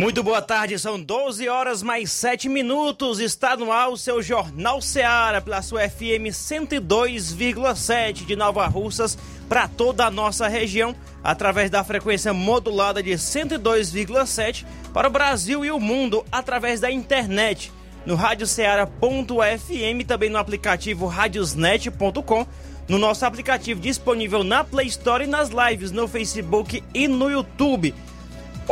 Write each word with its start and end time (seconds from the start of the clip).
Muito 0.00 0.22
boa 0.22 0.40
tarde, 0.40 0.78
são 0.78 0.98
12 0.98 1.46
horas 1.46 1.82
mais 1.82 2.10
7 2.10 2.48
minutos. 2.48 3.20
Está 3.20 3.54
no 3.54 3.70
ar 3.70 3.90
o 3.90 3.98
seu 3.98 4.22
Jornal 4.22 4.80
Seara 4.80 5.42
pela 5.42 5.60
sua 5.60 5.86
FM 5.86 6.32
102,7 6.32 8.24
de 8.24 8.34
Nova 8.34 8.66
Russas 8.66 9.18
para 9.46 9.68
toda 9.68 10.06
a 10.06 10.10
nossa 10.10 10.48
região, 10.48 10.96
através 11.22 11.68
da 11.68 11.84
frequência 11.84 12.32
modulada 12.32 13.02
de 13.02 13.10
102,7 13.10 14.64
para 14.90 15.06
o 15.06 15.10
Brasil 15.10 15.66
e 15.66 15.70
o 15.70 15.78
mundo 15.78 16.24
através 16.32 16.80
da 16.80 16.90
internet. 16.90 17.70
No 18.06 18.14
radioceara.fm, 18.14 20.06
também 20.08 20.30
no 20.30 20.38
aplicativo 20.38 21.04
radiosnet.com, 21.08 22.46
no 22.88 22.96
nosso 22.96 23.26
aplicativo 23.26 23.78
disponível 23.78 24.42
na 24.42 24.64
Play 24.64 24.86
Store 24.86 25.24
e 25.24 25.26
nas 25.26 25.50
lives 25.50 25.92
no 25.92 26.08
Facebook 26.08 26.82
e 26.94 27.06
no 27.06 27.30
YouTube. 27.30 27.94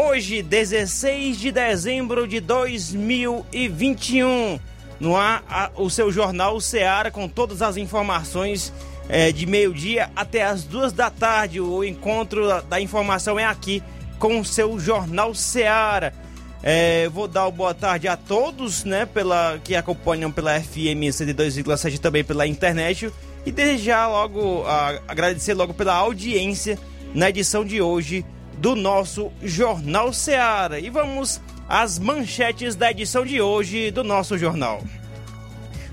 Hoje, 0.00 0.44
16 0.44 1.40
de 1.40 1.50
dezembro 1.50 2.28
de 2.28 2.38
2021, 2.38 4.60
no 5.00 5.16
ar 5.16 5.72
o 5.74 5.90
seu 5.90 6.12
jornal 6.12 6.60
Seara 6.60 7.10
com 7.10 7.28
todas 7.28 7.62
as 7.62 7.76
informações 7.76 8.72
é, 9.08 9.32
de 9.32 9.44
meio-dia 9.44 10.08
até 10.14 10.44
as 10.44 10.62
duas 10.62 10.92
da 10.92 11.10
tarde. 11.10 11.60
O 11.60 11.82
encontro 11.82 12.62
da, 12.62 12.80
informação 12.80 13.40
é 13.40 13.44
aqui 13.44 13.82
com 14.20 14.38
o 14.38 14.44
seu 14.44 14.78
jornal 14.78 15.34
Seara. 15.34 16.14
É, 16.62 17.08
vou 17.08 17.26
dar 17.26 17.50
boa 17.50 17.74
tarde 17.74 18.06
a 18.06 18.16
todos, 18.16 18.84
né, 18.84 19.04
pela, 19.04 19.58
que 19.64 19.74
acompanham 19.74 20.30
pela 20.30 20.60
FM 20.60 21.10
102,7 21.10 21.98
também 21.98 22.22
pela 22.22 22.46
internet 22.46 23.12
e 23.44 23.50
desejar 23.50 24.06
logo, 24.06 24.62
a, 24.64 25.00
agradecer 25.08 25.54
logo 25.54 25.74
pela 25.74 25.94
audiência 25.94 26.78
na 27.12 27.30
edição 27.30 27.64
de 27.64 27.82
hoje 27.82 28.24
do 28.58 28.74
nosso 28.74 29.30
Jornal 29.42 30.12
Seara. 30.12 30.78
E 30.80 30.90
vamos 30.90 31.40
às 31.68 31.98
manchetes 31.98 32.74
da 32.74 32.90
edição 32.90 33.24
de 33.24 33.40
hoje 33.40 33.90
do 33.90 34.02
nosso 34.02 34.36
jornal. 34.36 34.82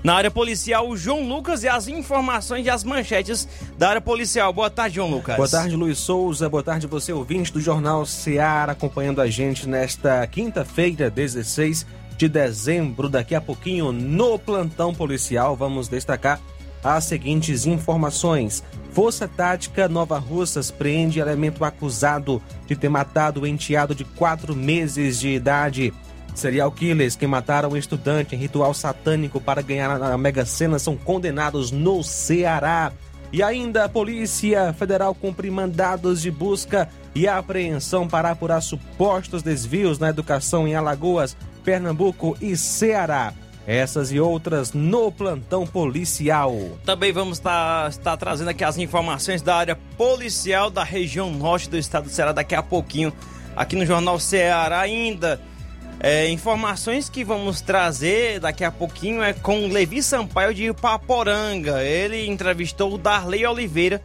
Na 0.02 0.14
área 0.14 0.30
policial, 0.30 0.88
o 0.88 0.96
João 0.96 1.26
Lucas 1.26 1.64
e 1.64 1.68
as 1.68 1.88
informações 1.88 2.64
e 2.64 2.70
as 2.70 2.84
manchetes 2.84 3.48
da 3.76 3.88
área 3.88 4.00
policial. 4.00 4.52
Boa 4.52 4.70
tarde, 4.70 4.96
João 4.96 5.10
Lucas. 5.10 5.36
Boa 5.36 5.48
tarde, 5.48 5.74
Luiz 5.74 5.98
Souza. 5.98 6.48
Boa 6.48 6.62
tarde, 6.62 6.86
você 6.86 7.12
ouvinte 7.12 7.52
do 7.52 7.60
Jornal 7.60 8.06
Seara, 8.06 8.72
acompanhando 8.72 9.20
a 9.20 9.26
gente 9.26 9.68
nesta 9.68 10.24
quinta-feira, 10.28 11.10
16 11.10 11.84
de 12.16 12.28
dezembro. 12.28 13.08
Daqui 13.08 13.34
a 13.34 13.40
pouquinho, 13.40 13.90
no 13.90 14.38
plantão 14.38 14.94
policial, 14.94 15.56
vamos 15.56 15.88
destacar 15.88 16.40
as 16.82 17.04
seguintes 17.04 17.66
informações. 17.66 18.62
Força 18.92 19.28
Tática 19.28 19.88
Nova 19.88 20.18
Russas 20.18 20.70
prende 20.70 21.20
elemento 21.20 21.64
acusado 21.64 22.42
de 22.66 22.74
ter 22.74 22.88
matado 22.88 23.42
o 23.42 23.46
enteado 23.46 23.94
de 23.94 24.04
quatro 24.04 24.56
meses 24.56 25.20
de 25.20 25.28
idade. 25.28 25.92
Serial 26.34 26.70
killers 26.70 27.16
que 27.16 27.26
mataram 27.26 27.70
um 27.70 27.76
estudante 27.76 28.34
em 28.34 28.38
ritual 28.38 28.72
satânico 28.74 29.40
para 29.40 29.62
ganhar 29.62 29.90
a 30.02 30.18
Mega 30.18 30.44
Sena 30.44 30.78
são 30.78 30.96
condenados 30.96 31.70
no 31.70 32.02
Ceará. 32.02 32.92
E 33.32 33.42
ainda 33.42 33.84
a 33.84 33.88
Polícia 33.88 34.72
Federal 34.72 35.14
cumpre 35.14 35.50
mandados 35.50 36.22
de 36.22 36.30
busca 36.30 36.88
e 37.14 37.26
apreensão 37.26 38.06
para 38.06 38.30
apurar 38.30 38.60
supostos 38.60 39.42
desvios 39.42 39.98
na 39.98 40.08
educação 40.08 40.68
em 40.68 40.74
Alagoas, 40.74 41.36
Pernambuco 41.64 42.36
e 42.40 42.56
Ceará. 42.56 43.32
Essas 43.66 44.12
e 44.12 44.20
outras 44.20 44.72
no 44.72 45.10
plantão 45.10 45.66
policial. 45.66 46.54
Também 46.84 47.12
vamos 47.12 47.38
estar, 47.38 47.90
estar 47.90 48.16
trazendo 48.16 48.50
aqui 48.50 48.62
as 48.62 48.78
informações 48.78 49.42
da 49.42 49.56
área 49.56 49.76
policial 49.96 50.70
da 50.70 50.84
região 50.84 51.32
norte 51.32 51.68
do 51.68 51.76
estado 51.76 52.04
do 52.04 52.10
Ceará 52.10 52.30
daqui 52.30 52.54
a 52.54 52.62
pouquinho, 52.62 53.12
aqui 53.56 53.74
no 53.74 53.84
Jornal 53.84 54.20
Ceará 54.20 54.80
ainda. 54.80 55.40
É, 55.98 56.28
informações 56.28 57.08
que 57.08 57.24
vamos 57.24 57.60
trazer 57.60 58.38
daqui 58.38 58.62
a 58.62 58.70
pouquinho 58.70 59.22
é 59.22 59.32
com 59.32 59.66
Levi 59.66 60.02
Sampaio 60.02 60.54
de 60.54 60.72
Paporanga. 60.72 61.82
Ele 61.82 62.26
entrevistou 62.26 62.94
o 62.94 62.98
Darley 62.98 63.46
Oliveira, 63.46 64.00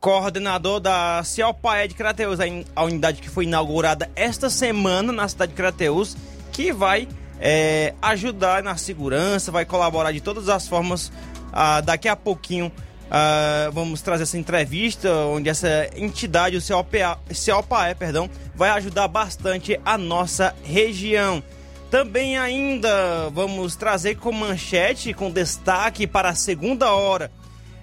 coordenador 0.00 0.80
da 0.80 1.22
Cialpaé 1.24 1.86
de 1.86 1.94
Crateus, 1.94 2.38
a 2.74 2.84
unidade 2.84 3.20
que 3.20 3.28
foi 3.28 3.44
inaugurada 3.44 4.08
esta 4.16 4.48
semana 4.48 5.12
na 5.12 5.28
cidade 5.28 5.50
de 5.50 5.56
Crateus, 5.56 6.16
que 6.52 6.72
vai 6.72 7.08
é, 7.42 7.92
ajudar 8.00 8.62
na 8.62 8.76
segurança, 8.76 9.50
vai 9.50 9.64
colaborar 9.64 10.12
de 10.12 10.20
todas 10.20 10.48
as 10.48 10.68
formas. 10.68 11.10
Ah, 11.52 11.80
daqui 11.80 12.08
a 12.08 12.14
pouquinho 12.16 12.72
ah, 13.10 13.68
vamos 13.72 14.00
trazer 14.00 14.22
essa 14.22 14.38
entrevista 14.38 15.12
onde 15.26 15.48
essa 15.50 15.90
entidade, 15.96 16.56
o 16.56 16.62
COPA, 16.62 17.18
COPAE, 17.28 17.94
perdão, 17.96 18.30
vai 18.54 18.70
ajudar 18.70 19.08
bastante 19.08 19.78
a 19.84 19.98
nossa 19.98 20.54
região. 20.62 21.42
Também 21.90 22.38
ainda 22.38 23.28
vamos 23.30 23.76
trazer 23.76 24.14
com 24.14 24.32
manchete, 24.32 25.12
com 25.12 25.30
destaque 25.30 26.06
para 26.06 26.30
a 26.30 26.34
segunda 26.34 26.92
hora. 26.92 27.30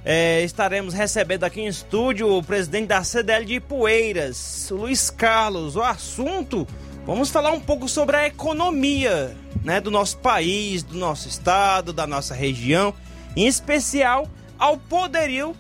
É, 0.06 0.42
estaremos 0.44 0.94
recebendo 0.94 1.44
aqui 1.44 1.62
em 1.62 1.68
estúdio 1.68 2.34
o 2.34 2.42
presidente 2.42 2.88
da 2.88 3.04
CDL 3.04 3.46
de 3.46 3.60
Poeiras, 3.60 4.70
Luiz 4.72 5.10
Carlos. 5.10 5.76
O 5.76 5.84
assunto 5.84 6.66
Vamos 7.10 7.32
falar 7.32 7.52
um 7.52 7.60
pouco 7.60 7.90
sobre 7.90 8.16
a 8.16 8.28
economia 8.28 9.36
né, 9.64 9.82
do 9.82 9.90
nosso 9.90 10.20
país, 10.20 10.84
do 10.84 10.96
nosso 10.96 11.28
estado, 11.28 11.92
da 11.92 12.06
nossa 12.06 12.36
região, 12.36 12.94
em 13.36 13.48
especial 13.48 14.28
ao 14.60 14.78
poderio 14.78 15.56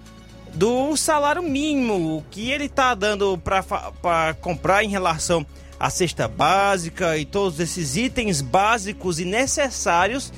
do 0.53 0.95
salário 0.95 1.41
mínimo, 1.41 2.17
o 2.17 2.23
que 2.29 2.51
ele 2.51 2.65
está 2.65 2.93
dando 2.93 3.35
para 3.39 4.35
comprar 4.35 4.83
em 4.83 4.89
relação 4.89 5.43
à 5.79 5.89
cesta 5.89 6.27
básica 6.27 7.17
e 7.17 7.25
todos 7.25 7.59
esses 7.59 7.97
itens 7.97 8.43
básicos 8.43 9.19
e 9.19 9.25
necessários 9.25 10.31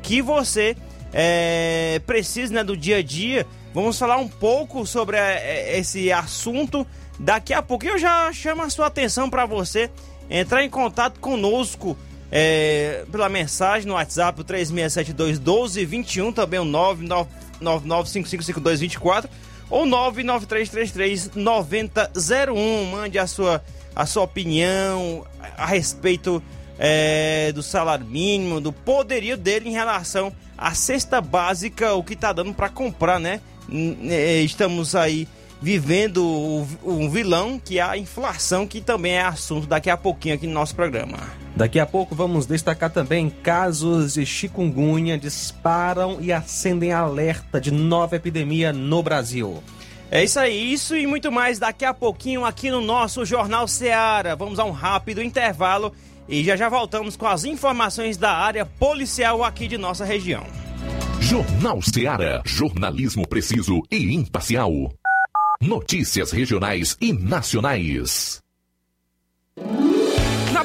que 0.00 0.22
você 0.22 0.76
é, 1.12 2.00
precisa 2.06 2.54
né, 2.54 2.62
do 2.62 2.76
dia 2.76 2.98
a 2.98 3.02
dia. 3.02 3.48
Vamos 3.74 3.98
falar 3.98 4.18
um 4.18 4.28
pouco 4.28 4.86
sobre 4.86 5.16
é, 5.16 5.76
esse 5.76 6.12
assunto 6.12 6.86
daqui 7.18 7.52
a 7.52 7.60
pouco. 7.60 7.84
Eu 7.84 7.98
já 7.98 8.32
chamo 8.32 8.62
a 8.62 8.70
sua 8.70 8.86
atenção 8.86 9.28
para 9.28 9.44
você 9.44 9.90
entrar 10.40 10.64
em 10.64 10.70
contato 10.70 11.20
conosco 11.20 11.96
é, 12.30 13.04
pela 13.12 13.28
mensagem 13.28 13.86
no 13.86 13.92
WhatsApp 13.94 14.42
3672 14.42 15.38
1221, 15.38 16.32
também 16.32 16.58
o 16.58 16.64
999555224 17.60 19.28
ou 19.68 19.84
99333 19.84 21.32
9001. 21.34 22.84
Mande 22.86 23.18
a 23.18 23.26
sua, 23.26 23.62
a 23.94 24.06
sua 24.06 24.22
opinião 24.22 25.26
a 25.58 25.66
respeito 25.66 26.42
é, 26.78 27.52
do 27.52 27.62
salário 27.62 28.06
mínimo, 28.06 28.58
do 28.60 28.72
poderio 28.72 29.36
dele 29.36 29.68
em 29.68 29.72
relação 29.72 30.32
à 30.56 30.72
cesta 30.74 31.20
básica, 31.20 31.92
o 31.92 32.02
que 32.02 32.14
está 32.14 32.32
dando 32.32 32.54
para 32.54 32.70
comprar, 32.70 33.20
né? 33.20 33.42
Estamos 34.42 34.94
aí 34.94 35.28
vivendo 35.62 36.66
um 36.84 37.08
vilão 37.08 37.58
que 37.58 37.78
é 37.78 37.82
a 37.82 37.96
inflação, 37.96 38.66
que 38.66 38.80
também 38.80 39.12
é 39.12 39.22
assunto 39.22 39.66
daqui 39.66 39.88
a 39.88 39.96
pouquinho 39.96 40.34
aqui 40.34 40.46
no 40.46 40.52
nosso 40.52 40.74
programa. 40.74 41.18
Daqui 41.54 41.78
a 41.78 41.86
pouco 41.86 42.14
vamos 42.14 42.46
destacar 42.46 42.90
também 42.90 43.30
casos 43.30 44.14
de 44.14 44.26
chikungunya 44.26 45.16
disparam 45.16 46.18
e 46.20 46.32
acendem 46.32 46.92
alerta 46.92 47.60
de 47.60 47.70
nova 47.70 48.16
epidemia 48.16 48.72
no 48.72 49.02
Brasil. 49.02 49.62
É 50.10 50.24
isso 50.24 50.40
aí, 50.40 50.72
isso 50.72 50.96
e 50.96 51.06
muito 51.06 51.30
mais 51.30 51.58
daqui 51.58 51.84
a 51.84 51.94
pouquinho 51.94 52.44
aqui 52.44 52.70
no 52.70 52.80
nosso 52.80 53.24
Jornal 53.24 53.68
Seara. 53.68 54.34
Vamos 54.34 54.58
a 54.58 54.64
um 54.64 54.70
rápido 54.72 55.22
intervalo 55.22 55.92
e 56.28 56.42
já 56.42 56.56
já 56.56 56.68
voltamos 56.68 57.16
com 57.16 57.26
as 57.26 57.44
informações 57.44 58.16
da 58.16 58.32
área 58.32 58.66
policial 58.66 59.44
aqui 59.44 59.68
de 59.68 59.78
nossa 59.78 60.04
região. 60.04 60.44
Jornal 61.20 61.80
Seara, 61.80 62.42
jornalismo 62.44 63.26
preciso 63.26 63.80
e 63.90 64.14
imparcial. 64.14 64.92
Notícias 65.62 66.32
regionais 66.32 66.96
e 67.00 67.12
nacionais. 67.12 68.40
Na 70.52 70.64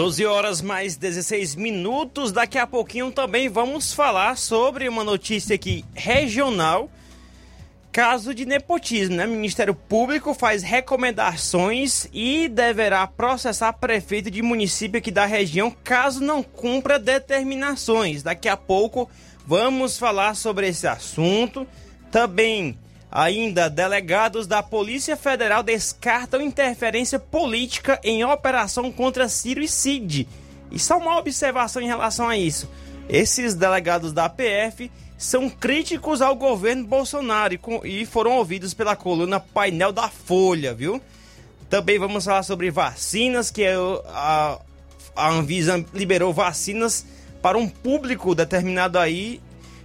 12 0.00 0.24
horas 0.24 0.62
mais 0.62 0.96
16 0.96 1.56
minutos. 1.56 2.32
Daqui 2.32 2.56
a 2.56 2.66
pouquinho 2.66 3.12
também 3.12 3.50
vamos 3.50 3.92
falar 3.92 4.34
sobre 4.38 4.88
uma 4.88 5.04
notícia 5.04 5.56
aqui 5.56 5.84
regional. 5.94 6.90
Caso 7.92 8.32
de 8.32 8.46
nepotismo, 8.46 9.16
né? 9.16 9.26
O 9.26 9.28
Ministério 9.28 9.74
Público 9.74 10.32
faz 10.32 10.62
recomendações 10.62 12.08
e 12.14 12.48
deverá 12.48 13.06
processar 13.06 13.74
prefeito 13.74 14.30
de 14.30 14.40
município 14.40 14.96
aqui 14.96 15.10
da 15.10 15.26
região 15.26 15.70
caso 15.84 16.24
não 16.24 16.42
cumpra 16.42 16.98
determinações. 16.98 18.22
Daqui 18.22 18.48
a 18.48 18.56
pouco 18.56 19.06
vamos 19.46 19.98
falar 19.98 20.34
sobre 20.34 20.66
esse 20.66 20.86
assunto. 20.86 21.66
Também 22.10 22.74
Ainda, 23.12 23.68
delegados 23.68 24.46
da 24.46 24.62
Polícia 24.62 25.16
Federal 25.16 25.64
descartam 25.64 26.40
interferência 26.40 27.18
política 27.18 27.98
em 28.04 28.24
operação 28.24 28.92
contra 28.92 29.28
Ciro 29.28 29.60
e 29.60 29.66
Cid. 29.66 30.28
E 30.70 30.78
só 30.78 30.96
uma 30.96 31.18
observação 31.18 31.82
em 31.82 31.86
relação 31.86 32.28
a 32.28 32.36
isso. 32.36 32.70
Esses 33.08 33.54
delegados 33.54 34.12
da 34.12 34.28
PF 34.28 34.90
são 35.18 35.50
críticos 35.50 36.22
ao 36.22 36.36
governo 36.36 36.86
Bolsonaro 36.86 37.58
e, 37.84 38.06
foram 38.06 38.32
ouvidos 38.36 38.72
pela 38.72 38.94
coluna 38.94 39.40
Painel 39.40 39.90
da 39.90 40.08
Folha, 40.08 40.72
viu? 40.72 41.02
Também 41.68 41.98
vamos 41.98 42.24
falar 42.24 42.44
sobre 42.44 42.70
vacinas, 42.70 43.50
que 43.50 43.64
é 43.64 43.74
a, 44.06 44.58
a 45.16 45.30
Anvisa 45.30 45.84
liberou 45.92 46.32
vacinas 46.32 47.04
para 47.42 47.58
um 47.58 47.68
público 47.68 48.34
determinado 48.34 48.98
aí 48.98 49.40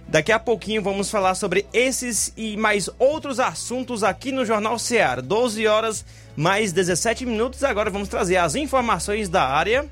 Daqui 0.08 0.30
a 0.30 0.38
pouquinho 0.38 0.82
vamos 0.82 1.10
falar 1.10 1.34
sobre 1.34 1.66
esses 1.72 2.32
e 2.36 2.56
mais 2.56 2.88
outros 2.98 3.40
assuntos 3.40 4.04
aqui 4.04 4.30
no 4.30 4.44
Jornal 4.44 4.78
Ceará. 4.78 5.20
12 5.20 5.66
horas 5.66 6.04
mais 6.36 6.72
17 6.72 7.26
minutos. 7.26 7.64
Agora 7.64 7.90
vamos 7.90 8.08
trazer 8.08 8.36
as 8.36 8.54
informações 8.54 9.28
da 9.28 9.44
área. 9.44 9.84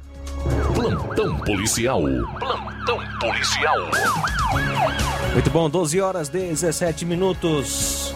Plantão 0.73 1.37
policial. 1.39 2.03
Plantão 2.39 3.01
policial. 3.19 3.77
Muito 5.33 5.51
bom, 5.51 5.69
12 5.69 6.01
horas 6.01 6.29
17 6.29 7.05
minutos. 7.05 8.15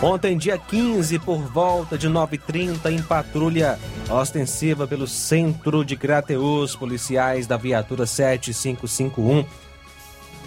Ontem, 0.00 0.38
dia 0.38 0.56
15, 0.56 1.18
por 1.18 1.38
volta 1.38 1.98
de 1.98 2.08
9h30, 2.08 2.92
em 2.92 3.02
patrulha 3.02 3.76
ostensiva 4.08 4.86
pelo 4.86 5.08
centro 5.08 5.84
de 5.84 5.96
Crateus, 5.96 6.76
policiais 6.76 7.48
da 7.48 7.56
viatura 7.56 8.06
7551 8.06 9.44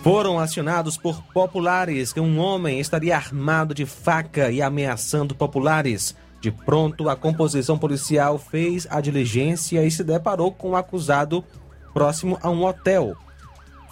foram 0.01 0.39
acionados 0.39 0.97
por 0.97 1.21
populares 1.31 2.11
que 2.11 2.19
um 2.19 2.39
homem 2.39 2.79
estaria 2.79 3.15
armado 3.15 3.73
de 3.73 3.85
faca 3.85 4.49
e 4.49 4.61
ameaçando 4.61 5.35
populares. 5.35 6.15
De 6.39 6.49
pronto, 6.49 7.07
a 7.07 7.15
composição 7.15 7.77
policial 7.77 8.39
fez 8.39 8.87
a 8.89 8.99
diligência 8.99 9.85
e 9.85 9.91
se 9.91 10.03
deparou 10.03 10.51
com 10.51 10.71
o 10.71 10.75
acusado 10.75 11.43
próximo 11.93 12.39
a 12.41 12.49
um 12.49 12.65
hotel. 12.65 13.15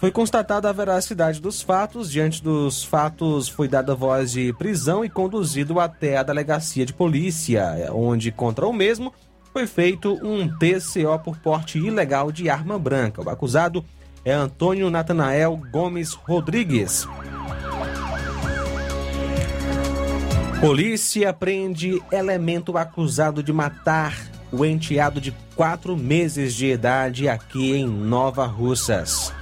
Foi 0.00 0.10
constatada 0.10 0.68
a 0.68 0.72
veracidade 0.72 1.40
dos 1.40 1.62
fatos. 1.62 2.10
Diante 2.10 2.42
dos 2.42 2.82
fatos, 2.82 3.48
foi 3.48 3.68
dada 3.68 3.94
voz 3.94 4.32
de 4.32 4.52
prisão 4.54 5.04
e 5.04 5.08
conduzido 5.08 5.78
até 5.78 6.16
a 6.16 6.24
delegacia 6.24 6.84
de 6.84 6.92
polícia, 6.92 7.88
onde, 7.92 8.32
contra 8.32 8.66
o 8.66 8.72
mesmo, 8.72 9.12
foi 9.52 9.66
feito 9.66 10.14
um 10.26 10.48
TCO 10.48 11.18
por 11.22 11.36
porte 11.36 11.78
ilegal 11.78 12.32
de 12.32 12.50
arma 12.50 12.78
branca. 12.78 13.22
O 13.22 13.30
acusado 13.30 13.84
é 14.24 14.32
Antônio 14.32 14.90
Natanael 14.90 15.60
Gomes 15.70 16.12
Rodrigues. 16.12 17.06
Polícia 20.60 21.32
prende 21.32 22.02
elemento 22.12 22.76
acusado 22.76 23.42
de 23.42 23.52
matar 23.52 24.14
o 24.52 24.64
enteado 24.64 25.20
de 25.20 25.32
quatro 25.54 25.96
meses 25.96 26.54
de 26.54 26.66
idade 26.66 27.28
aqui 27.28 27.72
em 27.72 27.86
Nova 27.86 28.44
Russas. 28.46 29.32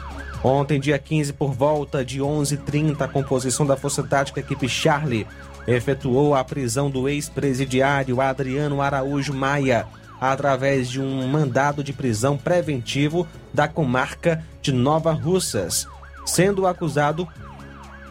Ontem, 0.44 0.78
dia 0.78 0.99
15, 0.99 1.32
por 1.32 1.52
volta 1.52 2.04
de 2.04 2.20
11h30, 2.20 3.00
a 3.00 3.08
composição 3.08 3.66
da 3.66 3.76
Força 3.76 4.04
Tática 4.04 4.38
Equipe 4.38 4.68
Charlie 4.68 5.26
efetuou 5.66 6.35
a 6.35 6.44
prisão 6.44 6.88
do 6.90 7.08
ex-presidiário 7.08 8.20
Adriano 8.20 8.80
Araújo 8.80 9.35
Maia, 9.35 9.87
através 10.20 10.88
de 10.88 11.00
um 11.00 11.28
mandado 11.28 11.82
de 11.82 11.92
prisão 11.92 12.37
preventivo 12.37 13.26
da 13.52 13.68
comarca 13.68 14.44
de 14.60 14.72
Nova 14.72 15.12
Russas, 15.12 15.87
sendo 16.26 16.66
acusado 16.66 17.28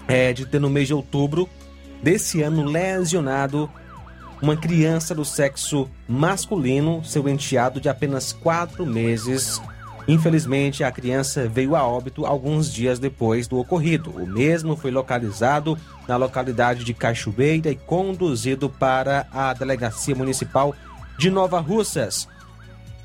é, 0.07 0.31
de 0.33 0.45
ter 0.45 0.59
no 0.59 0.69
mês 0.69 0.87
de 0.87 0.93
outubro 0.93 1.49
desse 2.01 2.41
ano 2.41 2.63
lesionado 2.63 3.69
uma 4.41 4.55
criança 4.55 5.15
do 5.15 5.25
sexo 5.25 5.89
masculino, 6.07 7.03
seu 7.03 7.27
enteado 7.27 7.81
de 7.81 7.89
apenas 7.89 8.31
quatro 8.31 8.85
meses. 8.85 9.61
Infelizmente, 10.07 10.83
a 10.83 10.91
criança 10.91 11.49
veio 11.49 11.75
a 11.75 11.85
óbito 11.85 12.25
alguns 12.25 12.71
dias 12.71 12.97
depois 12.97 13.47
do 13.47 13.57
ocorrido. 13.57 14.11
O 14.11 14.25
mesmo 14.25 14.75
foi 14.77 14.89
localizado 14.89 15.77
na 16.07 16.15
localidade 16.15 16.83
de 16.85 16.93
Cachoeira 16.93 17.69
e 17.69 17.75
conduzido 17.75 18.69
para 18.69 19.27
a 19.33 19.53
delegacia 19.53 20.15
municipal 20.15 20.73
de 21.17 21.29
Nova 21.29 21.59
Russas. 21.59 22.27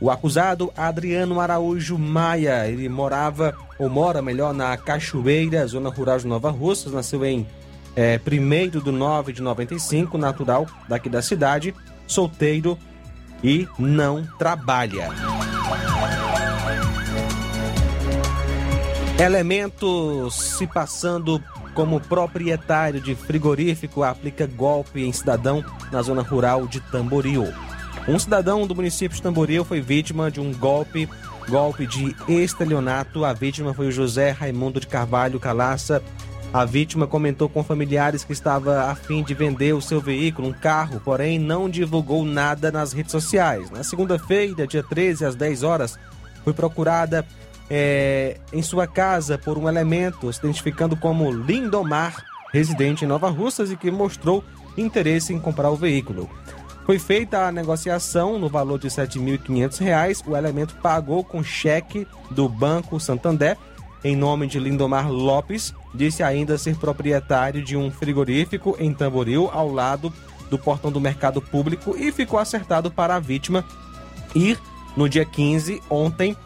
O 0.00 0.11
acusado, 0.11 0.73
Adriano 0.76 1.40
Araújo 1.40 1.97
Maia, 1.97 2.66
ele 2.66 2.88
morava, 2.88 3.57
ou 3.78 3.88
mora 3.88 4.21
melhor, 4.21 4.52
na 4.52 4.76
Cachoeira, 4.76 5.66
zona 5.66 5.90
rural 5.90 6.19
de 6.19 6.26
Nova 6.26 6.50
Russas, 6.50 6.92
nasceu 6.92 7.25
em 7.25 7.47
é, 7.95 8.19
1 8.19 8.81
de 8.81 8.90
9 8.90 9.33
de 9.33 9.42
95, 9.42 10.19
natural 10.19 10.66
daqui 10.88 11.09
da 11.09 11.23
cidade, 11.23 11.75
solteiro 12.07 12.76
e 13.45 13.69
não 13.78 14.26
trabalha. 14.38 15.09
Elementos 19.19 20.35
se 20.35 20.66
passando 20.66 21.40
como 21.75 22.00
proprietário 22.00 23.00
de 23.00 23.14
frigorífico 23.14 24.02
aplica 24.02 24.47
golpe 24.47 25.02
em 25.02 25.12
cidadão 25.12 25.64
na 25.90 26.02
zona 26.02 26.23
rural 26.23 26.66
de 26.66 26.81
Tamboril. 26.81 27.47
Um 28.09 28.18
cidadão 28.18 28.66
do 28.66 28.75
município 28.75 29.14
de 29.14 29.23
Tamboril 29.23 29.64
foi 29.64 29.80
vítima 29.80 30.28
de 30.28 30.40
um 30.40 30.52
golpe, 30.52 31.09
golpe 31.49 31.87
de 31.87 32.14
estelionato. 32.28 33.25
A 33.25 33.32
vítima 33.32 33.73
foi 33.73 33.88
o 33.88 33.92
José 33.92 34.30
Raimundo 34.30 34.80
de 34.80 34.88
Carvalho 34.88 35.38
Calaça. 35.38 36.02
A 36.52 36.64
vítima 36.64 37.06
comentou 37.06 37.49
com 37.49 37.62
familiares 37.62 38.25
que 38.25 38.32
estava 38.32 38.90
a 38.90 38.94
fim 38.94 39.23
de 39.23 39.32
vender 39.35 39.73
o 39.73 39.80
seu 39.80 40.00
veículo, 40.00 40.49
um 40.49 40.52
carro, 40.52 41.00
porém 41.00 41.38
não 41.38 41.71
divulgou 41.71 42.25
nada 42.25 42.73
nas 42.73 42.92
redes 42.92 43.12
sociais. 43.12 43.71
Na 43.71 43.85
segunda-feira, 43.85 44.66
dia 44.66 44.82
13, 44.82 45.25
às 45.25 45.35
10 45.37 45.62
horas, 45.62 45.99
foi 46.42 46.52
procurada 46.52 47.25
é, 47.71 48.37
em 48.52 48.62
sua 48.62 48.87
casa 48.87 49.38
por 49.38 49.56
um 49.56 49.68
elemento 49.68 50.30
se 50.32 50.40
identificando 50.40 50.97
como 50.97 51.30
Lindomar, 51.30 52.23
residente 52.52 53.04
em 53.04 53.09
Nova 53.09 53.30
Russas 53.30 53.71
e 53.71 53.76
que 53.76 53.90
mostrou 53.90 54.44
interesse 54.76 55.32
em 55.32 55.38
comprar 55.38 55.71
o 55.71 55.76
veículo. 55.76 56.28
Foi 56.84 56.98
feita 56.98 57.46
a 57.46 57.52
negociação 57.52 58.38
no 58.38 58.48
valor 58.48 58.78
de 58.78 58.88
R$ 58.88 58.94
7.500. 58.94 60.26
O 60.26 60.36
elemento 60.36 60.74
pagou 60.82 61.22
com 61.22 61.42
cheque 61.42 62.06
do 62.30 62.48
Banco 62.48 62.98
Santander 62.98 63.56
em 64.04 64.16
nome 64.16 64.46
de 64.46 64.58
Lindomar 64.58 65.10
Lopes. 65.10 65.74
Disse 65.94 66.22
ainda 66.22 66.58
ser 66.58 66.76
proprietário 66.76 67.62
de 67.62 67.76
um 67.76 67.90
frigorífico 67.90 68.76
em 68.78 68.92
Tamboril, 68.92 69.48
ao 69.52 69.70
lado 69.70 70.12
do 70.50 70.58
portão 70.58 70.90
do 70.90 71.00
mercado 71.00 71.40
público, 71.40 71.96
e 71.96 72.10
ficou 72.12 72.38
acertado 72.38 72.90
para 72.90 73.16
a 73.16 73.20
vítima 73.20 73.64
ir 74.34 74.58
no 74.96 75.08
dia 75.08 75.24
15, 75.24 75.82
ontem, 75.88 76.36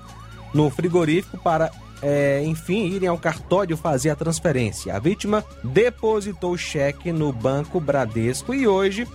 no 0.55 0.71
frigorífico 0.71 1.39
para, 1.39 1.71
é, 2.03 2.43
enfim, 2.45 2.87
irem 2.87 3.09
ao 3.09 3.19
cartório 3.19 3.77
fazer 3.77 4.11
a 4.11 4.17
transferência. 4.17 4.95
A 4.95 4.99
vítima 4.99 5.45
depositou 5.65 6.53
o 6.53 6.59
cheque 6.59 7.11
no 7.11 7.33
Banco 7.33 7.81
Bradesco 7.81 8.55
e 8.55 8.67
hoje 8.69 9.07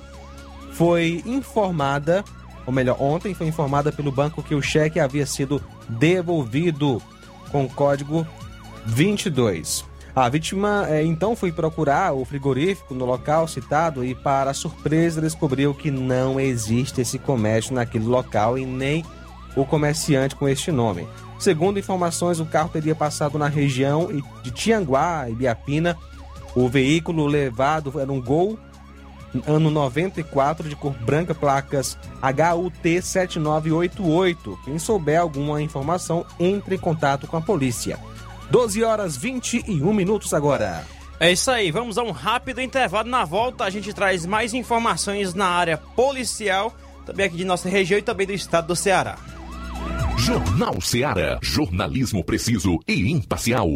foi 0.71 1.21
informada, 1.25 2.23
ou 2.65 2.73
melhor, 2.73 3.01
ontem 3.01 3.33
foi 3.33 3.47
informada 3.47 3.91
pelo 3.91 4.11
banco 4.11 4.43
que 4.43 4.55
o 4.55 4.61
cheque 4.61 4.99
havia 4.99 5.25
sido 5.25 5.61
devolvido 5.89 7.01
com 7.51 7.67
código 7.67 8.25
22. 8.85 9.85
A 10.13 10.27
vítima 10.27 10.85
é, 10.89 11.03
então 11.03 11.35
foi 11.37 11.51
procurar 11.53 12.13
o 12.13 12.25
frigorífico 12.25 12.93
no 12.93 13.05
local 13.05 13.47
citado 13.47 14.03
e, 14.03 14.13
para 14.13 14.53
surpresa, 14.53 15.21
descobriu 15.21 15.73
que 15.73 15.89
não 15.89 16.37
existe 16.39 16.99
esse 16.99 17.17
comércio 17.17 17.73
naquele 17.73 18.05
local 18.05 18.57
e 18.57 18.65
nem 18.65 19.05
o 19.55 19.65
comerciante 19.65 20.35
com 20.35 20.49
este 20.49 20.71
nome. 20.71 21.07
Segundo 21.39 21.79
informações, 21.79 22.39
o 22.39 22.45
carro 22.45 22.69
teria 22.69 22.93
passado 22.93 23.37
na 23.37 23.47
região 23.47 24.09
de 24.43 24.51
Tianguá, 24.51 25.29
Ibiapina. 25.29 25.97
O 26.53 26.67
veículo 26.67 27.25
levado 27.25 27.97
era 27.99 28.11
um 28.11 28.21
Gol 28.21 28.59
ano 29.47 29.69
94, 29.69 30.67
de 30.67 30.75
cor 30.75 30.93
branca, 30.93 31.33
placas 31.33 31.97
HUT 32.21 33.01
7988. 33.01 34.59
Quem 34.65 34.79
souber 34.79 35.19
alguma 35.19 35.61
informação, 35.61 36.25
entre 36.39 36.75
em 36.75 36.79
contato 36.79 37.27
com 37.27 37.37
a 37.37 37.41
polícia. 37.41 37.99
12 38.49 38.83
horas 38.83 39.15
21 39.15 39.93
minutos 39.93 40.33
agora. 40.33 40.85
É 41.19 41.31
isso 41.31 41.51
aí, 41.51 41.71
vamos 41.71 41.97
a 41.97 42.03
um 42.03 42.11
rápido 42.11 42.61
intervalo. 42.61 43.07
Na 43.07 43.23
volta, 43.23 43.63
a 43.63 43.69
gente 43.69 43.93
traz 43.93 44.25
mais 44.25 44.53
informações 44.53 45.33
na 45.33 45.45
área 45.47 45.77
policial, 45.77 46.75
também 47.05 47.27
aqui 47.27 47.37
de 47.37 47.45
nossa 47.45 47.69
região 47.69 47.99
e 47.99 48.01
também 48.01 48.25
do 48.25 48.33
estado 48.33 48.67
do 48.67 48.75
Ceará. 48.75 49.17
Jornal 50.17 50.79
Seara. 50.81 51.39
Jornalismo 51.41 52.23
preciso 52.23 52.79
e 52.87 53.11
imparcial. 53.11 53.67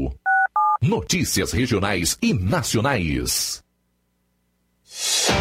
Notícias 0.82 1.52
regionais 1.52 2.18
e 2.22 2.34
nacionais. 2.34 3.64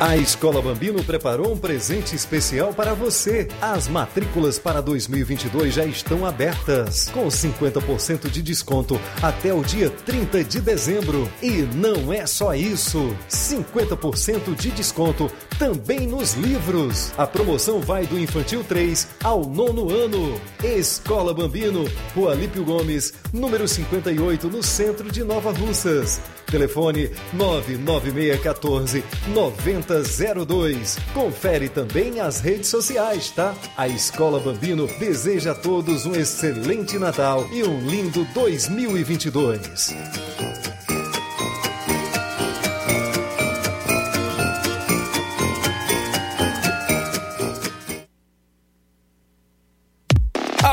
A 0.00 0.16
Escola 0.16 0.62
Bambino 0.62 1.04
preparou 1.04 1.52
um 1.52 1.58
presente 1.58 2.16
especial 2.16 2.72
para 2.72 2.94
você. 2.94 3.46
As 3.60 3.86
matrículas 3.86 4.58
para 4.58 4.80
2022 4.80 5.74
já 5.74 5.84
estão 5.84 6.24
abertas, 6.24 7.10
com 7.10 7.26
50% 7.26 8.30
de 8.30 8.40
desconto 8.40 8.98
até 9.20 9.52
o 9.52 9.62
dia 9.62 9.90
30 9.90 10.42
de 10.42 10.58
dezembro. 10.58 11.30
E 11.42 11.68
não 11.74 12.10
é 12.10 12.24
só 12.24 12.54
isso: 12.54 13.14
50% 13.28 14.54
de 14.54 14.70
desconto 14.70 15.30
também 15.58 16.06
nos 16.06 16.32
livros. 16.32 17.12
A 17.18 17.26
promoção 17.26 17.82
vai 17.82 18.06
do 18.06 18.18
infantil 18.18 18.64
3 18.64 19.06
ao 19.22 19.44
nono 19.44 19.90
ano. 19.90 20.40
Escola 20.64 21.34
Bambino, 21.34 21.84
Rua 22.14 22.34
Lípio 22.34 22.64
Gomes, 22.64 23.12
número 23.32 23.66
58, 23.66 24.48
no 24.48 24.62
centro 24.62 25.10
de 25.10 25.22
Nova 25.24 25.52
Russas. 25.52 26.20
Telefone 26.46 27.10
99614 27.32 29.04
9002. 29.28 30.98
Confere 31.14 31.68
também 31.68 32.20
as 32.20 32.40
redes 32.40 32.68
sociais, 32.68 33.30
tá? 33.30 33.54
A 33.76 33.86
Escola 33.86 34.40
Bambino 34.40 34.86
deseja 34.98 35.52
a 35.52 35.54
todos 35.54 36.06
um 36.06 36.14
excelente 36.14 36.98
Natal 36.98 37.48
e 37.52 37.62
um 37.62 37.86
lindo 37.86 38.24
2022. 38.34 39.94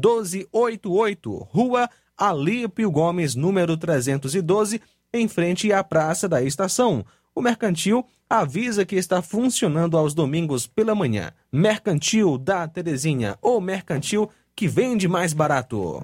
88999561288. 0.00 1.46
Rua 1.50 1.90
Alípio 2.16 2.90
Gomes, 2.90 3.34
número 3.34 3.76
312, 3.76 4.80
em 5.12 5.28
frente 5.28 5.70
à 5.70 5.84
Praça 5.84 6.26
da 6.26 6.42
Estação. 6.42 7.04
O 7.34 7.42
Mercantil 7.42 8.06
avisa 8.28 8.84
que 8.84 8.96
está 8.96 9.22
funcionando 9.22 9.96
aos 9.96 10.14
domingos 10.14 10.66
pela 10.66 10.94
manhã. 10.94 11.32
Mercantil 11.52 12.36
da 12.36 12.66
Terezinha, 12.68 13.38
o 13.40 13.60
mercantil 13.60 14.28
que 14.54 14.66
vende 14.66 15.06
mais 15.06 15.32
barato. 15.32 16.02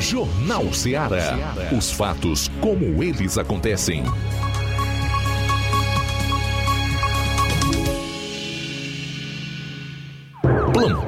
Jornal 0.00 0.72
Ceará. 0.72 1.54
Os 1.76 1.92
fatos 1.92 2.50
como 2.60 3.02
eles 3.02 3.38
acontecem. 3.38 4.02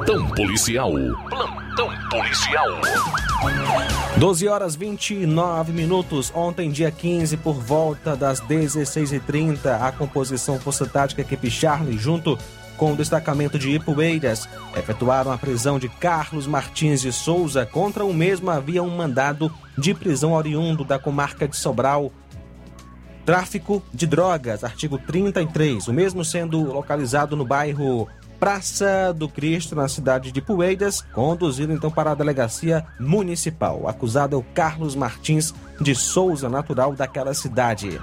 Plantão 0.05 0.29
policial. 0.29 0.93
Plantão 1.31 1.89
policial. 2.11 2.67
12 4.19 4.49
horas 4.49 4.77
29 4.77 5.73
minutos. 5.73 6.31
Ontem, 6.35 6.71
dia 6.71 6.91
15, 6.91 7.39
por 7.39 7.55
volta 7.55 8.15
das 8.15 8.39
16h30, 8.39 9.81
a 9.81 9.91
composição 9.93 10.61
Força 10.61 10.85
Tática 10.85 11.23
Equipe 11.23 11.51
Charlie, 11.51 11.97
junto 11.97 12.39
com 12.77 12.93
o 12.93 12.97
destacamento 12.97 13.59
de 13.59 13.71
Ipueiras, 13.71 14.47
efetuaram 14.77 15.33
a 15.33 15.39
prisão 15.39 15.79
de 15.79 15.89
Carlos 15.89 16.47
Martins 16.47 17.01
de 17.01 17.11
Souza. 17.11 17.65
Contra 17.65 18.05
o 18.05 18.13
mesmo 18.13 18.51
havia 18.51 18.83
um 18.83 18.95
mandado 18.95 19.51
de 19.79 19.95
prisão 19.95 20.33
oriundo 20.35 20.85
da 20.85 20.99
comarca 20.99 21.49
de 21.49 21.57
Sobral. 21.57 22.13
Tráfico 23.25 23.83
de 23.91 24.07
drogas, 24.07 24.65
artigo 24.65 24.99
33, 24.99 25.89
o 25.89 25.95
mesmo 25.95 26.23
sendo 26.23 26.63
localizado 26.63 27.35
no 27.35 27.45
bairro 27.47 28.07
Praça 28.39 29.13
do 29.15 29.29
Cristo, 29.29 29.75
na 29.75 29.89
cidade 29.89 30.31
de 30.31 30.43
Poeiras, 30.43 31.01
conduzido 31.13 31.73
então 31.73 31.91
para 31.91 32.11
a 32.11 32.15
delegacia 32.15 32.85
municipal. 32.99 33.83
O 33.83 33.89
acusado 33.89 34.37
é 34.37 34.39
o 34.39 34.43
Carlos 34.43 34.95
Martins 34.95 35.55
de 35.81 35.95
Souza, 35.95 36.49
natural 36.49 36.95
daquela 36.95 37.33
cidade. 37.35 38.01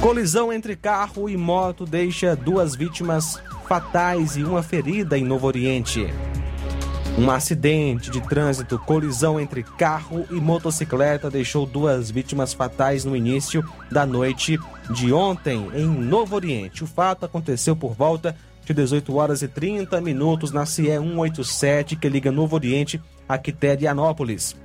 Colisão 0.00 0.52
entre 0.52 0.76
carro 0.76 1.30
e 1.30 1.36
moto 1.36 1.86
deixa 1.86 2.36
duas 2.36 2.74
vítimas 2.74 3.40
fatais 3.66 4.36
e 4.36 4.44
uma 4.44 4.62
ferida 4.62 5.16
em 5.16 5.24
Novo 5.24 5.46
Oriente. 5.46 6.12
Um 7.16 7.30
acidente 7.30 8.10
de 8.10 8.20
trânsito, 8.20 8.76
colisão 8.76 9.38
entre 9.38 9.62
carro 9.62 10.26
e 10.30 10.34
motocicleta, 10.34 11.30
deixou 11.30 11.64
duas 11.64 12.10
vítimas 12.10 12.52
fatais 12.52 13.04
no 13.04 13.16
início 13.16 13.64
da 13.90 14.04
noite 14.04 14.58
de 14.90 15.12
ontem 15.12 15.70
em 15.74 15.86
Novo 15.86 16.34
Oriente. 16.34 16.82
O 16.82 16.88
fato 16.88 17.24
aconteceu 17.24 17.76
por 17.76 17.94
volta 17.94 18.36
de 18.64 18.72
18 18.72 19.14
horas 19.14 19.42
e 19.42 19.48
30 19.48 20.00
minutos 20.00 20.50
na 20.50 20.64
CE 20.64 20.98
187, 20.98 21.96
que 21.96 22.08
liga 22.08 22.32
Novo 22.32 22.56
Oriente 22.56 23.00
a 23.28 23.36
Quiterianópolis, 23.36 24.56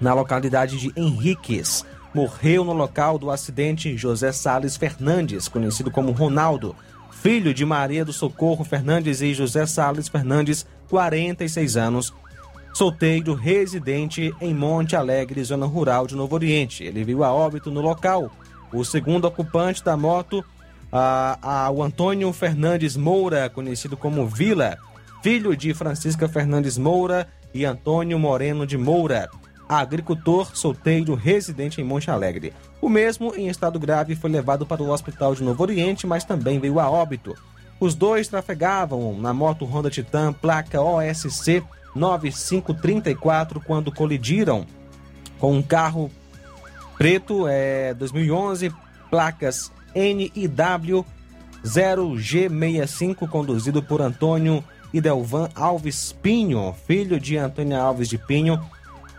na 0.00 0.14
localidade 0.14 0.78
de 0.78 0.92
Henriques. 0.96 1.84
Morreu 2.14 2.64
no 2.64 2.72
local 2.72 3.18
do 3.18 3.30
acidente 3.30 3.96
José 3.96 4.32
Sales 4.32 4.76
Fernandes, 4.76 5.48
conhecido 5.48 5.90
como 5.90 6.12
Ronaldo, 6.12 6.76
filho 7.10 7.54
de 7.54 7.64
Maria 7.64 8.04
do 8.04 8.12
Socorro 8.12 8.64
Fernandes 8.64 9.22
e 9.22 9.32
José 9.32 9.64
Sales 9.64 10.08
Fernandes, 10.08 10.66
46 10.90 11.76
anos, 11.76 12.12
solteiro, 12.74 13.34
residente 13.34 14.34
em 14.40 14.54
Monte 14.54 14.94
Alegre, 14.94 15.42
zona 15.42 15.66
rural 15.66 16.06
de 16.06 16.14
Novo 16.14 16.34
Oriente. 16.34 16.84
Ele 16.84 17.04
viu 17.04 17.24
a 17.24 17.32
óbito 17.32 17.70
no 17.70 17.80
local. 17.80 18.30
O 18.72 18.84
segundo 18.84 19.26
ocupante 19.26 19.84
da 19.84 19.96
moto, 19.96 20.44
a, 20.92 21.38
a, 21.64 21.70
o 21.70 21.82
Antônio 21.82 22.30
Fernandes 22.34 22.96
Moura, 22.96 23.48
conhecido 23.48 23.96
como 23.96 24.26
Vila, 24.26 24.76
filho 25.22 25.56
de 25.56 25.72
Francisca 25.72 26.28
Fernandes 26.28 26.76
Moura 26.76 27.26
e 27.54 27.64
Antônio 27.64 28.18
Moreno 28.18 28.66
de 28.66 28.76
Moura. 28.76 29.30
agricultor 29.66 30.54
solteiro 30.54 31.14
residente 31.14 31.80
em 31.80 31.84
Monte 31.84 32.10
Alegre. 32.10 32.52
O 32.78 32.90
mesmo, 32.90 33.34
em 33.34 33.48
estado 33.48 33.80
grave, 33.80 34.14
foi 34.14 34.28
levado 34.28 34.66
para 34.66 34.82
o 34.82 34.90
hospital 34.90 35.34
de 35.34 35.42
Novo 35.42 35.62
Oriente, 35.62 36.06
mas 36.06 36.24
também 36.24 36.58
veio 36.58 36.78
a 36.78 36.90
óbito. 36.90 37.34
Os 37.80 37.94
dois 37.94 38.28
trafegavam 38.28 39.18
na 39.18 39.32
moto 39.32 39.64
Honda 39.64 39.88
Titan, 39.88 40.32
placa 40.32 40.82
OSC 40.82 41.64
9534, 41.94 43.60
quando 43.60 43.90
colidiram 43.90 44.66
com 45.38 45.56
um 45.56 45.62
carro 45.62 46.10
preto 46.96 47.48
é, 47.48 47.94
2011, 47.94 48.72
placas 49.10 49.72
NIW 49.94 51.04
0G65, 51.64 53.28
conduzido 53.28 53.82
por 53.82 54.00
Antônio 54.00 54.64
Idelvan 54.92 55.48
Alves 55.54 56.12
Pinho, 56.12 56.74
filho 56.86 57.18
de 57.18 57.36
Antônia 57.36 57.80
Alves 57.80 58.08
de 58.08 58.18
Pinho, 58.18 58.60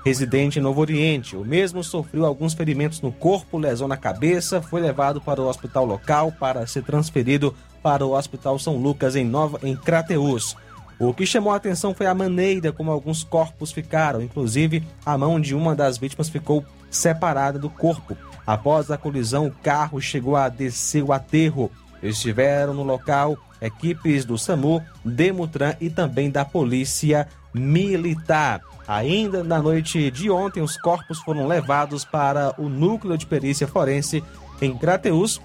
residente 0.05 0.59
em 0.59 0.61
Novo 0.61 0.81
Oriente. 0.81 1.35
O 1.35 1.45
mesmo 1.45 1.83
sofreu 1.83 2.25
alguns 2.25 2.53
ferimentos 2.53 3.01
no 3.01 3.11
corpo, 3.11 3.57
lesão 3.57 3.87
na 3.87 3.97
cabeça, 3.97 4.61
foi 4.61 4.81
levado 4.81 5.21
para 5.21 5.41
o 5.41 5.47
hospital 5.47 5.85
local 5.85 6.31
para 6.31 6.67
ser 6.67 6.83
transferido 6.83 7.55
para 7.81 8.05
o 8.05 8.15
Hospital 8.15 8.59
São 8.59 8.77
Lucas 8.77 9.15
em 9.15 9.25
Nova 9.25 9.59
em 9.63 9.75
Crateús. 9.75 10.55
O 10.99 11.13
que 11.13 11.25
chamou 11.25 11.51
a 11.51 11.57
atenção 11.57 11.93
foi 11.93 12.05
a 12.05 12.13
maneira 12.13 12.71
como 12.71 12.91
alguns 12.91 13.23
corpos 13.23 13.71
ficaram, 13.71 14.21
inclusive 14.21 14.83
a 15.05 15.17
mão 15.17 15.39
de 15.39 15.55
uma 15.55 15.75
das 15.75 15.97
vítimas 15.97 16.29
ficou 16.29 16.63
separada 16.89 17.57
do 17.57 17.69
corpo. 17.69 18.15
Após 18.45 18.91
a 18.91 18.97
colisão, 18.97 19.47
o 19.47 19.51
carro 19.51 20.01
chegou 20.01 20.35
a 20.35 20.49
descer 20.49 21.03
o 21.03 21.13
aterro. 21.13 21.71
Estiveram 22.01 22.73
no 22.73 22.83
local 22.83 23.37
equipes 23.61 24.25
do 24.25 24.37
SAMU, 24.37 24.81
Demutran 25.05 25.75
e 25.79 25.89
também 25.89 26.29
da 26.29 26.43
Polícia 26.43 27.27
Militar. 27.53 28.61
Ainda 28.85 29.43
na 29.43 29.61
noite 29.61 30.11
de 30.11 30.29
ontem, 30.29 30.61
os 30.61 30.77
corpos 30.77 31.19
foram 31.19 31.47
levados 31.47 32.03
para 32.03 32.53
o 32.57 32.67
núcleo 32.67 33.17
de 33.17 33.25
perícia 33.25 33.67
forense 33.67 34.21
em 34.61 34.77
Crateus 34.77 35.39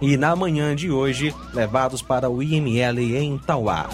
e 0.00 0.16
na 0.16 0.34
manhã 0.34 0.74
de 0.74 0.90
hoje 0.90 1.34
levados 1.52 2.00
para 2.00 2.30
o 2.30 2.42
IML 2.42 3.16
em 3.16 3.38
Tauá. 3.38 3.88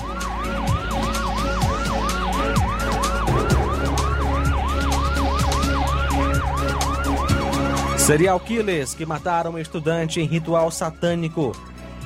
Serial 8.09 8.41
killers 8.41 8.95
que 8.95 9.05
mataram 9.05 9.51
um 9.53 9.59
estudante 9.59 10.19
em 10.19 10.25
ritual 10.25 10.71
satânico 10.71 11.55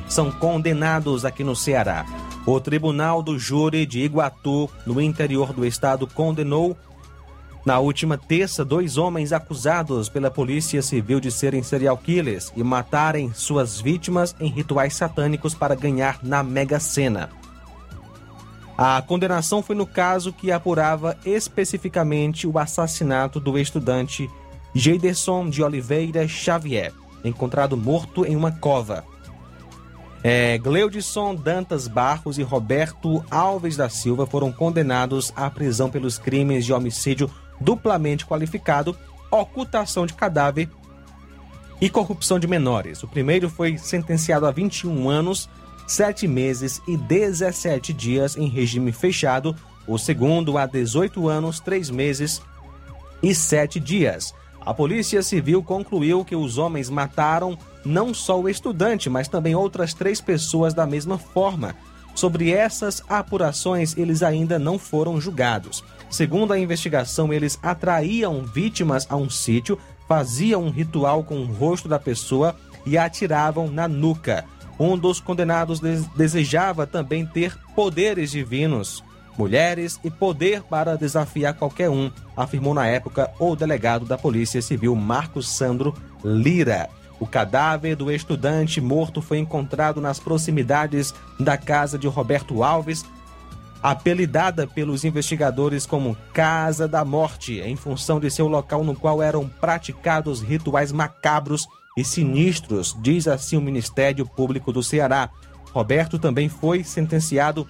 são 0.08 0.32
condenados 0.32 1.24
aqui 1.24 1.44
no 1.44 1.54
Ceará. 1.54 2.04
O 2.44 2.58
Tribunal 2.58 3.22
do 3.22 3.38
Júri 3.38 3.86
de 3.86 4.00
Iguatu, 4.00 4.68
no 4.84 5.00
interior 5.00 5.52
do 5.52 5.64
estado, 5.64 6.04
condenou 6.08 6.76
na 7.64 7.78
última 7.78 8.18
terça 8.18 8.64
dois 8.64 8.98
homens 8.98 9.32
acusados 9.32 10.08
pela 10.08 10.28
Polícia 10.28 10.82
Civil 10.82 11.20
de 11.20 11.30
serem 11.30 11.62
serial 11.62 11.96
killers 11.96 12.52
e 12.56 12.64
matarem 12.64 13.32
suas 13.32 13.80
vítimas 13.80 14.34
em 14.40 14.48
rituais 14.48 14.96
satânicos 14.96 15.54
para 15.54 15.76
ganhar 15.76 16.18
na 16.20 16.42
Mega 16.42 16.80
Sena. 16.80 17.30
A 18.76 19.00
condenação 19.02 19.62
foi 19.62 19.76
no 19.76 19.86
caso 19.86 20.32
que 20.32 20.50
apurava 20.50 21.16
especificamente 21.24 22.44
o 22.44 22.58
assassinato 22.58 23.38
do 23.38 23.56
estudante 23.56 24.28
Geiderson 24.74 25.50
de 25.50 25.62
Oliveira 25.62 26.26
Xavier, 26.26 26.92
encontrado 27.24 27.76
morto 27.76 28.24
em 28.24 28.34
uma 28.34 28.52
cova. 28.52 29.04
É, 30.24 30.56
Gleudson 30.58 31.34
Dantas 31.34 31.88
Barros 31.88 32.38
e 32.38 32.42
Roberto 32.42 33.24
Alves 33.30 33.76
da 33.76 33.88
Silva 33.88 34.26
foram 34.26 34.52
condenados 34.52 35.32
à 35.34 35.50
prisão 35.50 35.90
pelos 35.90 36.16
crimes 36.16 36.64
de 36.64 36.72
homicídio 36.72 37.30
duplamente 37.60 38.24
qualificado, 38.24 38.96
ocultação 39.30 40.06
de 40.06 40.14
cadáver 40.14 40.68
e 41.80 41.90
corrupção 41.90 42.38
de 42.38 42.46
menores. 42.46 43.02
O 43.02 43.08
primeiro 43.08 43.50
foi 43.50 43.76
sentenciado 43.76 44.46
a 44.46 44.52
21 44.52 45.10
anos, 45.10 45.48
7 45.88 46.28
meses 46.28 46.80
e 46.86 46.96
17 46.96 47.92
dias 47.92 48.36
em 48.36 48.46
regime 48.46 48.92
fechado, 48.92 49.56
o 49.86 49.98
segundo 49.98 50.56
a 50.56 50.64
18 50.64 51.28
anos, 51.28 51.58
3 51.58 51.90
meses 51.90 52.40
e 53.20 53.34
7 53.34 53.80
dias. 53.80 54.32
A 54.64 54.72
Polícia 54.72 55.22
Civil 55.22 55.62
concluiu 55.62 56.24
que 56.24 56.36
os 56.36 56.56
homens 56.56 56.88
mataram 56.88 57.58
não 57.84 58.14
só 58.14 58.40
o 58.40 58.48
estudante, 58.48 59.10
mas 59.10 59.26
também 59.26 59.56
outras 59.56 59.92
três 59.92 60.20
pessoas 60.20 60.72
da 60.72 60.86
mesma 60.86 61.18
forma. 61.18 61.74
Sobre 62.14 62.52
essas 62.52 63.02
apurações, 63.08 63.96
eles 63.96 64.22
ainda 64.22 64.58
não 64.58 64.78
foram 64.78 65.20
julgados. 65.20 65.82
Segundo 66.08 66.52
a 66.52 66.58
investigação, 66.58 67.32
eles 67.32 67.58
atraíam 67.62 68.44
vítimas 68.44 69.06
a 69.10 69.16
um 69.16 69.28
sítio, 69.28 69.78
faziam 70.06 70.62
um 70.62 70.70
ritual 70.70 71.24
com 71.24 71.40
o 71.40 71.46
rosto 71.46 71.88
da 71.88 71.98
pessoa 71.98 72.54
e 72.86 72.96
atiravam 72.96 73.68
na 73.68 73.88
nuca. 73.88 74.44
Um 74.78 74.96
dos 74.96 75.18
condenados 75.18 75.80
desejava 76.14 76.86
também 76.86 77.26
ter 77.26 77.56
poderes 77.74 78.30
divinos 78.30 79.02
mulheres 79.36 79.98
e 80.04 80.10
poder 80.10 80.62
para 80.62 80.96
desafiar 80.96 81.54
qualquer 81.54 81.90
um, 81.90 82.10
afirmou 82.36 82.74
na 82.74 82.86
época 82.86 83.30
o 83.38 83.56
delegado 83.56 84.04
da 84.04 84.18
Polícia 84.18 84.60
Civil 84.60 84.94
Marcos 84.94 85.48
Sandro 85.48 85.94
Lira. 86.24 86.88
O 87.18 87.26
cadáver 87.26 87.94
do 87.94 88.10
estudante 88.10 88.80
morto 88.80 89.22
foi 89.22 89.38
encontrado 89.38 90.00
nas 90.00 90.18
proximidades 90.18 91.14
da 91.38 91.56
casa 91.56 91.96
de 91.96 92.08
Roberto 92.08 92.64
Alves, 92.64 93.04
apelidada 93.82 94.66
pelos 94.66 95.04
investigadores 95.04 95.86
como 95.86 96.16
Casa 96.32 96.88
da 96.88 97.04
Morte, 97.04 97.60
em 97.60 97.76
função 97.76 98.18
de 98.18 98.30
seu 98.30 98.48
local 98.48 98.82
no 98.82 98.94
qual 98.94 99.22
eram 99.22 99.48
praticados 99.48 100.40
rituais 100.40 100.92
macabros 100.92 101.66
e 101.96 102.04
sinistros, 102.04 102.96
diz 103.00 103.28
assim 103.28 103.56
o 103.56 103.60
Ministério 103.60 104.26
Público 104.26 104.72
do 104.72 104.82
Ceará. 104.82 105.30
Roberto 105.72 106.18
também 106.18 106.48
foi 106.48 106.84
sentenciado 106.84 107.66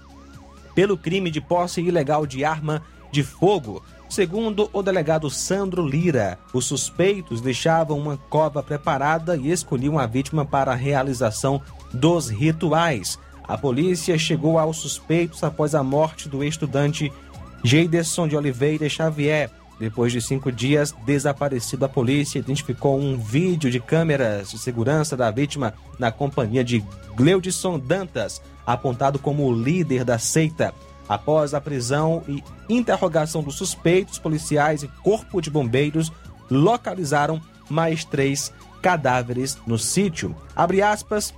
pelo 0.75 0.97
crime 0.97 1.31
de 1.31 1.41
posse 1.41 1.81
ilegal 1.81 2.27
de 2.27 2.45
arma 2.45 2.83
de 3.11 3.23
fogo. 3.23 3.83
Segundo 4.09 4.69
o 4.73 4.83
delegado 4.83 5.31
Sandro 5.31 5.87
Lira, 5.87 6.39
os 6.53 6.67
suspeitos 6.67 7.41
deixavam 7.41 7.99
uma 7.99 8.17
cova 8.17 8.63
preparada 8.63 9.37
e 9.37 9.51
escolhiam 9.51 9.99
a 9.99 10.07
vítima 10.07 10.45
para 10.45 10.73
a 10.73 10.77
realização 10.77 11.63
dos 11.93 12.29
rituais. 12.29 13.19
A 13.49 13.57
polícia 13.57 14.19
chegou 14.19 14.59
aos 14.59 14.77
suspeitos 14.79 15.43
após 15.43 15.75
a 15.75 15.83
morte 15.83 16.29
do 16.29 16.45
estudante 16.45 17.13
Geiderson 17.65 18.29
de 18.29 18.37
Oliveira 18.37 18.89
Xavier. 18.89 19.51
Depois 19.81 20.13
de 20.13 20.21
cinco 20.21 20.53
dias 20.53 20.95
desaparecido, 21.05 21.85
a 21.85 21.89
polícia 21.89 22.39
identificou 22.39 23.01
um 23.01 23.17
vídeo 23.17 23.71
de 23.71 23.81
câmeras 23.81 24.51
de 24.51 24.59
segurança 24.59 25.17
da 25.17 25.31
vítima 25.31 25.75
na 25.99 26.13
companhia 26.13 26.63
de 26.63 26.85
Gleudson 27.17 27.79
Dantas, 27.79 28.41
apontado 28.67 29.19
como 29.19 29.47
o 29.47 29.53
líder 29.53 30.05
da 30.05 30.19
seita. 30.19 30.75
Após 31.09 31.53
a 31.53 31.61
prisão 31.61 32.23
e 32.29 32.43
interrogação 32.69 33.43
dos 33.43 33.57
suspeitos, 33.57 34.19
policiais 34.19 34.83
e 34.83 34.89
corpo 35.03 35.41
de 35.41 35.51
bombeiros 35.51 36.13
localizaram 36.51 37.41
mais 37.69 38.05
três 38.05 38.53
cadáveres 38.81 39.59
no 39.67 39.79
sítio. 39.79 40.35
Abre 40.55 40.83
aspas, 40.83 41.35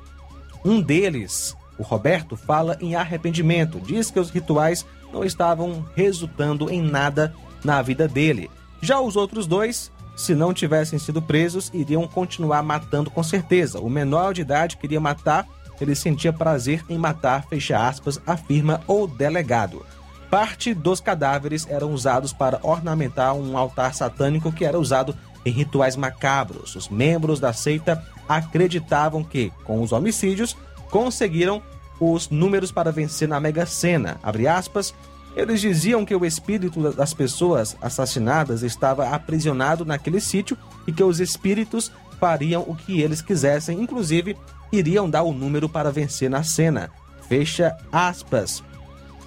um 0.64 0.80
deles, 0.80 1.56
o 1.78 1.82
Roberto, 1.82 2.36
fala 2.36 2.76
em 2.80 2.94
arrependimento. 2.94 3.80
Diz 3.80 4.10
que 4.10 4.20
os 4.20 4.30
rituais 4.30 4.86
não 5.12 5.24
estavam 5.24 5.84
resultando 5.94 6.70
em 6.70 6.82
nada 6.82 7.34
na 7.64 7.80
vida 7.82 8.08
dele. 8.08 8.50
Já 8.80 9.00
os 9.00 9.16
outros 9.16 9.46
dois, 9.46 9.92
se 10.16 10.34
não 10.34 10.52
tivessem 10.52 10.98
sido 10.98 11.20
presos, 11.22 11.70
iriam 11.72 12.06
continuar 12.06 12.62
matando 12.62 13.10
com 13.10 13.22
certeza. 13.22 13.80
O 13.80 13.88
menor 13.88 14.34
de 14.34 14.42
idade 14.42 14.76
queria 14.76 15.00
matar 15.00 15.46
ele 15.80 15.94
sentia 15.94 16.32
prazer 16.32 16.84
em 16.88 16.98
matar, 16.98 17.46
fecha 17.48 17.88
aspas, 17.88 18.20
afirma 18.26 18.80
o 18.86 19.06
delegado. 19.06 19.84
Parte 20.30 20.74
dos 20.74 21.00
cadáveres 21.00 21.66
eram 21.68 21.92
usados 21.92 22.32
para 22.32 22.60
ornamentar 22.62 23.34
um 23.34 23.56
altar 23.56 23.94
satânico 23.94 24.52
que 24.52 24.64
era 24.64 24.78
usado 24.78 25.16
em 25.44 25.50
rituais 25.50 25.96
macabros. 25.96 26.74
Os 26.74 26.88
membros 26.88 27.38
da 27.38 27.52
seita 27.52 28.02
acreditavam 28.28 29.22
que, 29.22 29.52
com 29.64 29.82
os 29.82 29.92
homicídios, 29.92 30.56
conseguiram 30.90 31.62
os 32.00 32.28
números 32.30 32.72
para 32.72 32.90
vencer 32.90 33.28
na 33.28 33.38
Mega 33.38 33.66
Sena. 33.66 34.18
Aspas, 34.50 34.94
eles 35.36 35.60
diziam 35.60 36.04
que 36.04 36.14
o 36.14 36.24
espírito 36.24 36.92
das 36.92 37.12
pessoas 37.12 37.76
assassinadas 37.80 38.62
estava 38.62 39.08
aprisionado 39.10 39.84
naquele 39.84 40.20
sítio 40.20 40.56
e 40.86 40.92
que 40.92 41.02
os 41.02 41.20
espíritos 41.20 41.90
fariam 42.20 42.64
o 42.66 42.74
que 42.74 43.00
eles 43.00 43.20
quisessem, 43.20 43.80
inclusive 43.80 44.36
iriam 44.76 45.08
dar 45.08 45.22
o 45.22 45.32
número 45.32 45.68
para 45.68 45.90
vencer 45.90 46.28
na 46.28 46.42
cena. 46.42 46.90
Fecha 47.28 47.76
aspas. 47.90 48.62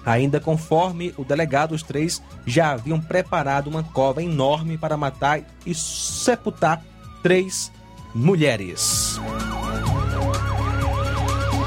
Ainda 0.04 0.40
conforme 0.40 1.12
o 1.18 1.24
delegado, 1.24 1.72
os 1.72 1.82
três 1.82 2.22
já 2.46 2.72
haviam 2.72 3.00
preparado 3.00 3.66
uma 3.68 3.82
cova 3.82 4.22
enorme 4.22 4.78
para 4.78 4.96
matar 4.96 5.42
e 5.66 5.74
sepultar 5.74 6.82
três 7.22 7.70
mulheres. 8.14 9.20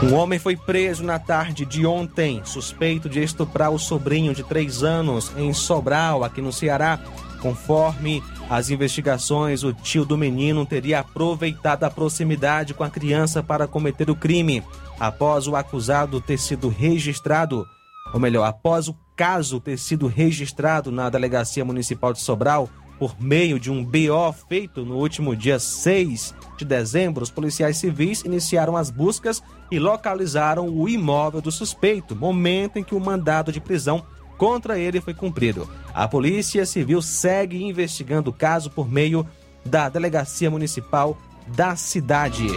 Um 0.04 0.16
homem 0.16 0.40
foi 0.40 0.58
preso 0.58 1.04
na 1.04 1.20
tarde 1.20 1.64
de 1.64 1.86
ontem, 1.86 2.42
suspeito 2.44 3.08
de 3.08 3.22
estuprar 3.22 3.70
o 3.70 3.78
sobrinho 3.78 4.34
de 4.34 4.44
três 4.44 4.82
anos 4.82 5.32
em 5.38 5.54
Sobral, 5.54 6.24
aqui 6.24 6.42
no 6.42 6.52
Ceará. 6.52 7.00
Conforme 7.42 8.24
as 8.50 8.70
investigações, 8.70 9.64
o 9.64 9.74
tio 9.74 10.06
do 10.06 10.18
menino 10.18 10.66
teria 10.66 11.00
aproveitado 11.00 11.84
a 11.84 11.90
proximidade 11.90 12.74
com 12.74 12.84
a 12.84 12.90
criança 12.90 13.42
para 13.42 13.68
cometer 13.68 14.10
o 14.10 14.16
crime. 14.16 14.64
Após 15.00 15.48
o 15.48 15.56
acusado 15.56 16.22
ter 16.22 16.38
sido 16.38 16.70
registrado, 16.70 17.66
ou 18.14 18.20
melhor, 18.20 18.46
após 18.46 18.88
o 18.88 18.96
caso 19.16 19.60
ter 19.60 19.78
sido 19.78 20.06
registrado 20.06 20.92
na 20.92 21.10
Delegacia 21.10 21.66
Municipal 21.66 22.14
de 22.14 22.20
Sobral, 22.20 22.70
por 23.00 23.20
meio 23.20 23.60
de 23.60 23.72
um 23.72 23.84
BO 23.84 24.32
feito 24.48 24.86
no 24.86 24.98
último 24.98 25.36
dia 25.36 25.58
6 25.58 26.36
de 26.56 26.64
dezembro, 26.64 27.24
os 27.24 27.32
policiais 27.32 27.78
civis 27.78 28.24
iniciaram 28.24 28.78
as 28.78 28.92
buscas 28.92 29.42
e 29.72 29.80
localizaram 29.80 30.70
o 30.70 30.88
imóvel 30.88 31.42
do 31.42 31.52
suspeito, 31.52 32.16
momento 32.16 32.78
em 32.78 32.84
que 32.84 32.94
o 32.94 33.00
mandado 33.00 33.52
de 33.52 33.60
prisão 33.60 34.06
contra 34.42 34.80
ele 34.80 35.00
foi 35.00 35.14
cumprido. 35.14 35.70
A 35.94 36.08
Polícia 36.08 36.66
Civil 36.66 37.00
segue 37.00 37.64
investigando 37.64 38.32
o 38.32 38.34
caso 38.34 38.72
por 38.72 38.92
meio 38.92 39.24
da 39.64 39.88
Delegacia 39.88 40.50
Municipal 40.50 41.16
da 41.50 41.76
cidade. 41.76 42.48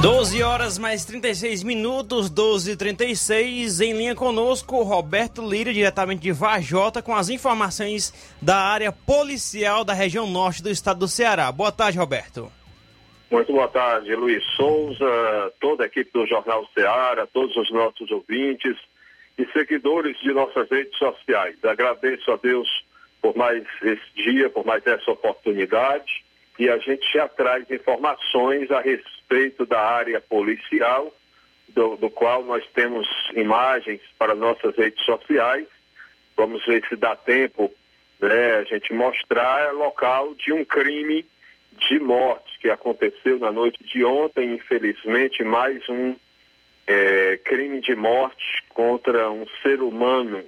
12 0.00 0.40
horas 0.40 0.78
mais 0.78 1.04
36 1.04 1.64
minutos, 1.64 2.30
12 2.30 2.70
e 2.70 2.76
36 2.76 3.80
em 3.80 3.92
linha 3.92 4.14
conosco, 4.14 4.80
Roberto 4.84 5.44
Lira, 5.44 5.74
diretamente 5.74 6.22
de 6.22 6.30
Vajota, 6.30 7.02
com 7.02 7.16
as 7.16 7.28
informações 7.28 8.14
da 8.40 8.56
área 8.56 8.92
policial 8.92 9.84
da 9.84 9.92
região 9.92 10.28
norte 10.28 10.62
do 10.62 10.70
estado 10.70 11.00
do 11.00 11.08
Ceará. 11.08 11.50
Boa 11.50 11.72
tarde, 11.72 11.98
Roberto. 11.98 12.52
Muito 13.30 13.52
boa 13.52 13.68
tarde, 13.68 14.12
Luiz 14.16 14.44
Souza, 14.56 15.52
toda 15.60 15.84
a 15.84 15.86
equipe 15.86 16.10
do 16.12 16.26
Jornal 16.26 16.68
Ceará, 16.74 17.28
todos 17.32 17.56
os 17.56 17.70
nossos 17.70 18.10
ouvintes 18.10 18.76
e 19.38 19.46
seguidores 19.52 20.18
de 20.18 20.32
nossas 20.32 20.68
redes 20.68 20.98
sociais. 20.98 21.56
Agradeço 21.64 22.32
a 22.32 22.36
Deus 22.36 22.68
por 23.22 23.36
mais 23.36 23.62
esse 23.82 24.14
dia, 24.16 24.50
por 24.50 24.66
mais 24.66 24.84
essa 24.84 25.12
oportunidade 25.12 26.24
e 26.58 26.68
a 26.68 26.76
gente 26.76 27.10
já 27.12 27.26
traz 27.28 27.70
informações 27.70 28.70
a 28.70 28.80
respeito 28.80 29.64
da 29.64 29.80
área 29.80 30.20
policial, 30.20 31.10
do, 31.68 31.96
do, 31.96 32.10
qual 32.10 32.44
nós 32.44 32.62
temos 32.74 33.08
imagens 33.34 34.00
para 34.18 34.34
nossas 34.34 34.76
redes 34.76 35.02
sociais. 35.04 35.66
Vamos 36.36 36.62
ver 36.66 36.84
se 36.86 36.96
dá 36.96 37.14
tempo 37.14 37.72
né, 38.20 38.56
a 38.56 38.64
gente 38.64 38.92
mostrar 38.92 39.72
local 39.72 40.34
de 40.34 40.52
um 40.52 40.64
crime 40.64 41.24
de 41.88 41.98
morte 41.98 42.58
que 42.60 42.70
aconteceu 42.70 43.38
na 43.38 43.50
noite 43.50 43.82
de 43.84 44.04
ontem, 44.04 44.54
infelizmente, 44.54 45.42
mais 45.42 45.86
um 45.88 46.14
é, 46.86 47.38
crime 47.44 47.80
de 47.80 47.94
morte 47.94 48.62
contra 48.68 49.30
um 49.30 49.46
ser 49.62 49.80
humano 49.80 50.44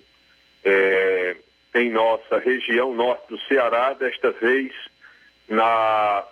é, 0.64 1.36
em 1.74 1.90
nossa 1.90 2.38
região 2.38 2.94
norte 2.94 3.28
do 3.28 3.38
Ceará, 3.42 3.94
desta 3.94 4.30
vez 4.32 4.72
na 5.48 6.24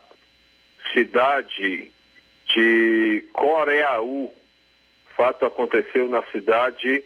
cidade 0.92 1.90
de 2.54 3.24
Coreaú. 3.32 4.26
O 4.26 4.34
fato 5.16 5.46
aconteceu 5.46 6.08
na 6.08 6.22
cidade 6.30 7.02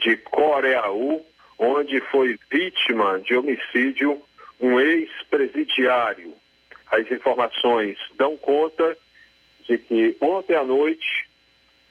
de 0.00 0.16
Coreaú, 0.16 1.24
onde 1.58 2.00
foi 2.10 2.38
vítima 2.50 3.20
de 3.20 3.34
homicídio 3.34 4.22
um 4.60 4.78
ex-presidiário. 4.80 6.34
As 6.90 7.10
informações 7.10 7.98
dão 8.16 8.36
conta 8.36 8.96
de 9.68 9.78
que 9.78 10.16
ontem 10.20 10.56
à 10.56 10.64
noite 10.64 11.28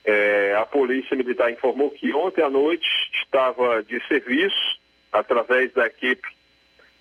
é, 0.04 0.56
a 0.58 0.66
Polícia 0.66 1.16
Militar 1.16 1.52
informou 1.52 1.92
que 1.92 2.14
ontem 2.14 2.42
à 2.42 2.50
noite 2.50 2.88
estava 3.14 3.84
de 3.84 4.00
serviço, 4.08 4.80
através 5.12 5.72
da 5.74 5.86
equipe 5.86 6.28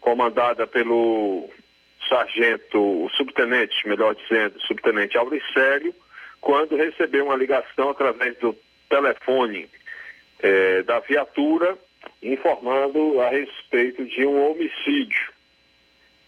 comandada 0.00 0.66
pelo 0.66 1.48
sargento, 2.08 3.08
subtenente, 3.16 3.88
melhor 3.88 4.14
dizendo, 4.14 4.60
subtenente 4.60 5.16
Auricélio, 5.16 5.94
quando 6.40 6.76
recebeu 6.76 7.24
uma 7.24 7.36
ligação 7.36 7.90
através 7.90 8.36
do 8.38 8.56
telefone 8.88 9.68
é, 10.40 10.82
da 10.82 11.00
viatura, 11.00 11.76
informando 12.22 13.20
a 13.20 13.30
respeito 13.30 14.04
de 14.04 14.26
um 14.26 14.50
homicídio 14.50 15.35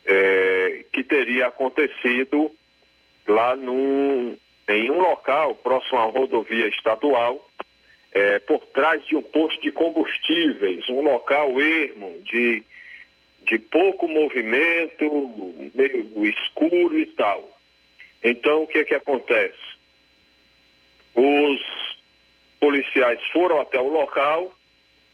é, 0.08 0.84
que 0.92 1.04
teria 1.04 1.46
acontecido 1.46 2.50
lá 3.26 3.54
num, 3.54 4.36
em 4.68 4.90
um 4.90 4.98
local 4.98 5.54
próximo 5.56 5.98
à 5.98 6.04
rodovia 6.04 6.66
estadual, 6.68 7.46
é, 8.12 8.38
por 8.40 8.60
trás 8.68 9.04
de 9.06 9.14
um 9.14 9.22
posto 9.22 9.60
de 9.60 9.70
combustíveis, 9.70 10.88
um 10.88 11.02
local 11.02 11.60
ermo 11.60 12.20
de 12.22 12.64
de 13.48 13.58
pouco 13.58 14.06
movimento, 14.06 15.50
meio 15.74 16.26
escuro 16.26 16.98
e 16.98 17.06
tal. 17.06 17.48
Então, 18.22 18.64
o 18.64 18.66
que 18.66 18.78
é 18.78 18.84
que 18.84 18.94
acontece? 18.94 19.56
Os 21.14 21.98
policiais 22.60 23.20
foram 23.32 23.58
até 23.60 23.80
o 23.80 23.88
local 23.88 24.52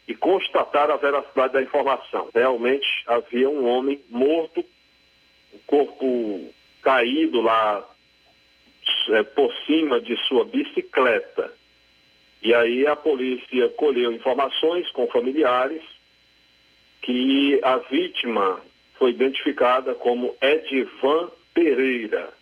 e 0.07 0.13
constataram 0.13 0.95
a 0.95 0.97
veracidade 0.97 1.53
da 1.53 1.61
informação. 1.61 2.29
Realmente 2.33 2.85
havia 3.07 3.49
um 3.49 3.65
homem 3.67 4.01
morto, 4.09 4.65
o 5.55 5.59
corpo 5.65 6.53
caído 6.81 7.41
lá 7.41 7.87
é, 9.09 9.23
por 9.23 9.53
cima 9.65 9.99
de 9.99 10.15
sua 10.27 10.45
bicicleta. 10.45 11.51
E 12.41 12.53
aí 12.53 12.85
a 12.85 12.95
polícia 12.95 13.69
colheu 13.69 14.11
informações 14.11 14.89
com 14.91 15.07
familiares 15.07 15.81
que 17.01 17.59
a 17.63 17.77
vítima 17.77 18.61
foi 18.97 19.11
identificada 19.11 19.95
como 19.95 20.35
Edvan 20.41 21.29
Pereira. 21.53 22.33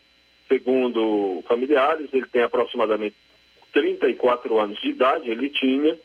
Segundo 0.47 1.43
familiares, 1.47 2.10
ele 2.13 2.28
tem 2.28 2.43
aproximadamente 2.43 3.15
34 3.71 4.60
anos 4.60 4.80
de 4.82 4.89
idade, 4.89 5.30
ele 5.30 5.49
tinha, 5.49 5.97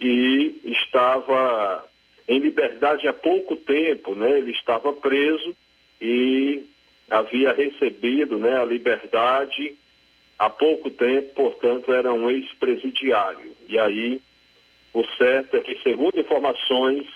e 0.00 0.60
estava 0.64 1.84
em 2.28 2.38
liberdade 2.38 3.08
há 3.08 3.12
pouco 3.12 3.56
tempo, 3.56 4.14
né? 4.14 4.38
Ele 4.38 4.52
estava 4.52 4.92
preso 4.92 5.56
e 6.00 6.64
havia 7.10 7.52
recebido 7.52 8.38
né, 8.38 8.60
a 8.60 8.64
liberdade 8.64 9.76
há 10.38 10.50
pouco 10.50 10.90
tempo, 10.90 11.34
portanto, 11.34 11.92
era 11.92 12.12
um 12.12 12.30
ex-presidiário. 12.30 13.54
E 13.68 13.78
aí, 13.78 14.20
o 14.92 15.04
certo 15.16 15.56
é 15.56 15.60
que, 15.60 15.80
segundo 15.82 16.18
informações 16.18 17.06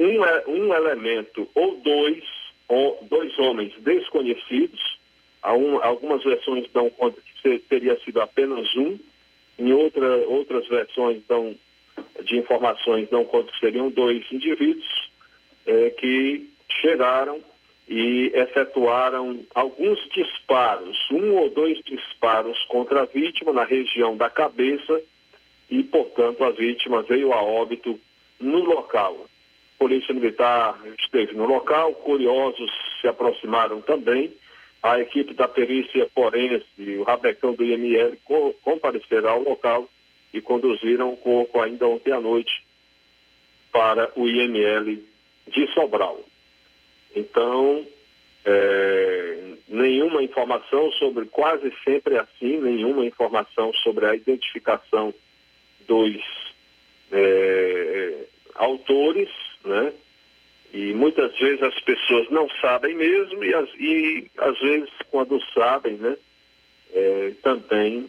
um, 0.00 0.24
é, 0.24 0.44
um 0.46 0.74
elemento 0.74 1.48
ou 1.54 1.76
dois, 1.76 2.24
ou 2.68 2.98
dois 3.08 3.38
homens 3.38 3.72
desconhecidos. 3.80 4.98
Um, 5.44 5.82
algumas 5.82 6.22
versões 6.22 6.66
dão 6.72 6.90
conta 6.90 7.20
que 7.42 7.58
teria 7.60 7.98
sido 8.00 8.20
apenas 8.20 8.74
um, 8.76 8.98
em 9.58 9.72
outra, 9.72 10.06
outras 10.26 10.66
versões 10.68 11.22
dão, 11.26 11.54
de 12.24 12.38
informações 12.38 13.08
dão 13.08 13.24
conta 13.24 13.52
que 13.52 13.60
seriam 13.60 13.90
dois 13.90 14.24
indivíduos 14.32 15.10
é, 15.66 15.90
que 15.90 16.50
chegaram 16.80 17.42
e 17.90 18.30
efetuaram 18.32 19.44
alguns 19.52 19.98
disparos, 20.10 20.96
um 21.10 21.34
ou 21.34 21.50
dois 21.50 21.76
disparos 21.84 22.56
contra 22.66 23.02
a 23.02 23.04
vítima 23.04 23.52
na 23.52 23.64
região 23.64 24.16
da 24.16 24.30
cabeça 24.30 25.02
e, 25.68 25.82
portanto, 25.82 26.44
a 26.44 26.50
vítima 26.50 27.02
veio 27.02 27.32
a 27.32 27.42
óbito 27.42 27.98
no 28.38 28.60
local. 28.60 29.26
Polícia 29.76 30.14
Militar 30.14 30.80
esteve 31.00 31.34
no 31.34 31.46
local, 31.46 31.92
curiosos 31.94 32.70
se 33.00 33.08
aproximaram 33.08 33.80
também. 33.80 34.32
A 34.80 35.00
equipe 35.00 35.34
da 35.34 35.48
perícia 35.48 36.08
forense, 36.14 36.64
o 36.96 37.02
rabecão 37.02 37.54
do 37.54 37.64
IML, 37.64 38.16
comparecerá 38.62 39.32
ao 39.32 39.42
local 39.42 39.88
e 40.32 40.40
conduziram 40.40 41.12
o 41.12 41.16
corpo 41.16 41.60
ainda 41.60 41.88
ontem 41.88 42.12
à 42.12 42.20
noite 42.20 42.52
para 43.72 44.12
o 44.14 44.28
IML 44.28 45.02
de 45.48 45.66
Sobral. 45.74 46.29
Então, 47.14 47.86
é, 48.44 49.54
nenhuma 49.68 50.22
informação 50.22 50.90
sobre, 50.92 51.26
quase 51.26 51.72
sempre 51.84 52.16
assim, 52.16 52.60
nenhuma 52.60 53.04
informação 53.04 53.72
sobre 53.74 54.06
a 54.06 54.14
identificação 54.14 55.12
dos 55.86 56.16
é, 57.12 58.24
autores 58.54 59.28
né? 59.64 59.92
E 60.72 60.94
muitas 60.94 61.36
vezes 61.38 61.62
as 61.62 61.78
pessoas 61.80 62.30
não 62.30 62.48
sabem 62.60 62.94
mesmo 62.94 63.42
e, 63.42 63.54
as, 63.54 63.68
e 63.74 64.30
às 64.38 64.58
vezes 64.60 64.90
quando 65.10 65.40
sabem, 65.52 65.94
né, 65.94 66.16
é, 66.92 67.32
também 67.42 68.08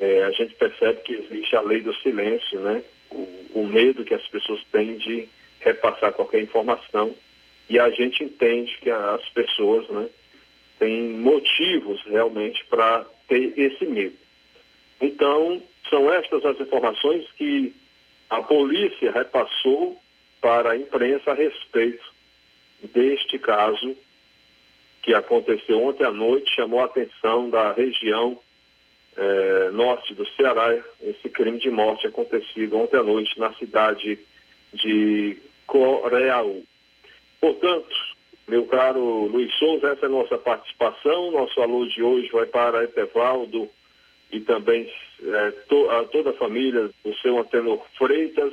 é, 0.00 0.22
a 0.24 0.30
gente 0.30 0.54
percebe 0.54 1.02
que 1.02 1.12
existe 1.12 1.54
a 1.54 1.60
lei 1.60 1.82
do 1.82 1.94
silêncio, 1.96 2.58
né? 2.60 2.82
O, 3.10 3.28
o, 3.54 3.66
medo 3.66 4.04
que 4.04 4.14
as 4.14 4.26
pessoas 4.28 4.62
têm 4.72 4.96
de 4.96 5.28
repassar 5.60 6.12
qualquer 6.12 6.40
informação 6.40 7.14
e 7.70 7.78
a 7.78 7.88
gente 7.90 8.24
entende 8.24 8.76
que 8.82 8.90
as 8.90 9.26
pessoas, 9.30 9.88
né, 9.88 10.10
têm 10.78 11.10
motivos 11.10 12.02
realmente 12.02 12.62
para 12.66 13.06
ter 13.28 13.54
esse 13.56 13.86
medo. 13.86 14.16
Então, 15.00 15.62
são 15.88 16.12
estas 16.12 16.44
as 16.44 16.60
informações 16.60 17.24
que 17.38 17.72
A 18.30 18.42
polícia 18.42 19.10
repassou 19.10 20.00
para 20.40 20.70
a 20.70 20.76
imprensa 20.76 21.32
a 21.32 21.34
respeito 21.34 22.04
deste 22.94 23.40
caso 23.40 23.96
que 25.02 25.12
aconteceu 25.12 25.82
ontem 25.82 26.04
à 26.04 26.12
noite, 26.12 26.54
chamou 26.54 26.80
a 26.80 26.84
atenção 26.84 27.50
da 27.50 27.72
região 27.72 28.38
eh, 29.16 29.70
norte 29.72 30.14
do 30.14 30.24
Ceará, 30.36 30.78
esse 31.02 31.28
crime 31.28 31.58
de 31.58 31.70
morte 31.70 32.06
acontecido 32.06 32.78
ontem 32.78 32.98
à 32.98 33.02
noite 33.02 33.36
na 33.36 33.52
cidade 33.54 34.16
de 34.74 35.36
Coreaú. 35.66 36.64
Portanto, 37.40 37.88
meu 38.46 38.66
caro 38.66 39.26
Luiz 39.26 39.52
Souza, 39.58 39.88
essa 39.92 40.06
é 40.06 40.08
a 40.08 40.12
nossa 40.12 40.36
participação. 40.36 41.30
Nosso 41.30 41.60
alô 41.60 41.86
de 41.86 42.02
hoje 42.02 42.28
vai 42.32 42.46
para 42.46 42.84
Etevaldo 42.84 43.68
e 44.32 44.40
também 44.40 44.90
eh, 45.22 45.50
to, 45.68 45.90
a 45.90 46.04
toda 46.04 46.30
a 46.30 46.34
família 46.34 46.90
do 47.04 47.14
seu 47.22 47.38
Antenor 47.38 47.80
Freitas 47.96 48.52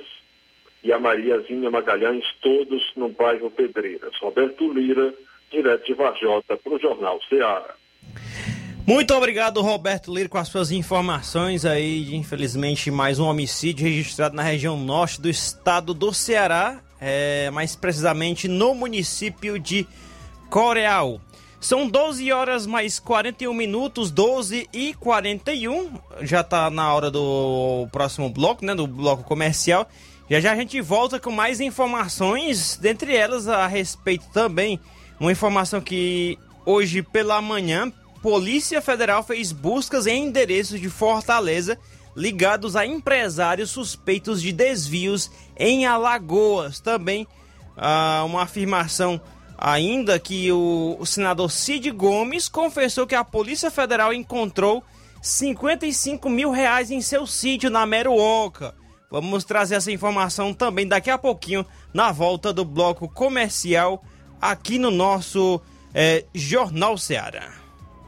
e 0.84 0.94
a 0.94 1.00
Mariazinha 1.00 1.70
Magalhães, 1.70 2.24
todos 2.42 2.82
no 2.96 3.10
bairro 3.10 3.52
Pedreiras. 3.52 4.16
Roberto 4.22 4.72
Lira, 4.72 5.14
direto 5.52 5.86
de 5.86 5.94
Varjota, 5.94 6.58
para 6.58 6.74
o 6.74 6.80
Jornal 6.80 7.20
Ceará. 7.28 7.76
Muito 8.88 9.14
obrigado, 9.14 9.62
Roberto 9.62 10.14
Lira, 10.14 10.30
com 10.30 10.38
as 10.38 10.48
suas 10.48 10.72
informações 10.72 11.66
aí. 11.66 12.06
De, 12.06 12.16
infelizmente, 12.16 12.90
mais 12.90 13.20
um 13.20 13.26
homicídio 13.26 13.86
registrado 13.86 14.36
na 14.36 14.44
região 14.44 14.78
norte 14.78 15.20
do 15.20 15.30
estado 15.30 15.94
do 15.94 16.14
Ceará, 16.14 16.82
é, 17.00 17.50
mais 17.52 17.76
precisamente 17.76 18.48
no 18.48 18.74
município 18.74 19.60
de 19.60 19.88
Coreal. 20.50 21.20
São 21.60 21.88
12 21.88 22.32
horas 22.32 22.68
mais 22.68 23.00
41 23.00 23.54
minutos, 23.54 24.12
12 24.12 24.70
e 24.72 24.94
41. 24.94 25.92
Já 26.22 26.44
tá 26.44 26.70
na 26.70 26.94
hora 26.94 27.10
do 27.10 27.88
próximo 27.92 28.30
bloco, 28.30 28.64
né? 28.64 28.76
Do 28.76 28.86
bloco 28.86 29.24
comercial. 29.24 29.88
Já 30.30 30.40
já 30.40 30.52
a 30.52 30.56
gente 30.56 30.80
volta 30.82 31.20
com 31.20 31.32
mais 31.32 31.60
informações, 31.60 32.78
dentre 32.80 33.16
elas 33.16 33.48
a 33.48 33.66
respeito 33.66 34.26
também, 34.32 34.80
uma 35.20 35.32
informação 35.32 35.82
que 35.82 36.38
hoje 36.66 37.02
pela 37.02 37.42
manhã 37.42 37.92
Polícia 38.22 38.82
Federal 38.82 39.24
fez 39.24 39.52
buscas 39.52 40.06
em 40.06 40.26
endereços 40.26 40.80
de 40.80 40.90
Fortaleza 40.90 41.78
ligados 42.16 42.76
a 42.76 42.86
empresários 42.86 43.70
suspeitos 43.70 44.42
de 44.42 44.52
desvios 44.52 45.30
em 45.60 45.86
Alagoas. 45.86 46.80
Também 46.80 47.28
ah, 47.76 48.24
uma 48.26 48.44
afirmação 48.44 49.20
ainda 49.58 50.20
que 50.20 50.52
o, 50.52 50.98
o 51.00 51.06
senador 51.06 51.52
Cid 51.52 51.90
Gomes 51.92 52.48
confessou 52.48 53.08
que 53.08 53.16
a 53.16 53.24
Polícia 53.24 53.72
Federal 53.72 54.14
encontrou 54.14 54.84
55 55.22 56.30
mil 56.30 56.52
reais 56.52 56.92
em 56.92 57.02
seu 57.02 57.26
sítio 57.26 57.70
na 57.70 57.86
Meruoca. 57.86 58.76
Vamos 59.10 59.44
trazer 59.44 59.76
essa 59.76 59.92
informação 59.92 60.54
também 60.54 60.88
daqui 60.88 61.10
a 61.10 61.18
pouquinho 61.18 61.66
na 61.94 62.12
volta 62.12 62.52
do 62.52 62.66
bloco 62.66 63.08
comercial 63.08 64.04
aqui 64.42 64.78
no 64.78 64.92
nosso 64.92 65.62
eh, 65.94 66.26
Jornal 66.34 66.98
Ceará. 66.98 67.54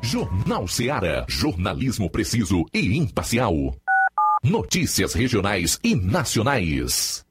Jornal 0.02 0.68
Ceará. 0.68 1.26
Jornalismo 1.28 2.10
preciso 2.10 2.66
e 2.74 2.98
imparcial. 2.98 3.54
Notícias 4.44 5.14
regionais 5.14 5.80
e 5.84 5.96
nacionais. 5.96 7.26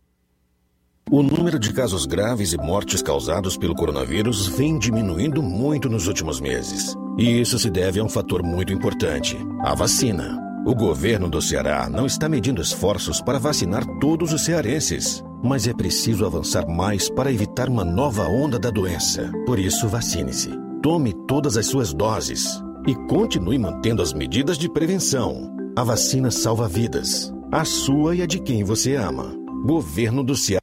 O 1.10 1.22
número 1.22 1.58
de 1.58 1.72
casos 1.72 2.04
graves 2.04 2.52
e 2.52 2.58
mortes 2.58 3.00
causados 3.00 3.56
pelo 3.56 3.74
coronavírus 3.74 4.46
vem 4.46 4.78
diminuindo 4.78 5.42
muito 5.42 5.88
nos 5.88 6.06
últimos 6.06 6.38
meses. 6.38 6.94
E 7.16 7.40
isso 7.40 7.58
se 7.58 7.70
deve 7.70 7.98
a 7.98 8.04
um 8.04 8.08
fator 8.10 8.42
muito 8.42 8.74
importante: 8.74 9.36
a 9.60 9.74
vacina. 9.74 10.38
O 10.66 10.74
governo 10.74 11.26
do 11.30 11.40
Ceará 11.40 11.88
não 11.88 12.04
está 12.04 12.28
medindo 12.28 12.60
esforços 12.60 13.22
para 13.22 13.38
vacinar 13.38 13.86
todos 13.98 14.34
os 14.34 14.44
cearenses, 14.44 15.24
mas 15.42 15.66
é 15.66 15.72
preciso 15.72 16.26
avançar 16.26 16.68
mais 16.68 17.08
para 17.08 17.32
evitar 17.32 17.70
uma 17.70 17.86
nova 17.86 18.24
onda 18.28 18.58
da 18.58 18.68
doença. 18.68 19.32
Por 19.46 19.58
isso, 19.58 19.88
vacine-se. 19.88 20.50
Tome 20.82 21.14
todas 21.26 21.56
as 21.56 21.64
suas 21.64 21.94
doses 21.94 22.62
e 22.86 22.94
continue 23.06 23.58
mantendo 23.58 24.02
as 24.02 24.12
medidas 24.12 24.58
de 24.58 24.68
prevenção. 24.68 25.56
A 25.74 25.82
vacina 25.82 26.30
salva 26.30 26.68
vidas, 26.68 27.32
a 27.50 27.64
sua 27.64 28.14
e 28.14 28.20
a 28.20 28.26
de 28.26 28.38
quem 28.40 28.62
você 28.62 28.94
ama. 28.94 29.34
Governo 29.64 30.22
do 30.22 30.36
Ceará. 30.36 30.57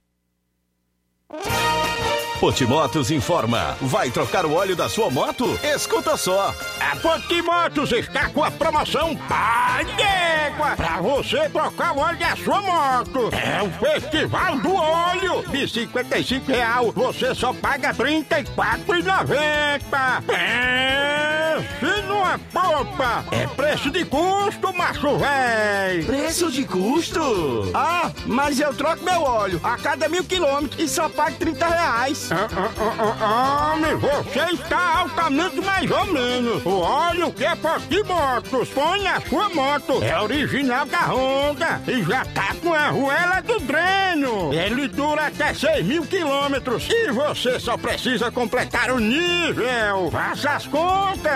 Potimotos 2.46 3.10
informa. 3.10 3.76
Vai 3.82 4.12
trocar 4.12 4.46
o 4.46 4.54
óleo 4.54 4.76
da 4.76 4.88
sua 4.88 5.10
moto? 5.10 5.60
Escuta 5.64 6.16
só. 6.16 6.54
A 6.80 6.96
Potimotos 6.98 7.92
está 7.92 8.30
com 8.30 8.44
a 8.44 8.52
promoção 8.52 9.16
Pai 9.16 9.84
d'Égua 9.86 10.76
para 10.76 11.02
você 11.02 11.50
trocar 11.50 11.98
o 11.98 12.02
óleo 12.02 12.20
da 12.20 12.36
sua 12.36 12.62
moto. 12.62 13.32
É 13.34 13.64
o 13.64 13.72
Festival 13.80 14.60
do 14.60 14.76
Óleo. 14.76 15.44
De 15.50 15.68
55 15.68 16.52
real, 16.52 16.92
você 16.92 17.34
só 17.34 17.52
paga 17.52 17.88
R$ 17.88 18.24
34,90. 18.28 20.24
Pense 20.28 22.02
numa 22.08 22.38
popa. 22.54 23.26
É 23.32 23.48
preço 23.48 23.90
de 23.90 24.06
custo, 24.06 24.74
macho 24.74 25.18
véi. 25.18 26.04
Preço 26.04 26.52
de 26.52 26.64
custo? 26.66 27.72
Ah, 27.74 28.12
mas 28.26 28.60
eu 28.60 28.74
troco 28.74 29.04
meu 29.04 29.22
óleo 29.24 29.60
a 29.64 29.78
cada 29.78 30.08
mil 30.08 30.24
quilômetros 30.24 30.80
e 30.80 30.88
só 30.88 31.10
pago 31.10 31.38
30 31.38 31.66
reais. 31.68 32.30
Homem, 32.36 33.96
você 33.96 34.54
está 34.54 35.00
altamente 35.00 35.62
mais 35.62 35.90
ou 35.90 36.06
menos. 36.08 36.66
O 36.66 36.80
óleo 36.80 37.32
que 37.32 37.46
é 37.46 37.56
Potimotos 37.56 38.70
põe 38.70 39.02
na 39.04 39.22
sua 39.22 39.50
moto. 39.50 40.04
É 40.04 40.20
original 40.20 40.86
da 40.86 41.02
Honda 41.08 41.82
e 41.88 42.04
já 42.04 42.26
tá 42.26 42.54
com 42.62 42.74
a 42.74 42.88
arruela 42.88 43.42
do 43.42 43.60
dreno. 43.60 44.54
Ele 44.54 44.88
dura 44.88 45.28
até 45.28 45.54
6 45.54 45.86
mil 45.86 46.06
quilômetros 46.06 46.88
e 46.90 47.12
você 47.12 47.60
só 47.60 47.78
precisa 47.78 48.32
completar 48.32 48.92
o 48.92 49.00
nível. 49.00 50.12
Faça 50.12 50.52
as 50.52 50.68
contas. 50.68 51.32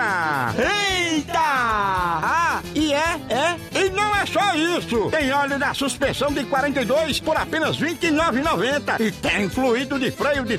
Eita! 0.58 1.38
Ah, 1.38 2.60
e 2.74 2.92
é, 2.92 3.20
é? 3.28 3.80
E 3.80 3.90
não 3.90 4.14
é 4.14 4.26
só 4.26 4.54
isso. 4.54 5.10
Tem 5.10 5.32
óleo 5.32 5.58
da 5.58 5.72
suspensão 5.72 6.32
de 6.32 6.44
42 6.44 7.20
por 7.20 7.36
apenas 7.36 7.78
R$ 7.78 7.94
29,90 7.94 9.00
e 9.00 9.10
tem 9.10 9.48
fluido 9.48 9.98
de 9.98 10.10
freio 10.10 10.44
de 10.44 10.58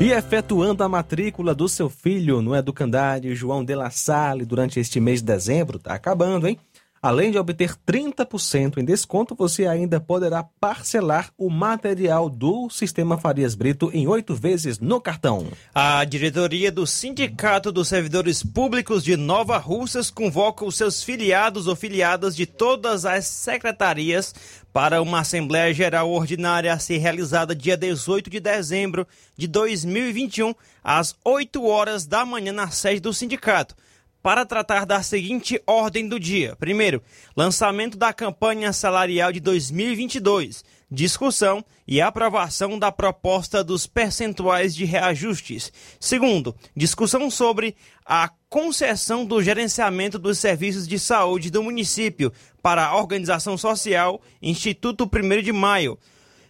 E 0.00 0.10
efetuando 0.10 0.82
a 0.82 0.88
matrícula 0.88 1.54
do 1.54 1.68
seu 1.68 1.88
filho 1.88 2.42
no 2.42 2.54
Educandário 2.54 3.34
João 3.34 3.64
de 3.64 3.74
La 3.74 3.90
Salle 3.90 4.44
durante 4.44 4.80
este 4.80 5.00
mês 5.00 5.20
de 5.20 5.26
dezembro, 5.26 5.78
tá 5.78 5.94
acabando, 5.94 6.48
hein? 6.48 6.58
Além 7.04 7.30
de 7.30 7.36
obter 7.36 7.76
30% 7.86 8.78
em 8.78 8.84
desconto, 8.84 9.34
você 9.34 9.66
ainda 9.66 10.00
poderá 10.00 10.42
parcelar 10.42 11.30
o 11.36 11.50
material 11.50 12.30
do 12.30 12.70
Sistema 12.70 13.18
Farias 13.18 13.54
Brito 13.54 13.90
em 13.92 14.08
oito 14.08 14.34
vezes 14.34 14.78
no 14.78 14.98
cartão. 14.98 15.48
A 15.74 16.02
diretoria 16.06 16.72
do 16.72 16.86
Sindicato 16.86 17.70
dos 17.70 17.88
Servidores 17.88 18.42
Públicos 18.42 19.04
de 19.04 19.18
Nova 19.18 19.58
Russas 19.58 20.10
convoca 20.10 20.64
os 20.64 20.76
seus 20.76 21.02
filiados 21.02 21.66
ou 21.66 21.76
filiadas 21.76 22.34
de 22.34 22.46
todas 22.46 23.04
as 23.04 23.26
secretarias 23.26 24.34
para 24.72 25.02
uma 25.02 25.20
Assembleia 25.20 25.74
Geral 25.74 26.10
Ordinária 26.10 26.72
a 26.72 26.78
ser 26.78 26.96
realizada 26.96 27.54
dia 27.54 27.76
18 27.76 28.30
de 28.30 28.40
dezembro 28.40 29.06
de 29.36 29.46
2021, 29.46 30.54
às 30.82 31.14
8 31.22 31.66
horas 31.66 32.06
da 32.06 32.24
manhã, 32.24 32.50
na 32.50 32.70
sede 32.70 33.00
do 33.00 33.12
sindicato 33.12 33.76
para 34.24 34.46
tratar 34.46 34.86
da 34.86 35.02
seguinte 35.02 35.60
ordem 35.66 36.08
do 36.08 36.18
dia. 36.18 36.56
Primeiro, 36.56 37.02
lançamento 37.36 37.98
da 37.98 38.10
campanha 38.10 38.72
salarial 38.72 39.30
de 39.30 39.38
2022, 39.38 40.64
discussão 40.90 41.62
e 41.86 42.00
aprovação 42.00 42.78
da 42.78 42.90
proposta 42.90 43.62
dos 43.62 43.86
percentuais 43.86 44.74
de 44.74 44.86
reajustes. 44.86 45.70
Segundo, 46.00 46.56
discussão 46.74 47.30
sobre 47.30 47.76
a 48.02 48.30
concessão 48.48 49.26
do 49.26 49.42
gerenciamento 49.42 50.18
dos 50.18 50.38
serviços 50.38 50.88
de 50.88 50.98
saúde 50.98 51.50
do 51.50 51.62
município 51.62 52.32
para 52.62 52.86
a 52.86 52.96
organização 52.96 53.58
social 53.58 54.22
Instituto 54.40 55.04
1 55.04 55.42
de 55.42 55.52
Maio. 55.52 55.98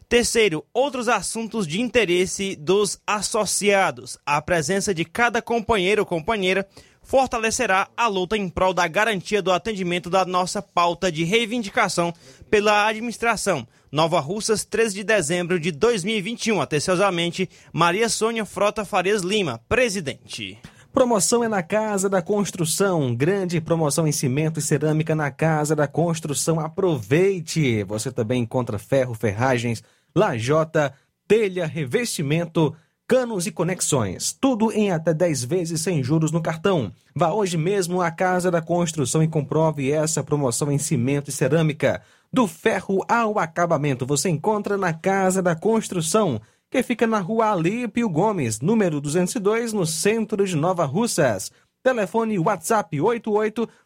Terceiro, 0.09 0.65
outros 0.73 1.09
assuntos 1.09 1.67
de 1.67 1.81
interesse 1.81 2.55
dos 2.55 3.01
associados. 3.05 4.17
A 4.25 4.41
presença 4.41 4.95
de 4.95 5.05
cada 5.05 5.43
companheiro 5.43 6.03
ou 6.03 6.07
companheira 6.07 6.69
fortalecerá 7.05 7.89
a 7.97 8.09
luta 8.09 8.37
em 8.37 8.49
prol 8.49 8.75
da 8.75 8.89
garantia 8.89 9.41
do 9.41 9.53
atendimento 9.53 10.11
da 10.11 10.25
nossa 10.25 10.61
pauta 10.61 11.13
de 11.13 11.23
reivindicação 11.23 12.13
pela 12.51 12.87
administração. 12.87 13.67
Nova 13.93 14.19
Russas, 14.19 14.65
13 14.65 14.95
de 14.97 15.05
dezembro 15.05 15.61
de 15.61 15.71
2021. 15.71 16.61
Atenciosamente, 16.61 17.49
Maria 17.73 18.09
Sônia 18.09 18.45
Frota 18.45 18.85
Farias 18.85 19.23
Lima, 19.23 19.61
presidente. 19.69 20.59
Promoção 20.93 21.43
é 21.43 21.49
na 21.49 21.63
Casa 21.63 22.09
da 22.09 22.23
Construção. 22.23 23.15
Grande 23.15 23.61
promoção 23.61 24.07
em 24.07 24.13
cimento 24.13 24.59
e 24.59 24.63
cerâmica 24.63 25.15
na 25.15 25.31
Casa 25.31 25.75
da 25.75 25.89
Construção. 25.89 26.59
Aproveite! 26.59 27.83
Você 27.85 28.13
também 28.13 28.43
encontra 28.43 28.79
ferro, 28.79 29.13
ferragens, 29.13 29.83
lajota, 30.15 30.95
telha, 31.27 31.67
revestimento 31.67 32.75
canos 33.07 33.47
e 33.47 33.53
conexões. 33.53 34.37
Tudo 34.41 34.73
em 34.73 34.91
até 34.91 35.13
10 35.13 35.45
vezes 35.45 35.81
sem 35.81 36.03
juros 36.03 36.33
no 36.33 36.43
cartão. 36.43 36.93
Vá 37.15 37.33
hoje 37.33 37.57
mesmo 37.57 38.01
à 38.01 38.11
Casa 38.11 38.51
da 38.51 38.63
Construção 38.63 39.23
e 39.23 39.29
comprove 39.29 39.91
essa 39.91 40.25
promoção 40.25 40.73
em 40.73 40.79
cimento 40.79 41.29
e 41.29 41.33
cerâmica. 41.33 42.03
Do 42.33 42.47
ferro 42.47 43.05
ao 43.09 43.39
acabamento, 43.39 44.07
você 44.07 44.29
encontra 44.29 44.77
na 44.77 44.93
Casa 44.93 45.41
da 45.41 45.55
Construção, 45.55 46.41
que 46.71 46.83
fica 46.83 47.07
na 47.07 47.21
rua 47.21 47.53
Alípio 47.53 48.09
Gomes, 48.09 48.61
número 48.61 49.01
202, 49.01 49.73
no 49.73 49.87
centro 49.87 50.45
de 50.45 50.57
Nova 50.57 50.85
Russas. 50.85 51.53
Telefone 51.83 52.39
WhatsApp 52.39 52.97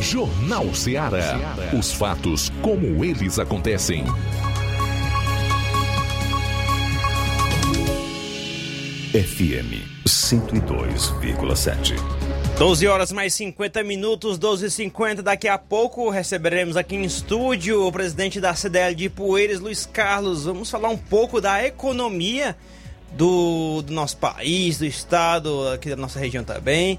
Jornal 0.00 0.74
Ceará. 0.74 1.38
Os 1.78 1.92
fatos 1.92 2.50
como 2.60 3.04
eles 3.04 3.38
acontecem. 3.38 4.04
FM 9.12 9.86
102,7. 10.04 11.94
12 12.58 12.88
horas 12.88 13.12
mais 13.12 13.34
50 13.34 13.84
minutos, 13.84 14.38
12 14.38 14.66
e 14.66 14.70
50 14.72 15.22
Daqui 15.22 15.46
a 15.46 15.56
pouco 15.56 16.10
receberemos 16.10 16.76
aqui 16.76 16.96
em 16.96 17.04
estúdio 17.04 17.86
o 17.86 17.92
presidente 17.92 18.40
da 18.40 18.52
CDL 18.56 18.96
de 18.96 19.08
Poeiras, 19.08 19.60
Luiz 19.60 19.86
Carlos. 19.86 20.46
Vamos 20.46 20.68
falar 20.68 20.88
um 20.88 20.98
pouco 20.98 21.40
da 21.40 21.64
economia 21.64 22.56
do, 23.12 23.82
do 23.82 23.92
nosso 23.92 24.16
país, 24.16 24.78
do 24.78 24.84
estado, 24.84 25.68
aqui 25.68 25.90
da 25.90 25.96
nossa 25.96 26.18
região 26.18 26.44
também, 26.44 26.98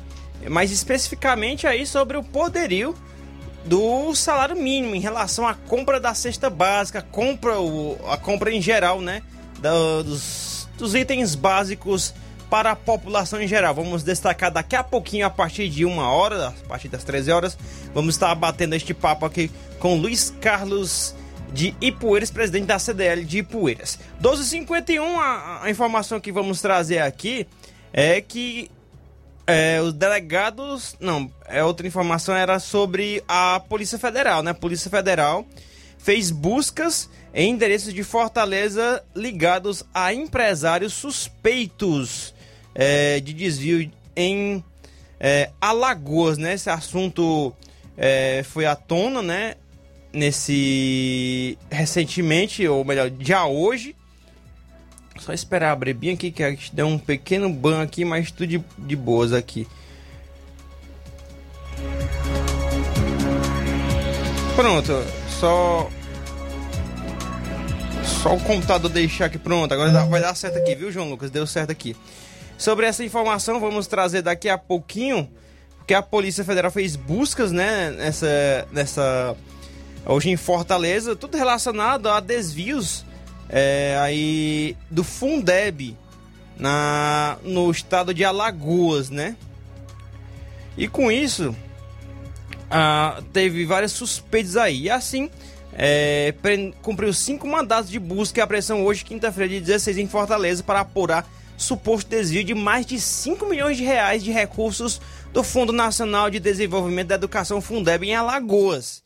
mas 0.49 0.71
especificamente 0.71 1.67
aí 1.67 1.85
sobre 1.85 2.17
o 2.17 2.23
poderio 2.23 2.95
do 3.65 4.15
salário 4.15 4.55
mínimo 4.55 4.95
em 4.95 4.99
relação 4.99 5.47
à 5.47 5.53
compra 5.53 5.99
da 5.99 6.13
cesta 6.13 6.49
básica, 6.49 7.01
compra 7.01 7.59
o, 7.59 7.97
a 8.07 8.17
compra 8.17 8.51
em 8.51 8.61
geral, 8.61 9.01
né, 9.01 9.21
dos, 9.59 10.67
dos 10.77 10.95
itens 10.95 11.35
básicos 11.35 12.13
para 12.49 12.71
a 12.71 12.75
população 12.75 13.41
em 13.41 13.47
geral. 13.47 13.75
Vamos 13.75 14.01
destacar 14.01 14.51
daqui 14.51 14.75
a 14.75 14.83
pouquinho, 14.83 15.25
a 15.25 15.29
partir 15.29 15.69
de 15.69 15.85
uma 15.85 16.11
hora, 16.11 16.47
a 16.47 16.67
partir 16.67 16.87
das 16.87 17.03
13 17.03 17.31
horas, 17.31 17.57
vamos 17.93 18.15
estar 18.15 18.33
batendo 18.33 18.75
este 18.75 18.93
papo 18.93 19.25
aqui 19.25 19.51
com 19.79 19.95
Luiz 19.95 20.33
Carlos 20.41 21.15
de 21.53 21.75
Ipueiras, 21.81 22.31
presidente 22.31 22.65
da 22.65 22.79
CDL 22.79 23.23
de 23.23 23.39
Ipueiras. 23.39 23.99
12h51, 24.21 24.99
a, 25.17 25.63
a 25.63 25.69
informação 25.69 26.19
que 26.19 26.31
vamos 26.31 26.61
trazer 26.61 26.99
aqui 26.99 27.47
é 27.91 28.21
que 28.21 28.69
é, 29.49 29.81
os 29.81 29.93
delegados. 29.93 30.95
Não, 30.99 31.31
é 31.47 31.63
outra 31.63 31.87
informação 31.87 32.35
era 32.35 32.59
sobre 32.59 33.23
a 33.27 33.59
Polícia 33.59 33.97
Federal, 33.97 34.43
né? 34.43 34.51
A 34.51 34.55
Polícia 34.55 34.91
Federal 34.91 35.45
fez 35.97 36.31
buscas 36.31 37.09
em 37.33 37.51
endereços 37.51 37.93
de 37.93 38.03
Fortaleza 38.03 39.03
ligados 39.15 39.83
a 39.93 40.13
empresários 40.13 40.93
suspeitos 40.93 42.33
é, 42.73 43.19
de 43.19 43.33
desvio 43.33 43.91
em 44.15 44.63
é, 45.19 45.49
Alagoas, 45.59 46.37
né? 46.37 46.53
Esse 46.53 46.69
assunto 46.69 47.53
é, 47.97 48.43
foi 48.43 48.65
à 48.65 48.75
tona, 48.75 49.21
né? 49.21 49.55
Nesse 50.11 51.57
recentemente, 51.69 52.67
ou 52.67 52.83
melhor, 52.83 53.11
já 53.19 53.45
hoje. 53.45 53.95
Só 55.19 55.33
esperar 55.33 55.71
abrir 55.71 55.93
bem 55.93 56.13
aqui 56.13 56.31
que 56.31 56.41
a 56.41 56.49
gente 56.49 56.73
deu 56.73 56.87
um 56.87 56.97
pequeno 56.97 57.51
ban 57.51 57.83
aqui, 57.83 58.05
mas 58.05 58.31
tudo 58.31 58.47
de, 58.47 58.63
de 58.77 58.95
boas 58.95 59.33
aqui. 59.33 59.67
Pronto, 64.55 64.93
só 65.39 65.89
só 68.21 68.35
o 68.35 68.39
computador 68.41 68.91
deixar 68.91 69.25
aqui 69.25 69.37
pronto. 69.37 69.73
Agora 69.73 70.05
vai 70.05 70.19
dar 70.19 70.35
certo 70.35 70.57
aqui, 70.57 70.75
viu, 70.75 70.91
João 70.91 71.09
Lucas? 71.09 71.31
Deu 71.31 71.47
certo 71.47 71.71
aqui. 71.71 71.95
Sobre 72.57 72.85
essa 72.85 73.03
informação, 73.03 73.59
vamos 73.61 73.87
trazer 73.87 74.21
daqui 74.21 74.49
a 74.49 74.57
pouquinho, 74.57 75.29
porque 75.77 75.93
a 75.93 76.01
Polícia 76.01 76.43
Federal 76.43 76.69
fez 76.69 76.97
buscas, 76.97 77.53
né, 77.53 77.91
nessa, 77.91 78.67
nessa 78.73 79.37
hoje 80.05 80.29
em 80.29 80.37
Fortaleza, 80.37 81.15
tudo 81.15 81.37
relacionado 81.37 82.09
a 82.09 82.19
desvios 82.19 83.05
é, 83.49 83.97
aí 84.01 84.77
do 84.89 85.03
Fundeb 85.03 85.97
na 86.57 87.37
no 87.43 87.71
estado 87.71 88.13
de 88.13 88.23
Alagoas, 88.23 89.09
né? 89.09 89.35
E 90.77 90.87
com 90.87 91.11
isso, 91.11 91.55
ah, 92.69 93.21
teve 93.33 93.65
vários 93.65 93.91
suspeitos 93.91 94.55
aí. 94.55 94.83
E 94.83 94.89
assim, 94.89 95.29
é, 95.73 96.33
cumpriu 96.81 97.13
cinco 97.13 97.47
mandatos 97.47 97.89
de 97.89 97.99
busca 97.99 98.39
e 98.39 98.43
apreensão 98.43 98.85
hoje, 98.85 99.03
quinta-feira, 99.03 99.49
de 99.49 99.59
16 99.61 99.97
em 99.97 100.07
Fortaleza, 100.07 100.63
para 100.63 100.81
apurar 100.81 101.27
suposto 101.57 102.09
desvio 102.09 102.43
de 102.43 102.55
mais 102.55 102.85
de 102.85 102.99
5 102.99 103.45
milhões 103.45 103.75
de 103.75 103.83
reais 103.83 104.23
de 104.23 104.31
recursos 104.31 105.01
do 105.33 105.43
Fundo 105.43 105.73
Nacional 105.73 106.29
de 106.29 106.39
Desenvolvimento 106.39 107.09
da 107.09 107.15
Educação 107.15 107.59
Fundeb 107.59 108.07
em 108.07 108.15
Alagoas. 108.15 109.03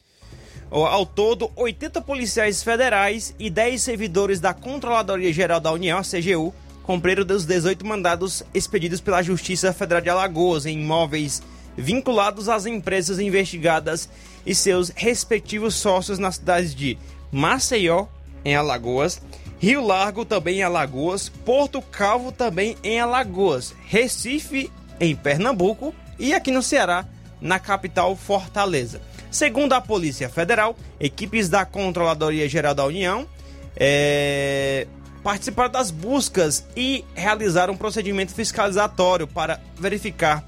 Ao 0.74 1.06
todo, 1.06 1.52
80 1.56 2.02
policiais 2.02 2.64
federais 2.64 3.36
e 3.38 3.48
10 3.48 3.80
servidores 3.80 4.40
da 4.40 4.56
Controladoria 4.56 5.32
Geral 5.32 5.60
da 5.60 5.72
União, 5.72 6.02
CGU, 6.02 6.52
cumpriram 6.82 7.24
dos 7.24 7.46
18 7.46 7.86
mandados 7.86 8.42
expedidos 8.56 9.00
pela 9.00 9.22
Justiça 9.22 9.72
Federal 9.72 10.02
de 10.02 10.10
Alagoas 10.10 10.66
em 10.66 10.82
imóveis 10.82 11.44
vinculados 11.78 12.50
às 12.50 12.66
empresas 12.66 13.20
investigadas 13.20 14.10
e 14.44 14.56
seus 14.56 14.90
respectivos 14.90 15.76
sócios 15.76 16.18
nas 16.18 16.36
cidades 16.36 16.74
de 16.74 16.98
Maceió, 17.32 18.08
em 18.44 18.56
Alagoas, 18.56 19.22
Rio 19.60 19.86
Largo 19.86 20.26
também 20.26 20.58
em 20.58 20.64
Alagoas, 20.64 21.30
Porto 21.30 21.84
Calvo 21.84 22.32
também 22.32 22.76
em 22.84 23.00
Alagoas, 23.00 23.76
Recife 23.86 24.72
em 25.00 25.16
Pernambuco 25.16 25.94
e 26.18 26.34
aqui 26.34 26.50
no 26.50 26.64
Ceará, 26.64 27.06
na 27.40 27.60
capital 27.60 28.16
Fortaleza. 28.16 29.13
Segundo 29.34 29.74
a 29.74 29.82
Polícia 29.82 30.30
Federal, 30.30 30.78
equipes 31.00 31.50
da 31.50 31.66
Controladoria 31.66 32.48
Geral 32.48 32.76
da 32.76 32.86
União 32.86 33.28
é, 33.76 34.86
participaram 35.24 35.72
das 35.72 35.90
buscas 35.90 36.64
e 36.78 37.04
realizaram 37.16 37.74
um 37.74 37.78
procedimento 37.78 38.32
fiscalizatório 38.32 39.26
para 39.26 39.60
verificar 39.76 40.46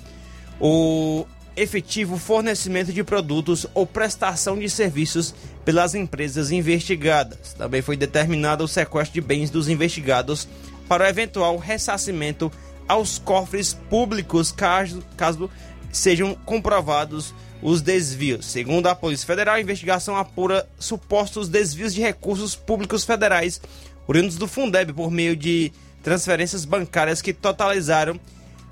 o 0.61 1.25
efetivo 1.57 2.15
fornecimento 2.15 2.93
de 2.93 3.03
produtos 3.03 3.65
ou 3.73 3.87
prestação 3.87 4.55
de 4.55 4.69
serviços 4.69 5.33
pelas 5.65 5.95
empresas 5.95 6.51
investigadas. 6.51 7.53
Também 7.53 7.81
foi 7.81 7.97
determinado 7.97 8.65
o 8.65 8.67
sequestro 8.67 9.15
de 9.15 9.21
bens 9.21 9.49
dos 9.49 9.67
investigados 9.67 10.47
para 10.87 11.05
o 11.05 11.07
eventual 11.07 11.57
ressarcimento 11.57 12.51
aos 12.87 13.17
cofres 13.17 13.73
públicos 13.73 14.51
caso, 14.51 15.03
caso 15.17 15.49
sejam 15.91 16.35
comprovados 16.45 17.33
os 17.61 17.81
desvios. 17.81 18.45
Segundo 18.45 18.87
a 18.87 18.95
Polícia 18.95 19.25
Federal, 19.25 19.55
a 19.55 19.61
investigação 19.61 20.15
apura 20.15 20.67
supostos 20.79 21.49
desvios 21.49 21.93
de 21.93 22.01
recursos 22.01 22.55
públicos 22.55 23.03
federais 23.03 23.59
oriundos 24.07 24.37
do 24.37 24.47
Fundeb 24.47 24.93
por 24.93 25.09
meio 25.09 25.35
de 25.35 25.71
transferências 26.03 26.65
bancárias 26.65 27.19
que 27.21 27.33
totalizaram 27.33 28.19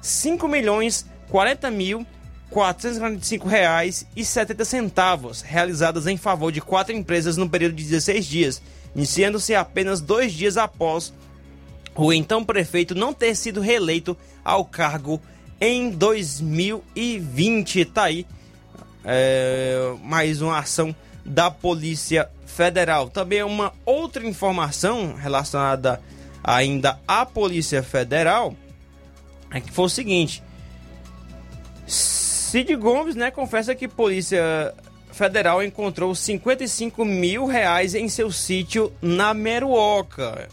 5 0.02 0.48
milhões 0.48 1.06
40 1.30 1.72
mil 1.72 2.00
R$ 2.00 2.06
445,70 2.56 5.42
realizadas 5.42 6.06
em 6.06 6.18
favor 6.18 6.52
de 6.52 6.62
quatro 6.62 6.96
empresas 6.96 7.36
no 7.36 7.50
período 7.50 7.74
de 7.74 7.84
16 7.84 8.26
dias, 8.26 8.62
iniciando-se 8.96 9.56
apenas 9.56 10.00
dois 10.00 10.32
dias 10.32 10.56
após 10.56 11.12
o 11.96 12.14
então 12.14 12.46
prefeito 12.46 12.94
não 12.94 13.12
ter 13.14 13.36
sido 13.36 13.60
reeleito 13.60 14.16
ao 14.46 14.66
cargo 14.66 15.20
em 15.60 15.90
2020. 15.90 17.86
Tá 17.86 18.04
aí 18.04 18.28
é, 19.04 19.96
mais 20.04 20.42
uma 20.42 20.60
ação 20.60 20.96
da 21.26 21.50
Polícia 21.50 22.30
Federal. 22.46 23.10
Também 23.10 23.44
uma 23.44 23.74
outra 23.86 24.26
informação 24.28 25.16
relacionada 25.16 26.02
ainda 26.44 27.00
à 27.08 27.26
Polícia 27.26 27.82
Federal 27.82 28.56
é 29.52 29.62
que 29.62 29.72
foi 29.72 29.86
o 29.86 29.90
seguinte 29.90 30.44
Cid 31.86 32.76
Gomes, 32.76 33.16
né, 33.16 33.32
confessa 33.32 33.74
que 33.74 33.88
Polícia 33.88 34.74
Federal 35.12 35.64
encontrou 35.64 36.14
55 36.14 37.04
mil 37.04 37.46
reais 37.46 37.96
em 37.96 38.08
seu 38.08 38.32
sítio 38.32 38.92
na 39.02 39.34
Meruoca. 39.34 40.48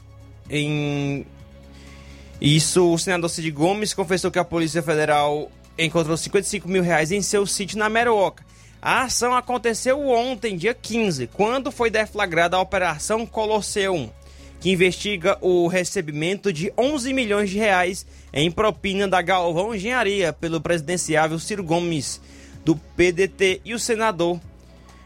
Em... 0.49 1.27
Isso, 2.41 2.93
o 2.93 2.99
senador 2.99 3.29
Cid 3.29 3.51
Gomes 3.51 3.93
confessou 3.93 4.31
que 4.31 4.39
a 4.39 4.45
Polícia 4.45 4.83
Federal 4.83 5.51
encontrou 5.85 6.17
55 6.17 6.69
mil 6.69 6.83
reais 6.83 7.11
em 7.11 7.23
seu 7.23 7.47
sítio 7.47 7.79
na 7.79 7.89
Meruoca. 7.89 8.45
A 8.83 9.03
ação 9.03 9.35
aconteceu 9.35 10.09
ontem, 10.09 10.57
dia 10.57 10.73
15, 10.73 11.27
quando 11.29 11.71
foi 11.71 11.91
deflagrada 11.91 12.57
a 12.57 12.61
Operação 12.61 13.27
Colosseum, 13.27 14.11
que 14.59 14.71
investiga 14.71 15.37
o 15.41 15.67
recebimento 15.67 16.53
de 16.53 16.73
11 16.79 17.13
milhões 17.13 17.51
de 17.51 17.59
reais 17.59 18.07
em 18.33 18.51
propina 18.51 19.07
da 19.07 19.21
Galvão 19.21 19.75
Engenharia 19.75 20.33
pelo 20.33 20.61
presidenciável 20.61 21.39
Ciro 21.39 21.63
Gomes, 21.63 22.21
do 22.65 22.77
PDT, 22.77 23.61
e 23.65 23.75
o 23.75 23.79
senador 23.79 24.41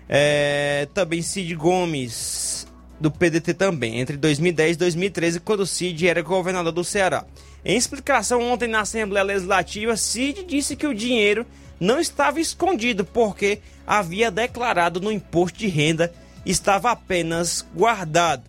é, 0.09 0.89
também 0.93 1.23
Cid 1.23 1.55
Gomes, 1.55 2.67
do 3.01 3.11
PDT 3.11 3.55
também, 3.55 4.01
entre 4.01 4.17
2010 4.17 4.77
e 4.77 4.79
2013, 4.79 5.41
quando 5.41 5.67
Cid 5.67 6.07
era 6.07 6.23
governador 6.23 6.73
do 6.73 6.85
Ceará. 6.85 7.25
Em 7.65 7.77
explicação 7.77 8.43
ontem 8.43 8.69
na 8.69 8.81
Assembleia 8.81 9.25
Legislativa, 9.25 9.97
Cid 9.97 10.45
disse 10.45 10.77
que 10.77 10.87
o 10.87 10.95
dinheiro 10.95 11.47
não 11.81 11.99
estava 11.99 12.39
escondido 12.39 13.05
porque 13.05 13.61
havia 13.87 14.31
declarado 14.31 15.01
no 15.01 15.11
imposto 15.11 15.59
de 15.59 15.67
renda 15.67 16.13
estava 16.45 16.91
apenas 16.91 17.67
guardado. 17.75 18.43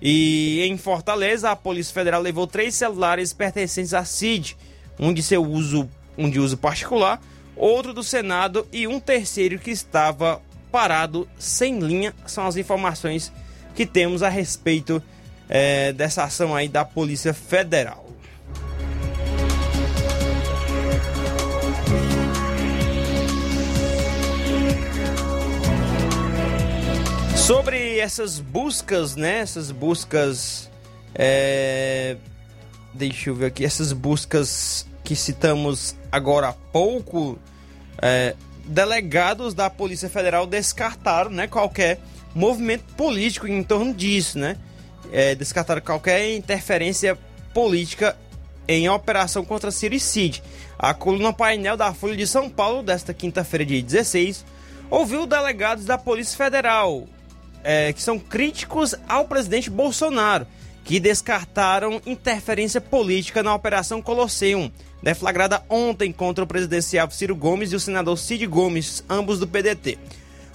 E 0.00 0.62
em 0.62 0.76
Fortaleza, 0.76 1.50
a 1.50 1.56
Polícia 1.56 1.92
Federal 1.92 2.20
levou 2.20 2.46
três 2.46 2.74
celulares 2.74 3.32
pertencentes 3.32 3.94
à 3.94 4.04
CID, 4.04 4.56
um 4.98 5.12
de 5.12 5.22
seu 5.22 5.44
uso, 5.44 5.88
um 6.16 6.28
de 6.28 6.38
uso 6.38 6.56
particular, 6.56 7.20
outro 7.54 7.92
do 7.92 8.02
Senado 8.02 8.66
e 8.72 8.86
um 8.86 9.00
terceiro 9.00 9.58
que 9.58 9.70
estava 9.70 10.40
parado 10.70 11.28
sem 11.38 11.78
linha. 11.78 12.14
São 12.26 12.46
as 12.46 12.56
informações 12.56 13.32
que 13.74 13.86
temos 13.86 14.22
a 14.22 14.28
respeito 14.28 15.02
é, 15.48 15.92
dessa 15.92 16.24
ação 16.24 16.54
aí 16.54 16.68
da 16.68 16.84
Polícia 16.84 17.32
Federal. 17.32 18.05
Sobre 27.46 28.00
essas 28.00 28.40
buscas, 28.40 29.14
né? 29.14 29.38
Essas 29.38 29.70
buscas 29.70 30.68
é, 31.14 32.16
deixa 32.92 33.30
eu 33.30 33.36
ver 33.36 33.46
aqui, 33.46 33.64
essas 33.64 33.92
buscas 33.92 34.84
que 35.04 35.14
citamos 35.14 35.94
agora 36.10 36.48
há 36.48 36.52
pouco, 36.52 37.38
é, 38.02 38.34
delegados 38.64 39.54
da 39.54 39.70
Polícia 39.70 40.10
Federal 40.10 40.44
descartaram 40.44 41.30
né, 41.30 41.46
qualquer 41.46 42.00
movimento 42.34 42.82
político 42.94 43.46
em 43.46 43.62
torno 43.62 43.94
disso, 43.94 44.40
né? 44.40 44.56
É, 45.12 45.36
descartaram 45.36 45.80
qualquer 45.80 46.34
interferência 46.34 47.16
política 47.54 48.16
em 48.66 48.88
operação 48.88 49.44
contra 49.44 49.70
Siricide. 49.70 50.42
A 50.76 50.92
coluna 50.92 51.32
painel 51.32 51.76
da 51.76 51.94
Folha 51.94 52.16
de 52.16 52.26
São 52.26 52.50
Paulo, 52.50 52.82
desta 52.82 53.14
quinta-feira, 53.14 53.64
dia 53.64 53.80
16, 53.80 54.44
ouviu 54.90 55.28
delegados 55.28 55.84
da 55.84 55.96
Polícia 55.96 56.36
Federal 56.36 57.06
é, 57.68 57.92
que 57.92 58.00
são 58.00 58.16
críticos 58.16 58.94
ao 59.08 59.26
presidente 59.26 59.68
Bolsonaro, 59.68 60.46
que 60.84 61.00
descartaram 61.00 62.00
interferência 62.06 62.80
política 62.80 63.42
na 63.42 63.52
Operação 63.52 64.00
Colosseum, 64.00 64.70
deflagrada 65.02 65.60
ontem 65.68 66.12
contra 66.12 66.44
o 66.44 66.46
presidencial 66.46 67.10
Ciro 67.10 67.34
Gomes 67.34 67.72
e 67.72 67.76
o 67.76 67.80
senador 67.80 68.16
Cid 68.16 68.46
Gomes, 68.46 69.02
ambos 69.10 69.40
do 69.40 69.48
PDT. 69.48 69.98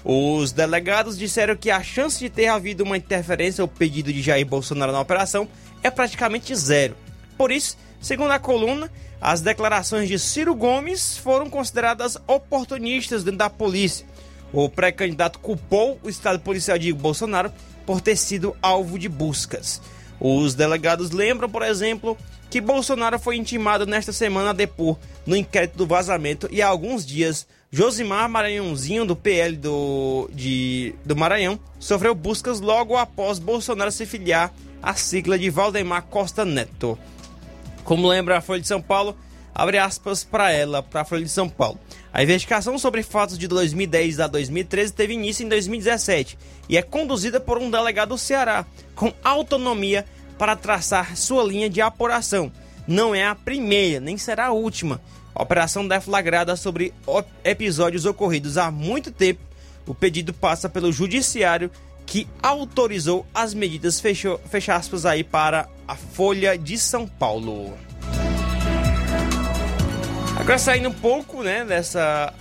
Os 0.06 0.54
delegados 0.54 1.18
disseram 1.18 1.58
que 1.58 1.70
a 1.70 1.84
chance 1.84 2.18
de 2.18 2.30
ter 2.30 2.48
havido 2.48 2.86
uma 2.86 2.96
interferência 2.96 3.62
ou 3.62 3.68
pedido 3.68 4.14
de 4.14 4.22
Jair 4.22 4.46
Bolsonaro 4.46 4.94
na 4.94 5.02
operação 5.02 5.50
é 5.84 5.92
praticamente 5.92 6.56
zero. 6.56 6.96
Por 7.38 7.52
isso, 7.52 7.78
segundo 8.00 8.32
a 8.32 8.40
coluna, 8.40 8.90
as 9.20 9.42
declarações 9.42 10.08
de 10.08 10.18
Ciro 10.18 10.56
Gomes 10.56 11.18
foram 11.18 11.50
consideradas 11.50 12.18
oportunistas 12.26 13.22
dentro 13.22 13.40
da 13.40 13.50
polícia. 13.50 14.08
O 14.54 14.68
pré-candidato 14.70 15.40
culpou 15.40 16.00
o 16.04 16.10
estado 16.10 16.40
policial 16.40 16.78
de 16.78 16.92
Bolsonaro 16.92 17.52
por 17.86 18.02
ter 18.02 18.16
sido 18.16 18.56
alvo 18.62 19.00
de 19.00 19.08
buscas. 19.08 19.82
Os 20.20 20.54
delegados 20.54 21.12
lembram, 21.12 21.50
por 21.50 21.64
exemplo, 21.64 22.18
que 22.50 22.62
Bolsonaro 22.62 23.18
foi 23.18 23.38
intimado 23.38 23.86
nesta 23.86 24.12
semana 24.12 24.50
a 24.50 24.54
depor 24.54 24.98
no 25.26 25.36
inquérito 25.36 25.78
do 25.78 25.88
vazamento 25.88 26.48
e 26.52 26.62
há 26.62 26.68
alguns 26.68 27.06
dias 27.06 27.48
Josimar 27.72 28.28
Maranhãozinho, 28.30 29.06
do 29.06 29.16
PL 29.16 29.56
do, 29.56 30.30
de, 30.34 30.94
do 31.06 31.16
Maranhão, 31.16 31.58
sofreu 31.80 32.14
buscas 32.14 32.60
logo 32.60 32.98
após 32.98 33.40
Bolsonaro 33.40 33.92
se 33.92 34.06
filiar 34.06 34.54
à 34.84 34.94
sigla 34.94 35.40
de 35.40 35.50
Valdemar 35.50 36.04
Costa 36.04 36.44
Neto. 36.44 37.00
Como 37.86 38.10
lembra 38.10 38.38
a 38.38 38.42
Folha 38.42 38.60
de 38.60 38.68
São 38.68 38.82
Paulo, 38.82 39.18
abre 39.56 39.78
aspas 39.78 40.22
para 40.22 40.52
ela, 40.52 40.84
para 40.84 41.02
a 41.02 41.06
Folha 41.06 41.24
de 41.24 41.30
São 41.30 41.48
Paulo. 41.48 41.80
A 42.14 42.22
investigação 42.22 42.78
sobre 42.78 43.04
fatos 43.04 43.38
de 43.38 43.48
2010 43.48 44.20
a 44.20 44.28
2013 44.28 44.92
teve 44.92 45.14
início 45.14 45.46
em 45.46 45.50
2017 45.50 46.38
e 46.68 46.78
é 46.78 46.82
conduzida 46.82 47.40
por 47.40 47.58
um 47.58 47.72
delegado 47.72 48.10
do 48.10 48.18
Ceará, 48.18 48.66
com 48.96 49.14
autonomia 49.24 50.06
para 50.38 50.56
traçar 50.56 51.16
sua 51.16 51.44
linha 51.44 51.70
de 51.70 51.82
apuração. 51.82 52.52
Não 52.86 53.16
é 53.16 53.26
a 53.26 53.36
primeira, 53.36 54.00
nem 54.00 54.18
será 54.18 54.48
a 54.48 54.52
última. 54.52 55.00
A 55.34 55.42
operação 55.42 55.88
deflagrada 55.88 56.58
sobre 56.58 56.94
episódios 57.44 58.06
ocorridos 58.06 58.58
há 58.58 58.70
muito 58.70 59.12
tempo. 59.12 59.40
O 59.88 59.96
pedido 59.96 60.34
passa 60.34 60.68
pelo 60.68 60.92
judiciário 60.92 61.72
que 62.06 62.28
autorizou 62.44 63.26
as 63.34 63.54
medidas, 63.54 64.02
fechou, 64.02 64.38
fecha 64.50 64.76
aspas 64.76 65.06
aí 65.06 65.24
para 65.24 65.70
a 65.88 65.96
Folha 65.96 66.58
de 66.58 66.78
São 66.78 67.08
Paulo. 67.08 67.74
Agora 70.42 70.58
saindo 70.58 70.90
um 70.90 70.94
pouco, 70.94 71.44
né, 71.44 71.64
dessa 71.64 72.34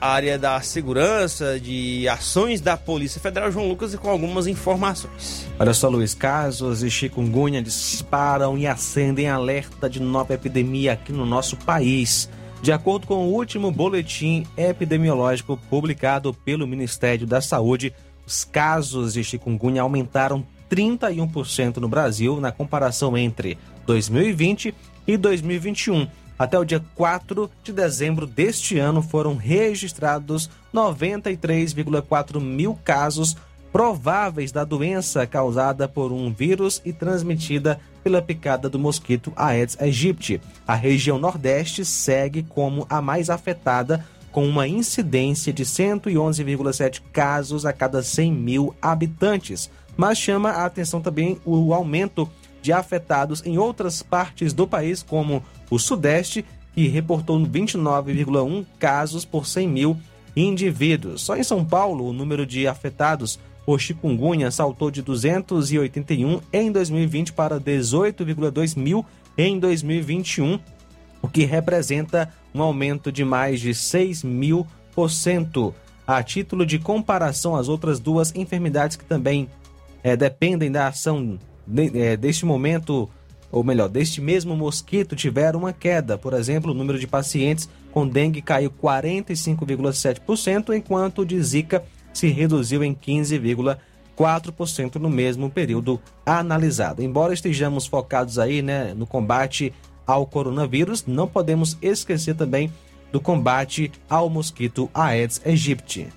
área 0.00 0.38
da 0.38 0.60
segurança, 0.60 1.58
de 1.58 2.08
ações 2.08 2.60
da 2.60 2.76
Polícia 2.76 3.20
Federal, 3.20 3.50
João 3.50 3.68
Lucas, 3.68 3.92
e 3.92 3.98
com 3.98 4.08
algumas 4.08 4.46
informações. 4.46 5.44
Olha 5.58 5.74
só, 5.74 5.88
Luiz, 5.88 6.14
casos 6.14 6.78
de 6.78 6.88
chikungunya 6.88 7.60
disparam 7.60 8.56
e 8.56 8.64
acendem 8.64 9.28
alerta 9.28 9.90
de 9.90 10.00
nova 10.00 10.34
epidemia 10.34 10.92
aqui 10.92 11.12
no 11.12 11.26
nosso 11.26 11.56
país. 11.56 12.30
De 12.62 12.70
acordo 12.70 13.08
com 13.08 13.26
o 13.26 13.34
último 13.34 13.72
boletim 13.72 14.46
epidemiológico 14.56 15.58
publicado 15.68 16.32
pelo 16.32 16.64
Ministério 16.64 17.26
da 17.26 17.40
Saúde, 17.40 17.92
os 18.24 18.44
casos 18.44 19.14
de 19.14 19.24
chikungunya 19.24 19.82
aumentaram 19.82 20.46
31% 20.70 21.78
no 21.78 21.88
Brasil 21.88 22.40
na 22.40 22.52
comparação 22.52 23.18
entre 23.18 23.58
2020 23.84 24.72
e 25.08 25.16
2021 25.16 26.06
até 26.38 26.58
o 26.58 26.64
dia 26.64 26.82
4 26.94 27.50
de 27.64 27.72
dezembro 27.72 28.26
deste 28.26 28.78
ano 28.78 29.02
foram 29.02 29.34
registrados 29.34 30.48
93,4 30.72 32.40
mil 32.40 32.78
casos 32.84 33.36
prováveis 33.72 34.52
da 34.52 34.64
doença 34.64 35.26
causada 35.26 35.88
por 35.88 36.12
um 36.12 36.32
vírus 36.32 36.80
e 36.84 36.92
transmitida 36.92 37.78
pela 38.02 38.22
picada 38.22 38.68
do 38.68 38.78
mosquito 38.78 39.32
Aedes 39.36 39.76
aegypti. 39.80 40.40
A 40.66 40.74
região 40.74 41.18
Nordeste 41.18 41.84
segue 41.84 42.42
como 42.42 42.86
a 42.88 43.02
mais 43.02 43.28
afetada, 43.28 44.04
com 44.30 44.46
uma 44.46 44.68
incidência 44.68 45.52
de 45.52 45.64
111,7 45.64 47.02
casos 47.12 47.66
a 47.66 47.72
cada 47.72 48.02
100 48.02 48.32
mil 48.32 48.74
habitantes. 48.80 49.70
Mas 49.96 50.16
chama 50.16 50.50
a 50.50 50.64
atenção 50.64 51.00
também 51.00 51.40
o 51.44 51.74
aumento 51.74 52.30
de 52.68 52.72
afetados 52.74 53.42
em 53.46 53.56
outras 53.56 54.02
partes 54.02 54.52
do 54.52 54.66
país, 54.66 55.02
como 55.02 55.42
o 55.70 55.78
Sudeste, 55.78 56.44
que 56.74 56.86
reportou 56.86 57.40
29,1 57.40 58.66
casos 58.78 59.24
por 59.24 59.46
100 59.46 59.66
mil 59.66 59.96
indivíduos. 60.36 61.22
Só 61.22 61.34
em 61.34 61.42
São 61.42 61.64
Paulo, 61.64 62.06
o 62.06 62.12
número 62.12 62.44
de 62.44 62.68
afetados 62.68 63.38
por 63.64 63.80
chikungunya 63.80 64.50
saltou 64.50 64.90
de 64.90 65.00
281 65.00 66.42
em 66.52 66.70
2020 66.70 67.32
para 67.32 67.58
18,2 67.58 68.78
mil 68.78 69.02
em 69.38 69.58
2021, 69.58 70.60
o 71.22 71.28
que 71.28 71.46
representa 71.46 72.30
um 72.54 72.60
aumento 72.60 73.10
de 73.10 73.24
mais 73.24 73.60
de 73.60 73.74
6 73.74 74.24
mil 74.24 74.66
por 74.94 75.10
cento. 75.10 75.74
A 76.06 76.22
título 76.22 76.66
de 76.66 76.78
comparação, 76.78 77.56
as 77.56 77.66
outras 77.66 77.98
duas 77.98 78.34
enfermidades 78.34 78.94
que 78.94 79.06
também 79.06 79.48
é, 80.02 80.14
dependem 80.14 80.70
da 80.70 80.88
ação 80.88 81.38
de, 81.68 82.00
é, 82.00 82.16
deste 82.16 82.46
momento 82.46 83.10
ou 83.50 83.64
melhor, 83.64 83.88
deste 83.88 84.20
mesmo 84.20 84.54
mosquito 84.54 85.16
tiveram 85.16 85.60
uma 85.60 85.72
queda. 85.72 86.18
Por 86.18 86.34
exemplo, 86.34 86.72
o 86.72 86.74
número 86.74 86.98
de 86.98 87.06
pacientes 87.06 87.66
com 87.90 88.06
dengue 88.06 88.42
caiu 88.42 88.70
45,7%, 88.70 90.76
enquanto 90.76 91.22
o 91.22 91.26
de 91.26 91.42
Zika 91.42 91.82
se 92.12 92.28
reduziu 92.28 92.84
em 92.84 92.94
15,4% 92.94 94.96
no 94.96 95.08
mesmo 95.08 95.48
período 95.48 95.98
analisado. 96.26 97.02
Embora 97.02 97.32
estejamos 97.32 97.86
focados 97.86 98.38
aí, 98.38 98.60
né, 98.60 98.92
no 98.94 99.06
combate 99.06 99.72
ao 100.06 100.26
coronavírus, 100.26 101.06
não 101.06 101.26
podemos 101.26 101.78
esquecer 101.80 102.34
também 102.34 102.70
do 103.10 103.18
combate 103.20 103.90
ao 104.08 104.28
mosquito 104.28 104.90
Aedes 104.92 105.40
aegypti. 105.44 106.08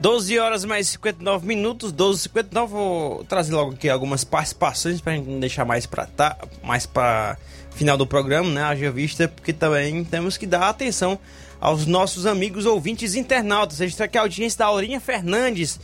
12 0.00 0.38
horas 0.38 0.64
mais 0.64 0.88
59 0.88 1.46
minutos, 1.46 1.92
12 1.92 2.22
59 2.22 2.72
Vou 2.72 3.24
trazer 3.24 3.54
logo 3.54 3.72
aqui 3.72 3.88
algumas 3.88 4.24
participações 4.24 5.00
para 5.00 5.14
gente 5.14 5.28
não 5.28 5.40
deixar 5.40 5.64
mais 5.64 5.86
para 5.86 6.06
tá, 6.06 6.36
mais 6.62 6.86
para 6.86 7.36
final 7.74 7.96
do 7.96 8.06
programa, 8.06 8.50
né? 8.50 8.62
Haja 8.62 8.90
vista, 8.90 9.28
porque 9.28 9.52
também 9.52 10.04
temos 10.04 10.36
que 10.36 10.46
dar 10.46 10.68
atenção 10.68 11.18
aos 11.60 11.86
nossos 11.86 12.26
amigos 12.26 12.66
ouvintes 12.66 13.14
internautas. 13.14 13.78
Gente 13.78 13.92
está 13.92 14.04
aqui 14.04 14.18
a 14.18 14.22
audiência 14.22 14.58
da 14.58 14.66
Aurinha 14.66 15.00
Fernandes, 15.00 15.80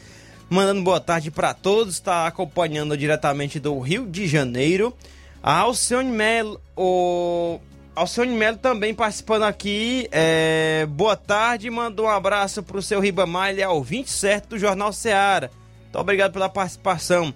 mandando 0.49 0.83
boa 0.83 1.01
tarde 1.01 1.31
para 1.31 1.55
todos, 1.55 1.95
está 1.95 2.27
acompanhando 2.27 2.97
diretamente 2.97 3.59
do 3.59 3.79
Rio 3.79 4.07
de 4.07 4.27
Janeiro. 4.27 4.95
A 5.43 5.61
Alcione 5.61 6.11
Melo, 6.11 6.61
o 6.77 7.59
Alcione 8.01 8.35
Melo 8.35 8.57
também 8.57 8.95
participando 8.95 9.43
aqui. 9.43 10.09
É, 10.11 10.87
boa 10.89 11.15
tarde, 11.15 11.69
mandou 11.69 12.07
um 12.07 12.09
abraço 12.09 12.63
pro 12.63 12.81
seu 12.81 12.99
Ribamar, 12.99 13.51
ele 13.51 13.61
é 13.61 13.69
ouvinte 13.69 14.11
certo 14.11 14.49
do 14.49 14.59
Jornal 14.59 14.91
Seara. 14.91 15.51
Muito 15.83 15.99
obrigado 15.99 16.33
pela 16.33 16.49
participação. 16.49 17.35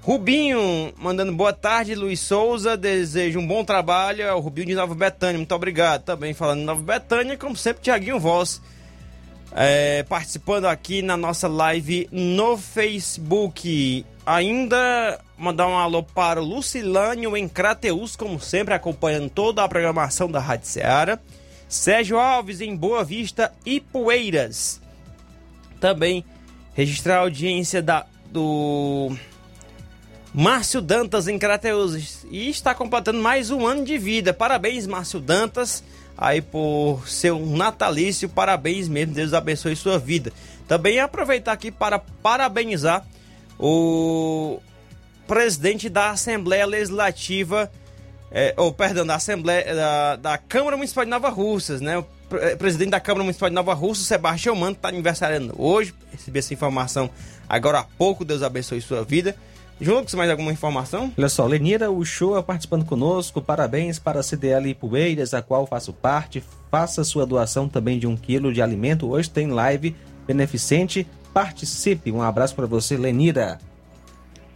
Rubinho, 0.00 0.90
mandando 0.96 1.34
boa 1.34 1.52
tarde, 1.52 1.94
Luiz 1.94 2.18
Souza, 2.18 2.78
desejo 2.78 3.40
um 3.40 3.46
bom 3.46 3.62
trabalho. 3.62 4.22
É 4.22 4.32
o 4.32 4.40
Rubinho 4.40 4.68
de 4.68 4.74
Nova 4.74 4.94
Betânia, 4.94 5.36
muito 5.36 5.54
obrigado. 5.54 6.02
Também 6.02 6.32
falando 6.32 6.60
de 6.60 6.64
Nova 6.64 6.80
Betânia, 6.80 7.36
como 7.36 7.54
sempre, 7.54 7.82
Tiaguinho 7.82 8.18
Voz. 8.18 8.62
É, 9.52 10.02
participando 10.02 10.66
aqui 10.66 11.02
na 11.02 11.16
nossa 11.16 11.48
live 11.48 12.08
no 12.12 12.56
Facebook. 12.56 14.04
Ainda 14.26 15.20
mandar 15.36 15.66
um 15.66 15.78
alô 15.78 16.02
para 16.02 16.42
o 16.42 16.44
Lucilânio 16.44 17.36
em 17.36 17.48
Crateus, 17.48 18.14
como 18.14 18.38
sempre, 18.38 18.74
acompanhando 18.74 19.30
toda 19.30 19.64
a 19.64 19.68
programação 19.68 20.30
da 20.30 20.38
Rádio 20.38 20.66
Ceará. 20.66 21.18
Sérgio 21.68 22.18
Alves 22.18 22.60
em 22.60 22.74
Boa 22.74 23.04
Vista 23.04 23.52
e 23.64 23.80
Poeiras. 23.80 24.80
Também 25.80 26.24
registrar 26.74 27.16
a 27.16 27.20
audiência 27.20 27.82
da, 27.82 28.06
do 28.30 29.14
Márcio 30.32 30.80
Dantas 30.80 31.28
em 31.28 31.38
Crateus. 31.38 32.24
E 32.30 32.48
está 32.48 32.74
completando 32.74 33.20
mais 33.20 33.50
um 33.50 33.66
ano 33.66 33.84
de 33.84 33.98
vida. 33.98 34.32
Parabéns, 34.32 34.86
Márcio 34.86 35.20
Dantas, 35.20 35.82
aí 36.18 36.42
por 36.42 37.08
seu 37.08 37.38
natalício. 37.38 38.28
Parabéns 38.28 38.88
mesmo, 38.88 39.14
Deus 39.14 39.32
abençoe 39.32 39.76
sua 39.76 39.98
vida. 39.98 40.32
Também 40.66 40.98
aproveitar 40.98 41.52
aqui 41.52 41.70
para 41.70 41.98
parabenizar 41.98 43.06
o 43.58 44.60
presidente 45.26 45.88
da 45.88 46.10
Assembleia 46.10 46.66
Legislativa 46.66 47.70
é, 48.30 48.52
ou 48.56 48.72
perdão, 48.72 49.06
da 49.06 49.14
Assembleia, 49.14 49.74
da, 49.74 50.16
da 50.16 50.38
Câmara 50.38 50.76
Municipal 50.76 51.04
de 51.04 51.10
Nova 51.10 51.30
Russas, 51.30 51.80
né? 51.80 51.96
O 51.96 52.02
pre- 52.28 52.56
presidente 52.56 52.90
da 52.90 53.00
Câmara 53.00 53.24
Municipal 53.24 53.48
de 53.48 53.54
Nova 53.54 53.72
Russas, 53.72 54.06
Sebastião 54.06 54.54
Mano, 54.54 54.72
está 54.72 54.88
aniversariando 54.88 55.54
hoje. 55.56 55.94
Recebi 56.12 56.38
essa 56.38 56.52
informação 56.52 57.08
agora 57.48 57.78
há 57.78 57.84
pouco. 57.84 58.24
Deus 58.26 58.42
abençoe 58.42 58.82
sua 58.82 59.02
vida. 59.02 59.34
Juntos, 59.80 60.14
mais 60.14 60.28
alguma 60.28 60.52
informação? 60.52 61.12
Olha 61.16 61.28
só, 61.28 61.46
Lenira 61.46 61.90
Uchoa 61.90 62.42
participando 62.42 62.84
conosco. 62.84 63.40
Parabéns 63.40 63.98
para 63.98 64.20
a 64.20 64.22
CDL 64.22 64.74
Poeiras, 64.74 65.34
a 65.34 65.40
qual 65.40 65.66
faço 65.66 65.92
parte. 65.92 66.42
Faça 66.70 67.04
sua 67.04 67.24
doação 67.24 67.68
também 67.68 67.98
de 67.98 68.06
um 68.06 68.16
quilo 68.16 68.52
de 68.52 68.60
alimento. 68.60 69.08
Hoje 69.08 69.30
tem 69.30 69.46
live 69.48 69.94
beneficente. 70.26 71.06
Participe. 71.32 72.10
Um 72.10 72.20
abraço 72.20 72.56
para 72.56 72.66
você, 72.66 72.96
Lenira. 72.96 73.58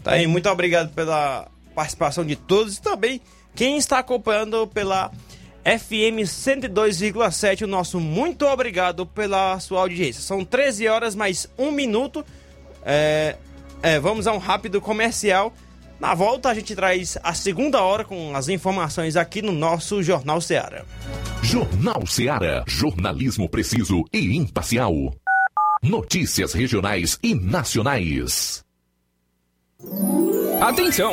Tá 0.03 0.13
aí, 0.13 0.27
muito 0.27 0.49
obrigado 0.49 0.93
pela 0.93 1.47
participação 1.73 2.25
de 2.25 2.35
todos 2.35 2.77
e 2.77 2.83
também 2.83 3.21
quem 3.55 3.77
está 3.77 4.01
acompanhando 4.01 4.67
pela 4.67 5.13
FM 5.65 6.27
102,7. 6.27 7.63
O 7.63 7.67
nosso 7.69 8.01
muito 8.01 8.45
obrigado 8.45 9.07
pela 9.07 9.61
sua 9.61 9.81
audiência. 9.81 10.21
São 10.21 10.45
13 10.45 10.89
horas 10.89 11.15
mais 11.15 11.49
um 11.57 11.71
minuto. 11.71 12.25
É, 12.85 13.37
é, 13.83 13.99
vamos 13.99 14.27
a 14.27 14.33
um 14.33 14.39
rápido 14.39 14.81
comercial. 14.81 15.53
Na 15.99 16.15
volta 16.15 16.49
a 16.49 16.55
gente 16.55 16.75
traz 16.75 17.17
a 17.23 17.33
segunda 17.33 17.81
hora 17.81 18.05
com 18.05 18.35
as 18.35 18.49
informações 18.49 19.17
aqui 19.17 19.41
no 19.41 19.53
nosso 19.53 20.03
Jornal 20.03 20.41
Seara. 20.41 20.85
Jornal 21.43 22.07
Seara. 22.07 22.65
Jornalismo 22.67 23.49
preciso 23.49 24.05
e 24.13 24.37
imparcial. 24.37 24.93
Notícias 25.83 26.53
regionais 26.53 27.19
e 27.23 27.35
nacionais. 27.35 28.65
Atenção! 30.61 31.13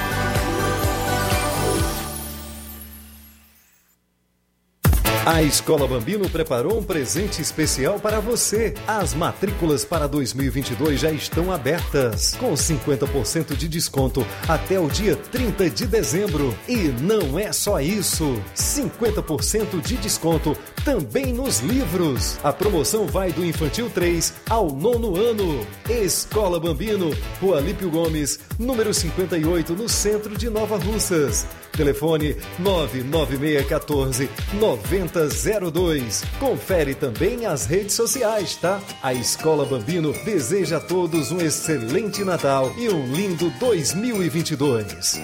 A 5.23 5.43
Escola 5.43 5.87
Bambino 5.87 6.27
preparou 6.27 6.79
um 6.79 6.83
presente 6.83 7.43
especial 7.43 7.99
para 7.99 8.19
você. 8.19 8.73
As 8.87 9.13
matrículas 9.13 9.85
para 9.85 10.07
2022 10.07 10.99
já 10.99 11.11
estão 11.11 11.51
abertas, 11.51 12.33
com 12.39 12.51
50% 12.53 13.55
de 13.55 13.67
desconto 13.67 14.25
até 14.47 14.79
o 14.79 14.89
dia 14.89 15.15
30 15.15 15.69
de 15.69 15.85
dezembro. 15.85 16.57
E 16.67 16.87
não 17.03 17.37
é 17.37 17.51
só 17.51 17.79
isso: 17.79 18.41
50% 18.55 19.79
de 19.79 19.95
desconto 19.97 20.57
também 20.83 21.31
nos 21.31 21.59
livros. 21.59 22.39
A 22.43 22.51
promoção 22.51 23.05
vai 23.05 23.31
do 23.31 23.45
infantil 23.45 23.91
3 23.91 24.33
ao 24.49 24.71
nono 24.71 25.15
ano. 25.15 25.67
Escola 25.87 26.59
Bambino, 26.59 27.15
Rua 27.39 27.61
Lípio 27.61 27.91
Gomes, 27.91 28.39
número 28.57 28.91
58, 28.91 29.73
no 29.73 29.87
centro 29.87 30.35
de 30.35 30.49
Nova 30.49 30.77
Russas. 30.77 31.45
Telefone 31.71 32.35
99614 32.59 34.29
9002. 34.53 36.23
Confere 36.39 36.95
também 36.95 37.45
as 37.45 37.65
redes 37.65 37.95
sociais, 37.95 38.55
tá? 38.55 38.81
A 39.01 39.13
Escola 39.13 39.65
Bambino 39.65 40.13
deseja 40.25 40.77
a 40.77 40.81
todos 40.81 41.31
um 41.31 41.39
excelente 41.39 42.23
Natal 42.23 42.71
e 42.77 42.89
um 42.89 43.11
lindo 43.13 43.49
2022. 43.59 45.19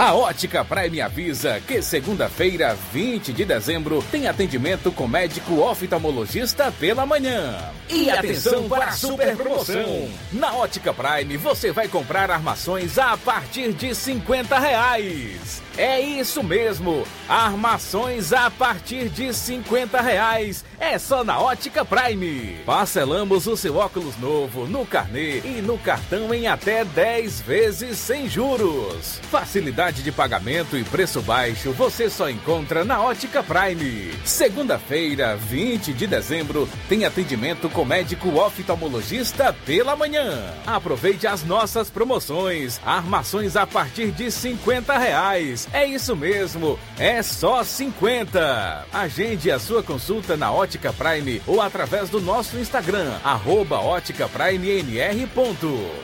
A 0.00 0.14
Ótica 0.14 0.64
Prime 0.64 1.02
avisa 1.02 1.60
que 1.60 1.82
segunda-feira, 1.82 2.74
20 2.90 3.34
de 3.34 3.44
dezembro, 3.44 4.02
tem 4.10 4.28
atendimento 4.28 4.90
com 4.90 5.06
médico 5.06 5.60
oftalmologista 5.60 6.72
pela 6.72 7.04
manhã. 7.04 7.70
E 7.86 8.08
atenção 8.08 8.66
para 8.66 8.86
a 8.86 8.92
super 8.92 9.36
promoção! 9.36 10.08
Na 10.32 10.54
Ótica 10.54 10.94
Prime 10.94 11.36
você 11.36 11.70
vai 11.70 11.86
comprar 11.86 12.30
armações 12.30 12.96
a 12.96 13.14
partir 13.18 13.74
de 13.74 13.94
50 13.94 14.58
reais. 14.58 15.62
É 15.76 16.00
isso 16.00 16.42
mesmo, 16.42 17.06
armações 17.28 18.32
a 18.32 18.50
partir 18.50 19.10
de 19.10 19.34
50 19.34 20.00
reais. 20.00 20.64
É 20.80 20.98
só 20.98 21.22
na 21.22 21.38
Ótica 21.38 21.84
Prime. 21.84 22.56
Parcelamos 22.64 23.46
o 23.46 23.54
seu 23.54 23.76
óculos 23.76 24.16
novo 24.16 24.66
no 24.66 24.86
carnê 24.86 25.40
e 25.40 25.60
no 25.60 25.76
cartão 25.76 26.32
em 26.32 26.48
até 26.48 26.86
10 26.86 27.42
vezes 27.42 27.98
sem 27.98 28.26
juros. 28.26 29.20
Facilidade 29.30 30.02
de 30.02 30.10
pagamento 30.10 30.78
e 30.78 30.82
preço 30.82 31.20
baixo 31.20 31.70
você 31.72 32.08
só 32.08 32.30
encontra 32.30 32.82
na 32.82 32.98
Ótica 33.02 33.42
Prime. 33.42 34.10
Segunda-feira, 34.24 35.36
20 35.36 35.92
de 35.92 36.06
dezembro, 36.06 36.66
tem 36.88 37.04
atendimento 37.04 37.68
com 37.68 37.84
médico 37.84 38.40
oftalmologista 38.40 39.54
pela 39.66 39.94
manhã. 39.94 40.54
Aproveite 40.66 41.26
as 41.26 41.44
nossas 41.44 41.90
promoções. 41.90 42.80
Armações 42.86 43.54
a 43.54 43.66
partir 43.66 44.12
de 44.12 44.30
50 44.30 44.96
reais. 44.96 45.68
É 45.74 45.84
isso 45.84 46.16
mesmo, 46.16 46.78
é 46.98 47.22
só 47.22 47.62
50. 47.62 48.86
Agende 48.90 49.50
a 49.50 49.58
sua 49.58 49.82
consulta 49.82 50.38
na 50.38 50.50
Ótica 50.50 50.69
Prime 50.78 51.42
ou 51.46 51.60
através 51.60 52.08
do 52.08 52.20
nosso 52.20 52.58
Instagram, 52.58 53.18
arroba 53.24 53.80
Ótica 53.80 54.28
Prime 54.28 54.68
NR. 54.68 55.28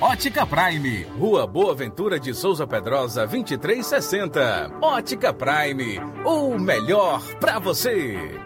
Ótica 0.00 0.46
Prime, 0.46 1.04
Rua 1.18 1.46
Boa 1.46 1.74
Ventura 1.74 2.18
de 2.18 2.34
Souza 2.34 2.66
Pedrosa, 2.66 3.26
2360. 3.26 4.72
Ótica 4.80 5.32
Prime, 5.32 6.00
o 6.24 6.58
melhor 6.58 7.22
pra 7.38 7.58
você. 7.58 8.45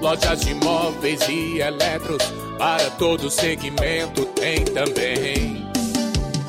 Lojas 0.00 0.40
de 0.40 0.54
móveis 0.54 1.20
e 1.28 1.60
eletros, 1.60 2.22
para 2.58 2.90
todo 2.92 3.30
segmento 3.30 4.24
tem 4.26 4.64
também. 4.64 5.68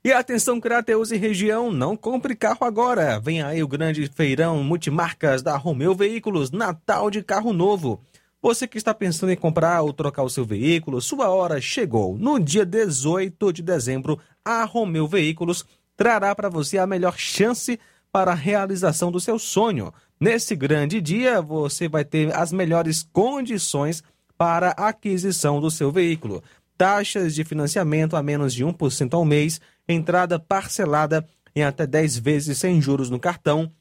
E 0.05 0.13
atenção, 0.13 0.61
Crateus 0.61 1.11
e 1.11 1.17
região, 1.17 1.73
não 1.73 1.97
compre 1.97 2.37
carro 2.37 2.65
agora. 2.65 3.19
Vem 3.19 3.43
aí 3.43 3.61
o 3.63 3.69
grande 3.69 4.07
feirão 4.07 4.63
multimarcas 4.63 5.43
da 5.43 5.57
Romeu 5.57 5.95
Veículos, 5.95 6.53
Natal 6.53 7.11
de 7.11 7.23
carro 7.23 7.53
novo. 7.53 8.01
Você 8.41 8.69
que 8.69 8.79
está 8.79 8.95
pensando 8.95 9.33
em 9.33 9.37
comprar 9.37 9.83
ou 9.83 9.93
trocar 9.93 10.23
o 10.23 10.31
seu 10.31 10.45
veículo, 10.45 11.01
sua 11.01 11.29
hora 11.29 11.61
chegou. 11.61 12.17
No 12.17 12.39
dia 12.39 12.65
18 12.65 13.53
de 13.53 13.63
dezembro, 13.63 14.17
a 14.45 14.63
Romeu 14.65 15.09
Veículos 15.09 15.67
trará 15.97 16.33
para 16.37 16.49
você 16.49 16.79
a 16.79 16.87
melhor 16.87 17.19
chance 17.19 17.81
para 18.13 18.31
a 18.31 18.37
realização 18.37 19.11
do 19.11 19.19
seu 19.19 19.41
sonho. 19.41 19.93
Nesse 20.21 20.55
grande 20.55 21.01
dia, 21.01 21.43
você 21.43 21.89
vai 21.89 22.05
ter 22.05 22.33
as 22.33 22.53
melhores 22.53 23.03
condições 23.13 24.05
para 24.37 24.69
a 24.69 24.89
aquisição 24.89 25.61
do 25.61 25.69
seu 25.69 25.91
veículo. 25.91 26.41
Taxas 26.77 27.35
de 27.35 27.43
financiamento 27.43 28.15
a 28.15 28.23
menos 28.23 28.55
de 28.55 28.65
1% 28.65 29.15
ao 29.15 29.25
mês, 29.25 29.61
entrada 29.89 30.39
parcelada 30.39 31.27
em 31.57 31.65
até 31.65 31.89
10 31.89 32.19
vezes 32.19 32.59
sem 32.59 32.81
juros 32.81 33.11
no 33.11 33.19
cartão, 33.19 33.73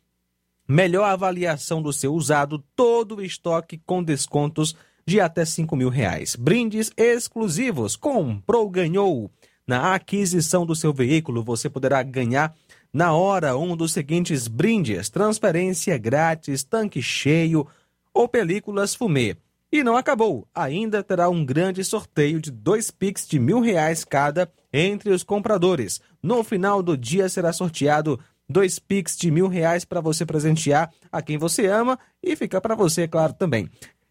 melhor 0.67 1.05
avaliação 1.05 1.81
do 1.81 1.93
seu 1.93 2.13
usado, 2.13 2.63
todo 2.75 3.15
o 3.15 3.21
estoque 3.21 3.81
com 3.85 4.03
descontos 4.03 4.75
de 5.05 5.21
até 5.21 5.45
5 5.45 5.75
mil 5.75 5.89
reais. 5.89 6.35
Brindes 6.35 6.91
exclusivos. 6.97 7.95
Comprou, 7.95 8.69
ganhou. 8.69 9.31
Na 9.65 9.93
aquisição 9.93 10.65
do 10.65 10.75
seu 10.75 10.93
veículo, 10.93 11.43
você 11.43 11.69
poderá 11.69 12.01
ganhar 12.03 12.55
na 12.93 13.13
hora 13.13 13.57
um 13.57 13.75
dos 13.75 13.91
seguintes 13.91 14.47
brindes: 14.47 15.09
transferência 15.09 15.97
grátis, 15.97 16.63
tanque 16.63 17.01
cheio 17.01 17.67
ou 18.13 18.27
películas 18.27 18.95
fumê. 18.95 19.37
E 19.71 19.83
não 19.83 19.97
acabou. 19.97 20.47
Ainda 20.55 21.03
terá 21.03 21.29
um 21.29 21.45
grande 21.45 21.83
sorteio 21.83 22.39
de 22.39 22.49
dois 22.49 22.89
Pix 22.89 23.27
de 23.27 23.37
mil 23.37 23.59
reais 23.59 24.05
cada 24.05 24.49
entre 24.71 25.09
os 25.09 25.23
compradores. 25.23 25.99
No 26.23 26.43
final 26.43 26.81
do 26.81 26.97
dia 26.97 27.27
será 27.27 27.51
sorteado 27.51 28.19
dois 28.49 28.79
Pix 28.79 29.17
de 29.17 29.29
mil 29.29 29.47
reais 29.47 29.85
para 29.85 30.01
você 30.01 30.25
presentear 30.25 30.91
a 31.11 31.21
quem 31.21 31.37
você 31.37 31.67
ama 31.67 31.97
e 32.21 32.35
fica 32.35 32.59
para 32.61 32.75
você, 32.75 33.03
é 33.03 33.07
claro, 33.07 33.33
também. 33.33 33.69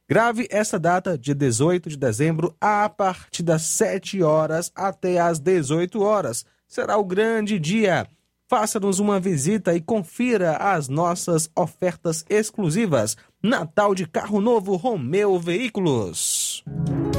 Grave 0.09 0.47
essa 0.51 0.78
data 0.78 1.18
de 1.18 1.34
18 1.34 1.89
de 1.89 1.97
dezembro 1.97 2.55
a 2.61 2.89
partir 2.89 3.43
das 3.43 3.62
7 3.62 4.22
horas 4.22 4.70
até 4.74 5.18
às 5.18 5.41
18 5.41 6.01
horas. 6.01 6.45
Será 6.68 6.97
o 6.97 7.05
grande 7.05 7.59
dia. 7.59 8.07
Faça-nos 8.49 9.01
uma 9.01 9.18
visita 9.18 9.74
e 9.74 9.80
confira 9.80 10.57
as 10.57 10.89
nossas 10.89 11.51
ofertas 11.57 12.24
exclusivas. 12.30 13.16
Natal 13.43 13.93
de 13.93 14.07
Carro 14.07 14.41
Novo 14.41 14.76
Romeu 14.76 15.41
Veículos. 15.41 16.62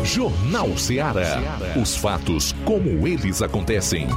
Jornal 0.06 0.78
Ceará. 0.78 1.42
Os 1.82 1.98
fatos 1.98 2.54
como 2.64 3.06
eles 3.06 3.42
acontecem. 3.42 4.08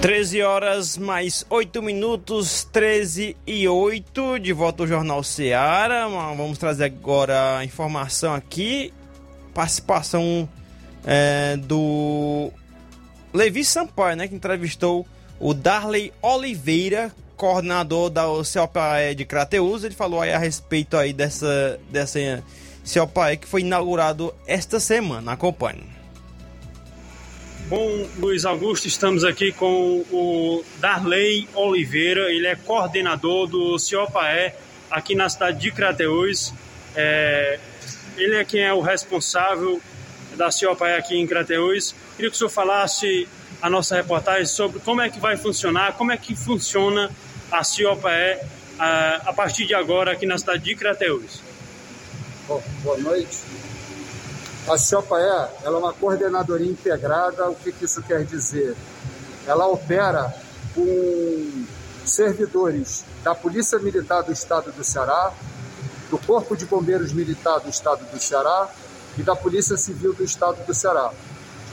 Treze 0.00 0.40
horas 0.42 0.96
mais 0.96 1.44
oito 1.50 1.82
minutos, 1.82 2.62
13 2.72 3.36
e 3.44 3.66
8, 3.66 4.38
de 4.38 4.52
volta 4.52 4.84
ao 4.84 4.86
Jornal 4.86 5.24
Seara. 5.24 6.08
Vamos 6.08 6.56
trazer 6.56 6.84
agora 6.84 7.58
a 7.58 7.64
informação 7.64 8.32
aqui. 8.32 8.94
Participação 9.52 10.48
é, 11.04 11.56
do 11.56 12.52
Levi 13.34 13.64
Sampaio, 13.64 14.16
né? 14.16 14.28
Que 14.28 14.36
entrevistou 14.36 15.04
o 15.40 15.52
Darley 15.52 16.12
Oliveira, 16.22 17.10
coordenador 17.36 18.08
da 18.08 18.22
COPAE 18.22 19.16
de 19.16 19.24
Crateus. 19.24 19.82
Ele 19.82 19.96
falou 19.96 20.20
aí 20.20 20.32
a 20.32 20.38
respeito 20.38 20.96
aí 20.96 21.12
dessa, 21.12 21.80
dessa 21.90 22.20
COPAE 22.94 23.38
que 23.38 23.48
foi 23.48 23.62
inaugurado 23.62 24.32
esta 24.46 24.78
semana. 24.78 25.32
Acompanhe. 25.32 25.97
Bom, 27.68 28.08
Luiz 28.16 28.46
Augusto, 28.46 28.88
estamos 28.88 29.24
aqui 29.24 29.52
com 29.52 30.02
o 30.10 30.64
Darley 30.78 31.46
Oliveira, 31.54 32.32
ele 32.32 32.46
é 32.46 32.56
coordenador 32.56 33.46
do 33.46 33.78
CIOPAE 33.78 34.54
aqui 34.90 35.14
na 35.14 35.28
cidade 35.28 35.60
de 35.60 35.70
Crateús. 35.70 36.54
É, 36.96 37.60
ele 38.16 38.36
é 38.36 38.44
quem 38.44 38.62
é 38.62 38.72
o 38.72 38.80
responsável 38.80 39.82
da 40.34 40.50
CIOPAE 40.50 40.94
aqui 40.94 41.18
em 41.18 41.26
Crateús. 41.26 41.94
Queria 42.16 42.30
que 42.30 42.36
o 42.36 42.38
senhor 42.38 42.48
falasse 42.48 43.28
a 43.60 43.68
nossa 43.68 43.96
reportagem 43.96 44.46
sobre 44.46 44.80
como 44.80 45.02
é 45.02 45.10
que 45.10 45.20
vai 45.20 45.36
funcionar, 45.36 45.92
como 45.92 46.10
é 46.10 46.16
que 46.16 46.34
funciona 46.34 47.10
a 47.52 47.62
CIOPAE 47.62 48.38
a, 48.78 49.16
a 49.26 49.32
partir 49.34 49.66
de 49.66 49.74
agora 49.74 50.12
aqui 50.12 50.24
na 50.24 50.38
cidade 50.38 50.64
de 50.64 50.74
Crateús. 50.74 51.42
Bom, 52.46 52.62
boa 52.82 52.96
noite. 52.96 53.36
A 54.68 54.76
CIOPAE 54.76 55.22
ela 55.64 55.76
é 55.76 55.78
uma 55.78 55.94
coordenadoria 55.94 56.70
integrada. 56.70 57.48
O 57.48 57.54
que, 57.54 57.72
que 57.72 57.86
isso 57.86 58.02
quer 58.02 58.22
dizer? 58.22 58.76
Ela 59.46 59.66
opera 59.66 60.34
com 60.74 61.64
servidores 62.04 63.02
da 63.24 63.34
Polícia 63.34 63.78
Militar 63.78 64.22
do 64.22 64.30
Estado 64.30 64.70
do 64.70 64.84
Ceará, 64.84 65.32
do 66.10 66.18
Corpo 66.18 66.54
de 66.54 66.66
Bombeiros 66.66 67.14
Militar 67.14 67.60
do 67.60 67.70
Estado 67.70 68.04
do 68.12 68.20
Ceará 68.20 68.68
e 69.16 69.22
da 69.22 69.34
Polícia 69.34 69.78
Civil 69.78 70.12
do 70.12 70.22
Estado 70.22 70.62
do 70.66 70.74
Ceará. 70.74 71.12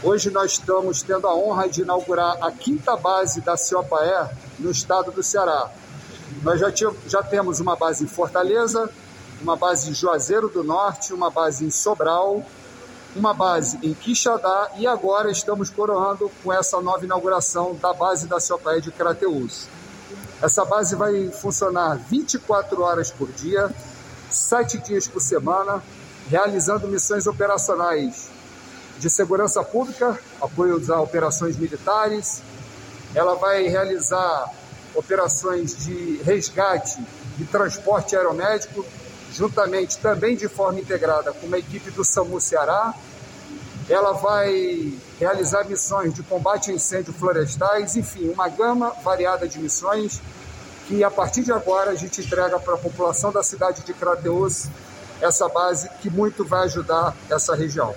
Hoje 0.02 0.30
nós 0.32 0.54
estamos 0.54 1.02
tendo 1.02 1.28
a 1.28 1.36
honra 1.36 1.68
de 1.68 1.82
inaugurar 1.82 2.38
a 2.42 2.50
quinta 2.50 2.96
base 2.96 3.42
da 3.42 3.58
CIOPAE 3.58 4.30
no 4.58 4.72
estado 4.72 5.12
do 5.12 5.22
Ceará. 5.22 5.70
Nós 6.42 6.62
já, 6.62 6.72
tínhamos, 6.72 7.00
já 7.08 7.22
temos 7.22 7.60
uma 7.60 7.76
base 7.76 8.06
em 8.06 8.08
Fortaleza, 8.08 8.90
uma 9.42 9.58
base 9.58 9.90
em 9.90 9.94
Juazeiro 9.94 10.48
do 10.48 10.64
Norte, 10.64 11.14
uma 11.14 11.30
base 11.30 11.66
em 11.66 11.70
Sobral, 11.70 12.42
uma 13.16 13.34
base 13.34 13.80
em 13.82 13.94
Quixadá 13.94 14.72
e 14.78 14.86
agora 14.86 15.32
estamos 15.32 15.70
coroando 15.70 16.30
com 16.44 16.52
essa 16.52 16.82
nova 16.82 17.06
inauguração 17.06 17.74
da 17.76 17.94
base 17.94 18.28
da 18.28 18.40
Ciopaé 18.40 18.82
de 18.82 18.92
Crateús. 18.92 19.68
Essa 20.42 20.66
base 20.66 20.96
vai 20.96 21.30
funcionar 21.30 21.96
24 21.96 22.82
horas 22.82 23.10
por 23.10 23.32
dia, 23.32 23.72
7 24.30 24.80
dias 24.80 25.08
por 25.08 25.22
semana, 25.22 25.82
realizando 26.30 26.88
missões 26.88 27.26
operacionais 27.26 28.30
de 29.00 29.10
segurança 29.10 29.64
pública, 29.64 30.20
apoio 30.42 30.82
a 30.94 31.02
operações 31.02 31.56
militares. 31.58 32.42
Ela 33.14 33.36
vai 33.36 33.68
realizar 33.68 34.52
operações 34.94 35.76
de 35.78 36.22
resgate 36.24 37.02
e 37.40 37.46
transporte 37.46 38.16
aeromédico, 38.16 38.86
juntamente 39.36 39.98
também 39.98 40.36
de 40.36 40.48
forma 40.48 40.80
integrada 40.80 41.34
com 41.34 41.48
uma 41.48 41.58
equipe 41.58 41.92
do 41.92 42.04
SAMU 42.04 42.40
Ceará. 42.40 42.94
Ela 43.90 44.14
vai 44.14 44.94
realizar 45.20 45.66
missões 45.66 46.14
de 46.14 46.24
combate 46.24 46.72
a 46.72 46.74
incêndios 46.74 47.16
florestais, 47.18 47.96
enfim, 47.96 48.30
uma 48.30 48.48
gama 48.48 48.92
variada 49.04 49.48
de 49.48 49.60
missões 49.60 50.22
que 50.88 51.04
a 51.04 51.12
partir 51.12 51.44
de 51.44 51.52
agora 51.52 51.92
a 51.92 51.96
gente 51.96 52.22
entrega 52.22 52.60
para 52.60 52.76
a 52.76 52.78
população 52.78 53.32
da 53.32 53.44
cidade 53.44 53.84
de 53.84 53.94
Crateus 53.94 54.68
essa 55.22 55.48
base 55.48 55.90
que 56.02 56.10
muito 56.10 56.44
vai 56.46 56.66
ajudar 56.66 57.16
essa 57.30 57.56
região. 57.56 57.94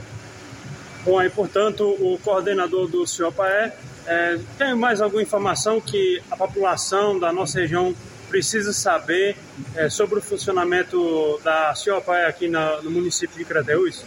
Bom, 1.04 1.18
aí, 1.18 1.30
portanto, 1.30 1.84
o 1.84 2.18
coordenador 2.22 2.88
do 2.88 3.06
CIOPAE 3.06 3.72
é, 4.06 4.38
tem 4.56 4.74
mais 4.74 5.00
alguma 5.00 5.22
informação 5.22 5.80
que 5.80 6.22
a 6.30 6.36
população 6.36 7.18
da 7.18 7.32
nossa 7.32 7.60
região 7.60 7.94
precisa 8.28 8.72
saber 8.72 9.36
é, 9.74 9.88
sobre 9.88 10.18
o 10.18 10.22
funcionamento 10.22 11.40
da 11.42 11.74
CIOPAE 11.74 12.24
aqui 12.24 12.48
na, 12.48 12.80
no 12.82 12.90
município 12.90 13.36
de 13.36 13.44
Crateús? 13.44 14.04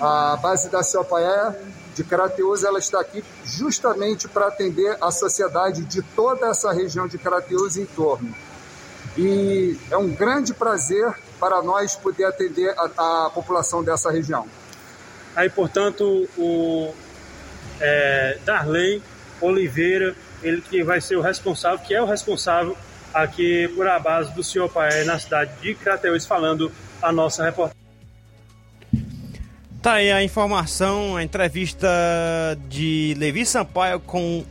A 0.00 0.36
base 0.36 0.70
da 0.70 0.82
CIOPAE 0.82 1.56
de 1.94 2.04
Crateus, 2.04 2.62
ela 2.62 2.78
está 2.78 3.00
aqui 3.00 3.24
justamente 3.44 4.28
para 4.28 4.46
atender 4.46 4.96
a 5.00 5.10
sociedade 5.10 5.84
de 5.84 6.00
toda 6.00 6.46
essa 6.46 6.72
região 6.72 7.08
de 7.08 7.18
Crateus 7.18 7.76
e 7.76 7.82
em 7.82 7.86
torno. 7.86 8.32
E 9.16 9.76
é 9.90 9.96
um 9.96 10.08
grande 10.08 10.54
prazer 10.54 11.12
para 11.40 11.60
nós 11.60 11.96
poder 11.96 12.24
atender 12.24 12.72
a, 12.78 13.26
a 13.26 13.30
população 13.30 13.82
dessa 13.82 14.12
região. 14.12 14.46
Aí, 15.34 15.50
portanto, 15.50 16.28
o 16.36 16.94
é, 17.80 18.38
Darley 18.44 19.02
Oliveira, 19.40 20.14
ele 20.42 20.60
que 20.60 20.84
vai 20.84 21.00
ser 21.00 21.16
o 21.16 21.20
responsável, 21.20 21.78
que 21.80 21.94
é 21.94 22.02
o 22.02 22.06
responsável 22.06 22.76
aqui 23.12 23.68
por 23.74 23.86
a 23.86 23.98
base 23.98 24.32
do 24.34 24.42
senhor 24.42 24.68
Pai 24.68 25.04
na 25.04 25.18
cidade 25.18 25.50
de 25.60 25.74
Crateus, 25.74 26.26
falando 26.26 26.72
a 27.00 27.12
nossa 27.12 27.44
reportagem. 27.44 27.78
Tá 29.80 29.94
aí 29.94 30.10
a 30.10 30.22
informação, 30.22 31.16
a 31.16 31.22
entrevista 31.22 31.88
de 32.68 33.14
Levi 33.16 33.46
Sampaio 33.46 34.00
com 34.00 34.44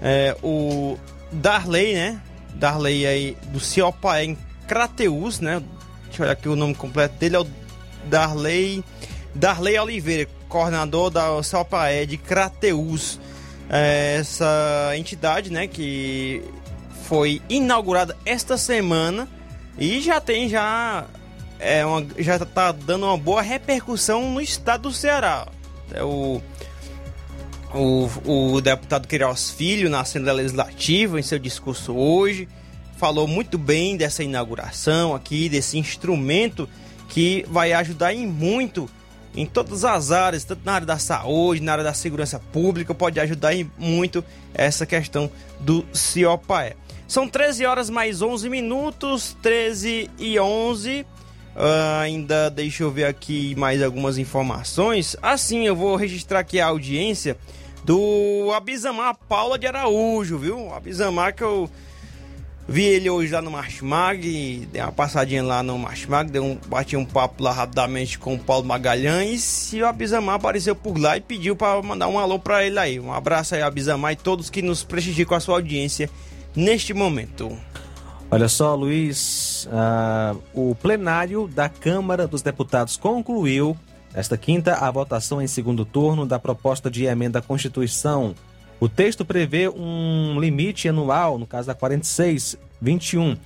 é, 0.00 0.36
o 0.42 0.98
Darley, 1.30 1.94
né? 1.94 2.20
Darley 2.54 3.06
aí 3.06 3.36
do 3.48 3.60
Ciopaé 3.60 4.24
em 4.24 4.38
Crateus, 4.66 5.38
né? 5.40 5.62
Deixa 6.06 6.22
eu 6.22 6.24
olhar 6.24 6.32
aqui 6.32 6.48
o 6.48 6.56
nome 6.56 6.74
completo 6.74 7.14
dele, 7.16 7.36
é 7.36 7.40
o 7.40 7.46
Darley, 8.06 8.82
Darley 9.34 9.78
Oliveira, 9.78 10.28
coordenador 10.48 11.10
da 11.10 11.42
Ciopaé 11.42 12.06
de 12.06 12.16
Crateus. 12.16 13.20
É, 13.68 14.16
essa 14.18 14.92
entidade, 14.96 15.52
né, 15.52 15.68
que 15.68 16.42
foi 17.10 17.42
inaugurada 17.48 18.16
esta 18.24 18.56
semana 18.56 19.28
e 19.76 20.00
já 20.00 20.20
tem 20.20 20.48
já 20.48 21.06
é 21.58 21.84
uma, 21.84 22.06
já 22.16 22.36
está 22.36 22.70
dando 22.70 23.04
uma 23.04 23.18
boa 23.18 23.42
repercussão 23.42 24.30
no 24.30 24.40
estado 24.40 24.82
do 24.82 24.92
Ceará. 24.92 25.48
É 25.92 26.04
o, 26.04 26.40
o, 27.74 28.08
o 28.54 28.60
deputado 28.60 29.08
Queiroz 29.08 29.50
Filho, 29.50 29.90
na 29.90 30.02
Assembleia 30.02 30.36
Legislativa, 30.36 31.18
em 31.18 31.22
seu 31.24 31.40
discurso 31.40 31.96
hoje, 31.96 32.48
falou 32.96 33.26
muito 33.26 33.58
bem 33.58 33.96
dessa 33.96 34.22
inauguração 34.22 35.12
aqui, 35.12 35.48
desse 35.48 35.76
instrumento 35.76 36.68
que 37.08 37.44
vai 37.48 37.72
ajudar 37.72 38.14
em 38.14 38.24
muito 38.24 38.88
em 39.34 39.46
todas 39.46 39.84
as 39.84 40.12
áreas, 40.12 40.44
tanto 40.44 40.62
na 40.64 40.74
área 40.74 40.86
da 40.86 40.98
saúde, 40.98 41.60
na 41.60 41.72
área 41.72 41.84
da 41.84 41.92
segurança 41.92 42.38
pública, 42.38 42.94
pode 42.94 43.18
ajudar 43.18 43.52
em 43.52 43.68
muito 43.76 44.24
essa 44.54 44.86
questão 44.86 45.28
do 45.58 45.84
CIOPAE. 45.92 46.76
São 47.10 47.26
13 47.26 47.66
horas 47.66 47.90
mais 47.90 48.22
11 48.22 48.48
minutos, 48.48 49.36
13 49.42 50.08
e 50.16 50.38
11. 50.38 51.00
Uh, 51.00 52.00
ainda 52.00 52.48
deixa 52.48 52.84
eu 52.84 52.90
ver 52.92 53.06
aqui 53.06 53.52
mais 53.56 53.82
algumas 53.82 54.16
informações. 54.16 55.16
Assim, 55.20 55.66
eu 55.66 55.74
vou 55.74 55.96
registrar 55.96 56.38
aqui 56.38 56.60
a 56.60 56.68
audiência 56.68 57.36
do 57.82 58.52
Abizamar 58.54 59.16
Paula 59.28 59.58
de 59.58 59.66
Araújo, 59.66 60.38
viu? 60.38 60.72
Abizamar 60.72 61.34
que 61.34 61.42
eu 61.42 61.68
vi 62.68 62.84
ele 62.84 63.10
hoje 63.10 63.32
lá 63.32 63.42
no 63.42 63.50
Marchmag, 63.50 64.68
dei 64.70 64.80
uma 64.80 64.92
passadinha 64.92 65.42
lá 65.42 65.64
no 65.64 65.76
Marchmag, 65.76 66.30
dei 66.30 66.40
um, 66.40 66.56
bati 66.68 66.96
um 66.96 67.04
papo 67.04 67.42
lá 67.42 67.50
rapidamente 67.50 68.20
com 68.20 68.36
o 68.36 68.38
Paulo 68.38 68.64
Magalhães 68.64 69.72
e 69.72 69.82
o 69.82 69.86
Abizamar 69.88 70.36
apareceu 70.36 70.76
por 70.76 70.96
lá 70.96 71.16
e 71.16 71.20
pediu 71.20 71.56
para 71.56 71.82
mandar 71.82 72.06
um 72.06 72.20
alô 72.20 72.38
para 72.38 72.64
ele 72.64 72.78
aí. 72.78 73.00
Um 73.00 73.12
abraço 73.12 73.56
aí, 73.56 73.62
Abizamar 73.62 74.12
e 74.12 74.16
todos 74.16 74.48
que 74.48 74.62
nos 74.62 74.84
prestigiam 74.84 75.26
com 75.26 75.34
a 75.34 75.40
sua 75.40 75.56
audiência 75.56 76.08
neste 76.54 76.92
momento. 76.94 77.56
Olha 78.30 78.48
só, 78.48 78.74
Luiz, 78.76 79.66
uh, 79.66 80.40
o 80.54 80.74
plenário 80.74 81.48
da 81.48 81.68
Câmara 81.68 82.28
dos 82.28 82.42
Deputados 82.42 82.96
concluiu 82.96 83.76
esta 84.14 84.36
quinta 84.36 84.74
a 84.74 84.90
votação 84.90 85.42
em 85.42 85.46
segundo 85.46 85.84
turno 85.84 86.24
da 86.24 86.38
proposta 86.38 86.90
de 86.90 87.04
emenda 87.04 87.40
à 87.40 87.42
Constituição. 87.42 88.34
O 88.78 88.88
texto 88.88 89.24
prevê 89.24 89.68
um 89.68 90.38
limite 90.40 90.88
anual, 90.88 91.38
no 91.38 91.46
caso 91.46 91.66
da 91.66 91.74
4621. 91.74 93.36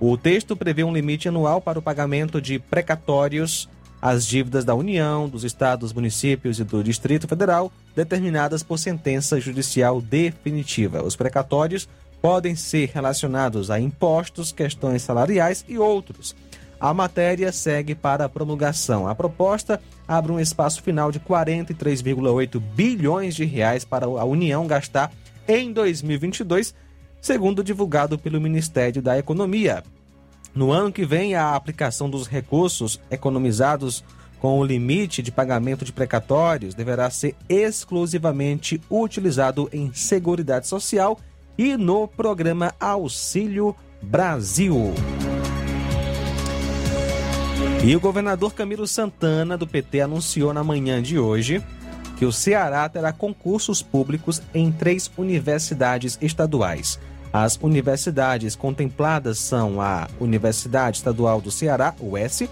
O 0.00 0.16
texto 0.16 0.56
prevê 0.56 0.84
um 0.84 0.92
limite 0.92 1.28
anual 1.28 1.60
para 1.60 1.78
o 1.78 1.82
pagamento 1.82 2.40
de 2.40 2.58
precatórios 2.58 3.68
às 4.02 4.26
dívidas 4.26 4.64
da 4.64 4.74
União, 4.74 5.28
dos 5.28 5.44
estados, 5.44 5.92
municípios 5.92 6.60
e 6.60 6.64
do 6.64 6.84
Distrito 6.84 7.26
Federal, 7.26 7.72
determinadas 7.96 8.62
por 8.62 8.78
sentença 8.78 9.40
judicial 9.40 10.00
definitiva. 10.00 11.02
Os 11.02 11.16
precatórios 11.16 11.88
podem 12.24 12.56
ser 12.56 12.90
relacionados 12.94 13.70
a 13.70 13.78
impostos, 13.78 14.50
questões 14.50 15.02
salariais 15.02 15.62
e 15.68 15.76
outros. 15.76 16.34
A 16.80 16.94
matéria 16.94 17.52
segue 17.52 17.94
para 17.94 18.24
a 18.24 18.28
promulgação. 18.30 19.06
A 19.06 19.14
proposta 19.14 19.78
abre 20.08 20.32
um 20.32 20.40
espaço 20.40 20.82
final 20.82 21.12
de 21.12 21.20
43,8 21.20 22.58
bilhões 22.58 23.34
de 23.34 23.44
reais 23.44 23.84
para 23.84 24.06
a 24.06 24.24
União 24.24 24.66
gastar 24.66 25.12
em 25.46 25.70
2022, 25.70 26.74
segundo 27.20 27.62
divulgado 27.62 28.18
pelo 28.18 28.40
Ministério 28.40 29.02
da 29.02 29.18
Economia. 29.18 29.84
No 30.54 30.72
ano 30.72 30.90
que 30.90 31.04
vem, 31.04 31.34
a 31.34 31.54
aplicação 31.54 32.08
dos 32.08 32.26
recursos 32.26 32.98
economizados 33.10 34.02
com 34.40 34.58
o 34.58 34.64
limite 34.64 35.20
de 35.20 35.30
pagamento 35.30 35.84
de 35.84 35.92
precatórios 35.92 36.74
deverá 36.74 37.10
ser 37.10 37.36
exclusivamente 37.50 38.80
utilizado 38.90 39.68
em 39.70 39.92
Seguridade 39.92 40.66
Social 40.66 41.18
e 41.18 41.33
no 41.78 42.08
programa 42.08 42.74
Auxílio 42.80 43.74
Brasil. 44.02 44.92
E 47.84 47.94
o 47.94 48.00
governador 48.00 48.54
Camilo 48.54 48.86
Santana, 48.86 49.56
do 49.56 49.66
PT, 49.66 50.00
anunciou 50.00 50.52
na 50.52 50.64
manhã 50.64 51.02
de 51.02 51.18
hoje 51.18 51.62
que 52.16 52.24
o 52.24 52.32
Ceará 52.32 52.88
terá 52.88 53.12
concursos 53.12 53.82
públicos 53.82 54.40
em 54.54 54.72
três 54.72 55.10
universidades 55.16 56.18
estaduais. 56.20 56.98
As 57.32 57.56
universidades 57.60 58.54
contempladas 58.54 59.38
são 59.38 59.80
a 59.80 60.08
Universidade 60.20 60.98
Estadual 60.98 61.40
do 61.40 61.50
Ceará, 61.50 61.94
UES, 62.00 62.44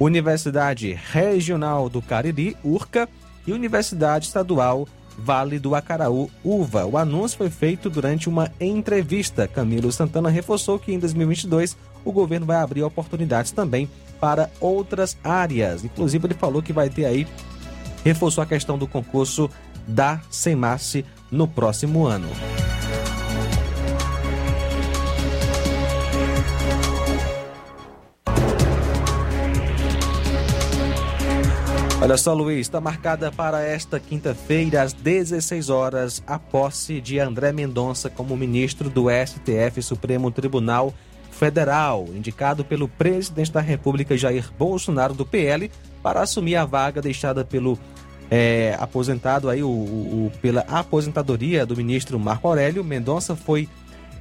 Universidade 0.00 0.98
Regional 1.12 1.88
do 1.88 2.00
Cariri, 2.00 2.56
URCA, 2.64 3.08
e 3.46 3.52
Universidade 3.52 4.26
Estadual 4.26 4.86
Vale 5.18 5.58
do 5.58 5.74
Acaraú, 5.74 6.30
UVA. 6.44 6.86
O 6.86 6.96
anúncio 6.96 7.38
foi 7.38 7.50
feito 7.50 7.90
durante 7.90 8.28
uma 8.28 8.50
entrevista. 8.60 9.46
Camilo 9.46 9.92
Santana 9.92 10.30
reforçou 10.30 10.78
que 10.78 10.92
em 10.92 10.98
2022 10.98 11.76
o 12.04 12.12
governo 12.12 12.46
vai 12.46 12.56
abrir 12.56 12.82
oportunidades 12.82 13.52
também 13.52 13.88
para 14.20 14.50
outras 14.60 15.16
áreas. 15.22 15.84
Inclusive, 15.84 16.26
ele 16.26 16.34
falou 16.34 16.62
que 16.62 16.72
vai 16.72 16.88
ter 16.88 17.04
aí, 17.04 17.26
reforçou 18.04 18.42
a 18.42 18.46
questão 18.46 18.78
do 18.78 18.86
concurso 18.86 19.50
da 19.86 20.20
SEMASSE 20.30 21.04
no 21.30 21.48
próximo 21.48 22.06
ano. 22.06 22.28
Olha 32.02 32.16
só, 32.16 32.34
Luiz, 32.34 32.62
está 32.62 32.80
marcada 32.80 33.30
para 33.30 33.62
esta 33.62 34.00
quinta-feira, 34.00 34.82
às 34.82 34.92
16 34.92 35.70
horas, 35.70 36.20
a 36.26 36.36
posse 36.36 37.00
de 37.00 37.20
André 37.20 37.52
Mendonça 37.52 38.10
como 38.10 38.36
ministro 38.36 38.90
do 38.90 39.06
STF 39.08 39.80
Supremo 39.80 40.28
Tribunal 40.32 40.92
Federal, 41.30 42.08
indicado 42.12 42.64
pelo 42.64 42.88
presidente 42.88 43.52
da 43.52 43.60
República 43.60 44.18
Jair 44.18 44.50
Bolsonaro 44.58 45.14
do 45.14 45.24
PL 45.24 45.70
para 46.02 46.22
assumir 46.22 46.56
a 46.56 46.64
vaga 46.64 47.00
deixada 47.00 47.44
pelo 47.44 47.78
é, 48.28 48.76
aposentado 48.80 49.48
aí 49.48 49.62
o, 49.62 49.68
o, 49.68 50.32
pela 50.42 50.62
aposentadoria 50.62 51.64
do 51.64 51.76
ministro 51.76 52.18
Marco 52.18 52.48
Aurélio. 52.48 52.82
Mendonça 52.82 53.36
foi 53.36 53.68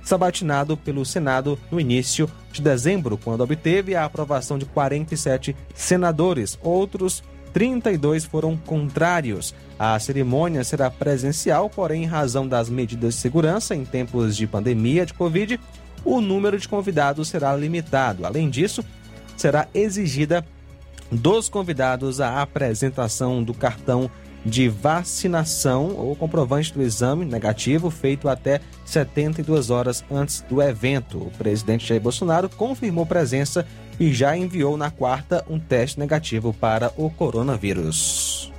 sabatinado 0.04 0.78
pelo 0.78 1.04
Senado 1.04 1.58
no 1.72 1.80
início 1.80 2.30
de 2.52 2.62
dezembro, 2.62 3.18
quando 3.18 3.42
obteve 3.42 3.96
a 3.96 4.06
aprovação 4.06 4.60
de 4.60 4.66
47 4.66 5.56
senadores. 5.74 6.60
Outros 6.62 7.24
32 7.54 8.26
foram 8.26 8.56
contrários. 8.58 9.54
A 9.78 10.00
cerimônia 10.00 10.64
será 10.64 10.90
presencial, 10.90 11.70
porém, 11.70 12.04
em 12.04 12.08
razão 12.08 12.48
das 12.48 12.70
medidas 12.70 13.16
de 13.16 13.20
segurança 13.20 13.76
em 13.76 13.84
tempos 13.84 14.36
de 14.36 14.48
pandemia 14.48 15.06
de 15.06 15.14
Covid, 15.14 15.60
o 16.04 16.22
número 16.22 16.58
de 16.58 16.68
convidados 16.68 17.28
será 17.30 17.56
limitado. 17.56 18.26
Além 18.26 18.50
disso, 18.50 18.84
será 19.36 19.68
exigida 19.74 20.46
dos 21.12 21.50
convidados 21.50 22.22
a 22.22 22.42
apresentação 22.42 23.44
do 23.44 23.54
cartão 23.54 24.10
de 24.46 24.68
vacinação 24.68 25.96
ou 25.96 26.16
comprovante 26.16 26.74
do 26.74 26.82
exame 26.82 27.26
negativo 27.26 27.90
feito 27.90 28.28
até 28.28 28.60
72 28.86 29.70
horas 29.70 30.04
antes 30.12 30.42
do 30.42 30.62
evento. 30.62 31.18
O 31.18 31.32
presidente 31.38 31.88
Jair 31.88 32.02
Bolsonaro 32.02 32.50
confirmou 32.50 33.06
presença 33.06 33.66
e 34.00 34.12
já 34.14 34.36
enviou 34.36 34.78
na 34.78 34.90
quarta 34.90 35.46
um 35.50 35.60
teste 35.60 36.00
negativo 36.00 36.54
para 36.54 36.92
o 36.98 37.10
coronavírus. 37.10 38.52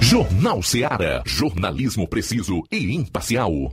Jornal 0.00 0.62
Seara. 0.62 1.24
Jornalismo 1.26 2.06
preciso 2.06 2.62
e 2.70 2.94
imparcial. 2.94 3.72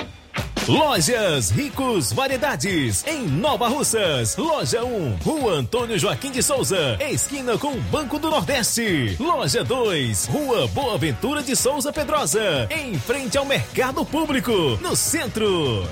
Lojas 0.67 1.49
Ricos 1.49 2.13
Variedades, 2.13 3.03
em 3.07 3.23
Nova 3.25 3.67
Russas. 3.67 4.37
Loja 4.37 4.83
1, 4.83 5.15
Rua 5.15 5.53
Antônio 5.53 5.97
Joaquim 5.97 6.31
de 6.31 6.43
Souza, 6.43 6.99
esquina 7.09 7.57
com 7.57 7.75
Banco 7.75 8.19
do 8.19 8.29
Nordeste. 8.29 9.17
Loja 9.19 9.63
2, 9.63 10.27
Rua 10.27 10.67
Boa 10.67 10.99
Ventura 10.99 11.41
de 11.41 11.55
Souza 11.55 11.91
Pedrosa, 11.91 12.69
em 12.69 12.93
frente 12.99 13.39
ao 13.39 13.45
Mercado 13.45 14.05
Público, 14.05 14.51
no 14.81 14.95
centro. 14.95 15.83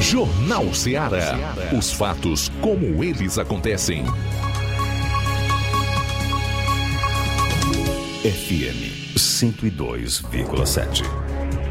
Jornal 0.00 0.74
Ceará. 0.74 1.54
Os 1.76 1.92
fatos 1.92 2.48
como 2.60 3.04
eles 3.04 3.38
acontecem. 3.38 4.04
FM 8.22 9.16
102,7. 9.16 11.02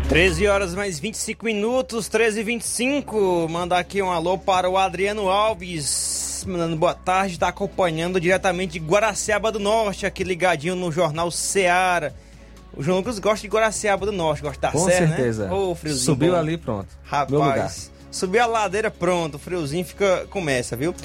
13 0.07 0.47
horas 0.47 0.73
mais 0.73 0.99
25 0.99 1.45
minutos, 1.45 2.07
13 2.07 2.39
e 2.39 2.43
25. 2.43 3.47
Mandar 3.47 3.77
aqui 3.77 4.01
um 4.01 4.09
alô 4.09 4.35
para 4.37 4.67
o 4.67 4.75
Adriano 4.75 5.29
Alves. 5.29 6.43
Mandando 6.47 6.75
boa 6.75 6.95
tarde, 6.95 7.33
está 7.33 7.49
acompanhando 7.49 8.19
diretamente 8.19 8.79
de 8.79 8.79
Guaraciaba 8.79 9.51
do 9.51 9.59
Norte, 9.59 10.07
aqui 10.07 10.23
ligadinho 10.23 10.75
no 10.75 10.91
Jornal 10.91 11.29
Ceará. 11.29 12.11
O 12.75 12.81
João 12.81 12.97
Lucas 12.97 13.19
gosta 13.19 13.41
de 13.41 13.47
Guaraciaba 13.53 14.07
do 14.07 14.11
Norte, 14.11 14.41
gosta 14.41 14.59
da 14.59 14.71
Com 14.71 14.85
serra, 14.85 15.07
certeza. 15.15 15.47
né? 15.47 15.53
Ô, 15.53 15.75
friozinho 15.75 16.05
Subiu 16.05 16.31
bom. 16.31 16.37
ali, 16.39 16.57
pronto. 16.57 16.87
Rapaz, 17.03 17.91
subiu 18.09 18.41
a 18.41 18.47
ladeira, 18.47 18.89
pronto, 18.89 19.35
o 19.35 19.39
friozinho 19.39 19.85
fica, 19.85 20.25
começa, 20.31 20.75
viu? 20.75 20.95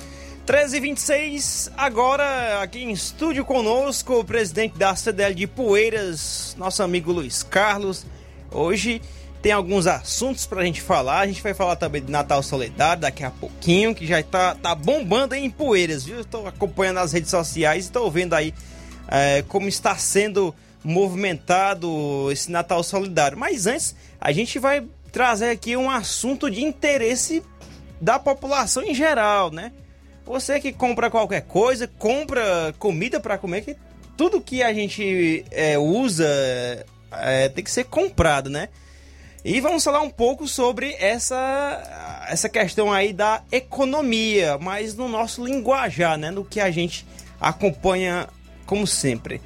13h26, 0.47 1.73
agora 1.75 2.61
aqui 2.61 2.83
em 2.83 2.91
estúdio 2.91 3.47
conosco, 3.47 4.21
o 4.21 4.25
presidente 4.25 4.77
da 4.77 4.95
CDL 4.95 5.35
de 5.35 5.47
Poeiras, 5.47 6.55
nosso 6.59 6.83
amigo 6.83 7.11
Luiz 7.13 7.43
Carlos. 7.43 8.05
Hoje 8.53 9.01
tem 9.41 9.53
alguns 9.53 9.87
assuntos 9.87 10.45
pra 10.45 10.63
gente 10.63 10.83
falar, 10.83 11.21
a 11.21 11.27
gente 11.27 11.43
vai 11.43 11.55
falar 11.55 11.77
também 11.77 12.03
de 12.03 12.13
Natal 12.13 12.43
Solidário 12.43 13.01
daqui 13.01 13.25
a 13.25 13.31
pouquinho, 13.31 13.95
que 13.95 14.07
já 14.07 14.23
tá, 14.23 14.55
tá 14.55 14.75
bombando 14.75 15.33
aí 15.33 15.43
em 15.43 15.49
Poeiras, 15.49 16.05
viu? 16.05 16.21
Estou 16.21 16.47
acompanhando 16.47 16.99
as 16.99 17.13
redes 17.13 17.31
sociais 17.31 17.85
e 17.85 17.89
estou 17.89 18.11
vendo 18.11 18.35
aí 18.35 18.53
é, 19.09 19.43
como 19.49 19.67
está 19.67 19.97
sendo 19.97 20.55
movimentado 20.85 22.31
esse 22.31 22.51
Natal 22.51 22.83
Solidário. 22.83 23.39
Mas 23.39 23.67
antes, 23.67 23.97
a 24.21 24.31
gente 24.31 24.59
vai 24.59 24.85
trazer 25.11 25.49
aqui 25.49 25.75
um 25.75 25.89
assunto 25.89 26.51
de 26.51 26.63
interesse 26.63 27.43
da 27.99 28.19
população 28.19 28.83
em 28.83 28.95
geral, 28.95 29.51
né? 29.51 29.73
Você 30.25 30.59
que 30.59 30.73
compra 30.73 31.11
qualquer 31.11 31.43
coisa, 31.43 31.87
compra 31.87 32.75
comida 32.79 33.21
para 33.21 33.37
comer, 33.37 33.63
que 33.63 33.77
tudo 34.17 34.41
que 34.41 34.63
a 34.63 34.73
gente 34.73 35.45
é, 35.51 35.79
usa 35.79 36.27
é, 37.13 37.49
tem 37.49 37.63
que 37.63 37.71
ser 37.71 37.85
comprado, 37.85 38.49
né? 38.49 38.69
E 39.45 39.61
vamos 39.61 39.85
falar 39.85 40.01
um 40.01 40.09
pouco 40.09 40.49
sobre 40.49 40.95
essa, 40.95 42.25
essa 42.31 42.49
questão 42.49 42.91
aí 42.91 43.13
da 43.13 43.43
economia, 43.53 44.57
mas 44.57 44.95
no 44.95 45.07
nosso 45.07 45.45
linguajar, 45.45 46.17
né? 46.17 46.31
No 46.31 46.45
que 46.45 46.61
a 46.61 46.71
gente 46.71 47.07
acompanha 47.39 48.27
como 48.65 48.87
sempre. 48.87 49.43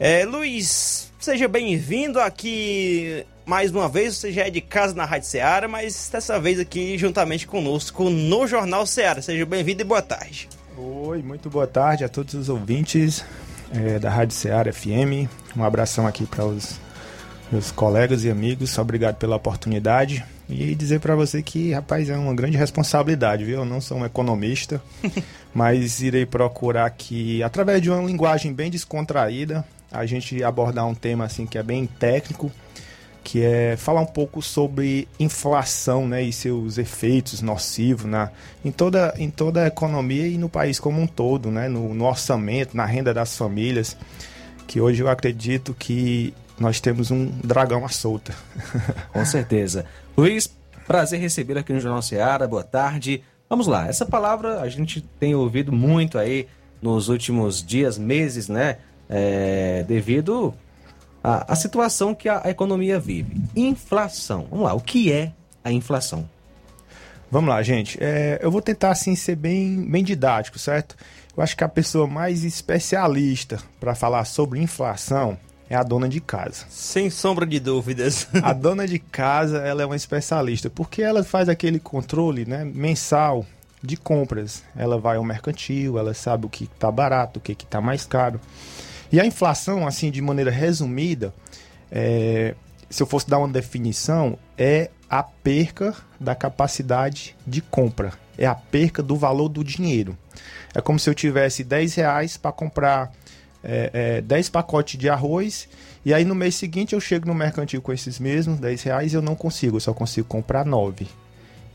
É, 0.00 0.24
Luiz, 0.24 1.12
seja 1.20 1.46
bem-vindo 1.46 2.18
aqui 2.18 3.26
mais 3.44 3.70
uma 3.70 3.88
vez. 3.88 4.16
Você 4.16 4.32
já 4.32 4.46
é 4.46 4.50
de 4.50 4.60
casa 4.60 4.94
na 4.94 5.04
Rádio 5.04 5.28
Ceará, 5.28 5.68
mas 5.68 6.08
dessa 6.10 6.38
vez 6.38 6.58
aqui 6.58 6.96
juntamente 6.96 7.46
conosco 7.46 8.08
no 8.08 8.46
Jornal 8.46 8.86
Ceará. 8.86 9.20
Seja 9.20 9.44
bem-vindo 9.44 9.82
e 9.82 9.84
boa 9.84 10.02
tarde. 10.02 10.48
Oi, 10.76 11.22
muito 11.22 11.50
boa 11.50 11.66
tarde 11.66 12.04
a 12.04 12.08
todos 12.08 12.34
os 12.34 12.48
ouvintes 12.48 13.24
é, 13.72 13.98
da 13.98 14.10
Rádio 14.10 14.34
Ceará 14.34 14.72
FM. 14.72 15.28
Um 15.56 15.64
abração 15.64 16.06
aqui 16.06 16.26
para 16.26 16.44
os 16.44 16.80
meus 17.50 17.70
colegas 17.70 18.24
e 18.24 18.30
amigos. 18.30 18.76
Obrigado 18.78 19.16
pela 19.16 19.36
oportunidade. 19.36 20.24
E 20.48 20.74
dizer 20.74 21.00
para 21.00 21.14
você 21.14 21.42
que, 21.42 21.72
rapaz, 21.72 22.10
é 22.10 22.16
uma 22.16 22.34
grande 22.34 22.56
responsabilidade, 22.56 23.44
viu? 23.44 23.60
Eu 23.60 23.64
não 23.64 23.80
sou 23.80 23.98
um 23.98 24.04
economista, 24.04 24.82
mas 25.54 26.02
irei 26.02 26.26
procurar 26.26 26.86
aqui, 26.86 27.42
através 27.42 27.80
de 27.80 27.90
uma 27.90 28.02
linguagem 28.02 28.52
bem 28.52 28.70
descontraída, 28.70 29.64
a 29.90 30.04
gente 30.04 30.42
abordar 30.42 30.86
um 30.86 30.94
tema 30.94 31.24
assim 31.24 31.46
que 31.46 31.56
é 31.56 31.62
bem 31.62 31.86
técnico, 31.86 32.50
que 33.22 33.42
é 33.42 33.76
falar 33.76 34.00
um 34.00 34.06
pouco 34.06 34.42
sobre 34.42 35.08
inflação 35.18 36.06
né, 36.06 36.22
e 36.22 36.32
seus 36.32 36.76
efeitos 36.78 37.40
nocivos 37.40 38.04
na, 38.04 38.30
em, 38.64 38.72
toda, 38.72 39.14
em 39.16 39.30
toda 39.30 39.64
a 39.64 39.66
economia 39.68 40.26
e 40.26 40.36
no 40.36 40.48
país 40.48 40.80
como 40.80 41.00
um 41.00 41.06
todo, 41.06 41.50
né, 41.50 41.68
no, 41.68 41.94
no 41.94 42.04
orçamento, 42.04 42.76
na 42.76 42.84
renda 42.84 43.14
das 43.14 43.36
famílias, 43.36 43.96
que 44.66 44.80
hoje 44.80 45.02
eu 45.02 45.08
acredito 45.08 45.74
que 45.74 46.34
nós 46.58 46.80
temos 46.80 47.10
um 47.10 47.26
dragão 47.42 47.84
à 47.84 47.88
solta. 47.88 48.34
Com 49.12 49.24
certeza. 49.24 49.84
Luiz, 50.16 50.48
prazer 50.86 51.20
receber 51.20 51.58
aqui 51.58 51.72
no 51.72 51.80
Jornal 51.80 52.02
Ceará. 52.02 52.46
Boa 52.46 52.64
tarde. 52.64 53.22
Vamos 53.48 53.66
lá. 53.66 53.86
Essa 53.86 54.06
palavra 54.06 54.60
a 54.60 54.68
gente 54.68 55.00
tem 55.18 55.34
ouvido 55.34 55.72
muito 55.72 56.18
aí 56.18 56.48
nos 56.80 57.08
últimos 57.08 57.64
dias, 57.64 57.98
meses, 57.98 58.48
né? 58.48 58.78
É, 59.08 59.84
devido 59.86 60.54
à, 61.22 61.52
à 61.52 61.56
situação 61.56 62.14
que 62.14 62.28
a, 62.28 62.42
a 62.44 62.50
economia 62.50 62.98
vive. 62.98 63.40
Inflação. 63.54 64.46
Vamos 64.50 64.66
lá. 64.66 64.74
O 64.74 64.80
que 64.80 65.12
é 65.12 65.32
a 65.64 65.70
inflação? 65.70 66.28
Vamos 67.30 67.48
lá, 67.48 67.62
gente. 67.62 67.96
É, 68.00 68.38
eu 68.42 68.50
vou 68.50 68.60
tentar 68.60 68.90
assim 68.90 69.16
ser 69.16 69.36
bem, 69.36 69.84
bem 69.90 70.04
didático, 70.04 70.58
certo? 70.58 70.96
Eu 71.34 71.42
acho 71.42 71.56
que 71.56 71.64
a 71.64 71.68
pessoa 71.68 72.06
mais 72.06 72.44
especialista 72.44 73.58
para 73.80 73.94
falar 73.94 74.24
sobre 74.26 74.60
inflação 74.60 75.38
é 75.70 75.74
a 75.74 75.82
dona 75.82 76.06
de 76.06 76.20
casa. 76.20 76.66
Sem 76.68 77.08
sombra 77.08 77.46
de 77.46 77.58
dúvidas. 77.58 78.28
a 78.42 78.52
dona 78.52 78.86
de 78.86 78.98
casa, 78.98 79.58
ela 79.60 79.82
é 79.82 79.86
uma 79.86 79.96
especialista, 79.96 80.68
porque 80.68 81.00
ela 81.02 81.24
faz 81.24 81.48
aquele 81.48 81.80
controle, 81.80 82.44
né, 82.44 82.62
mensal 82.62 83.46
de 83.82 83.96
compras. 83.96 84.62
Ela 84.76 84.98
vai 84.98 85.16
ao 85.16 85.24
mercantil, 85.24 85.98
ela 85.98 86.12
sabe 86.12 86.44
o 86.44 86.50
que 86.50 86.64
está 86.64 86.90
barato, 86.90 87.38
o 87.38 87.42
que 87.42 87.52
está 87.52 87.80
mais 87.80 88.04
caro. 88.04 88.38
E 89.12 89.20
a 89.20 89.26
inflação, 89.26 89.86
assim, 89.86 90.10
de 90.10 90.22
maneira 90.22 90.50
resumida, 90.50 91.34
é, 91.90 92.54
se 92.88 93.02
eu 93.02 93.06
fosse 93.06 93.28
dar 93.28 93.38
uma 93.38 93.48
definição, 93.48 94.38
é 94.56 94.90
a 95.08 95.22
perca 95.22 95.94
da 96.18 96.34
capacidade 96.34 97.36
de 97.46 97.60
compra. 97.60 98.14
É 98.38 98.46
a 98.46 98.54
perca 98.54 99.02
do 99.02 99.14
valor 99.14 99.50
do 99.50 99.62
dinheiro. 99.62 100.16
É 100.74 100.80
como 100.80 100.98
se 100.98 101.10
eu 101.10 101.14
tivesse 101.14 101.62
10 101.62 101.94
reais 101.96 102.36
para 102.38 102.50
comprar 102.50 103.12
é, 103.62 103.90
é, 103.92 104.20
10 104.22 104.48
pacotes 104.48 104.98
de 104.98 105.08
arroz 105.08 105.68
e 106.04 106.12
aí 106.12 106.24
no 106.24 106.34
mês 106.34 106.54
seguinte 106.54 106.94
eu 106.94 107.00
chego 107.00 107.28
no 107.28 107.34
mercantil 107.34 107.80
com 107.80 107.92
esses 107.92 108.18
mesmos 108.18 108.58
10 108.58 108.82
reais 108.82 109.12
e 109.12 109.16
eu 109.16 109.22
não 109.22 109.36
consigo, 109.36 109.76
eu 109.76 109.80
só 109.80 109.92
consigo 109.92 110.26
comprar 110.26 110.64
9. 110.64 111.06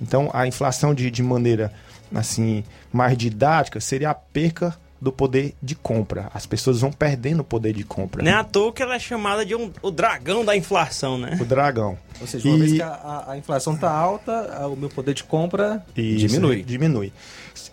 Então 0.02 0.30
a 0.34 0.46
inflação 0.48 0.94
de, 0.94 1.10
de 1.10 1.24
maneira 1.24 1.72
assim 2.14 2.64
mais 2.92 3.18
didática 3.18 3.80
seria 3.80 4.10
a 4.10 4.16
perca 4.16 4.76
do 5.00 5.12
poder 5.12 5.54
de 5.62 5.76
compra. 5.76 6.30
As 6.34 6.46
pessoas 6.46 6.82
vão 6.82 6.92
perdendo 6.92 7.42
o 7.42 7.44
poder 7.44 7.74
de 7.74 7.84
compra. 7.84 8.24
Não 8.24 8.32
é 8.32 8.34
à 8.34 8.44
toa 8.44 8.74
que 8.74 8.82
ela 8.82 8.96
é 8.96 9.00
chamada 9.00 9.46
de 9.46 9.56
um, 9.56 9.72
o 9.82 9.92
dragão 9.92 10.44
da 10.44 10.56
inflação, 10.56 11.18
né? 11.18 11.38
O 11.40 11.46
dragão. 11.46 11.98
Ou 12.20 12.28
seja, 12.28 12.48
uma 12.48 12.58
e... 12.58 12.60
vez 12.60 12.74
que 12.74 12.82
a, 12.82 13.26
a 13.28 13.38
inflação 13.38 13.76
está 13.76 13.92
alta, 13.92 14.68
o 14.68 14.76
meu 14.76 14.90
poder 14.90 15.14
de 15.14 15.24
compra 15.24 15.86
Isso, 15.96 16.28
diminui. 16.28 16.64
Diminui. 16.64 17.14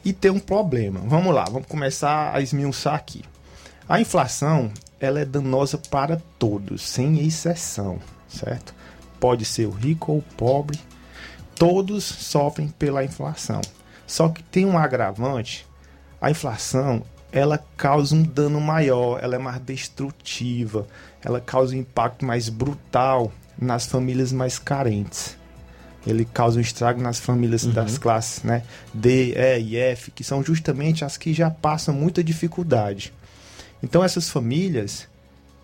E 0.04 0.12
tem 0.12 0.30
um 0.30 0.38
problema. 0.38 1.00
Vamos 1.04 1.34
lá, 1.34 1.44
vamos 1.44 1.66
começar 1.66 2.34
a 2.34 2.40
esmiuçar 2.40 2.94
aqui. 2.94 3.24
A 3.88 4.00
inflação, 4.00 4.70
ela 5.00 5.20
é 5.20 5.24
danosa 5.24 5.78
para 5.78 6.20
todos, 6.38 6.82
sem 6.82 7.26
exceção, 7.26 7.98
certo? 8.28 8.74
Pode 9.18 9.44
ser 9.44 9.66
o 9.66 9.70
rico 9.70 10.12
ou 10.12 10.18
o 10.18 10.24
pobre, 10.36 10.78
todos 11.54 12.04
sofrem 12.04 12.68
pela 12.68 13.04
inflação. 13.04 13.60
Só 14.06 14.28
que 14.28 14.42
tem 14.42 14.66
um 14.66 14.78
agravante, 14.78 15.66
a 16.20 16.30
inflação, 16.30 17.02
ela 17.34 17.58
causa 17.76 18.14
um 18.14 18.22
dano 18.22 18.60
maior, 18.60 19.18
ela 19.20 19.34
é 19.34 19.38
mais 19.38 19.60
destrutiva, 19.60 20.86
ela 21.20 21.40
causa 21.40 21.74
um 21.74 21.78
impacto 21.80 22.24
mais 22.24 22.48
brutal 22.48 23.32
nas 23.58 23.86
famílias 23.86 24.30
mais 24.30 24.56
carentes. 24.56 25.36
Ele 26.06 26.24
causa 26.24 26.58
um 26.58 26.62
estrago 26.62 27.02
nas 27.02 27.18
famílias 27.18 27.64
uhum. 27.64 27.72
das 27.72 27.98
classes 27.98 28.44
né? 28.44 28.62
D, 28.92 29.32
E 29.32 29.58
e 29.58 29.76
F, 29.76 30.12
que 30.12 30.22
são 30.22 30.44
justamente 30.44 31.04
as 31.04 31.16
que 31.16 31.34
já 31.34 31.50
passam 31.50 31.92
muita 31.92 32.22
dificuldade. 32.22 33.12
Então 33.82 34.04
essas 34.04 34.30
famílias, 34.30 35.08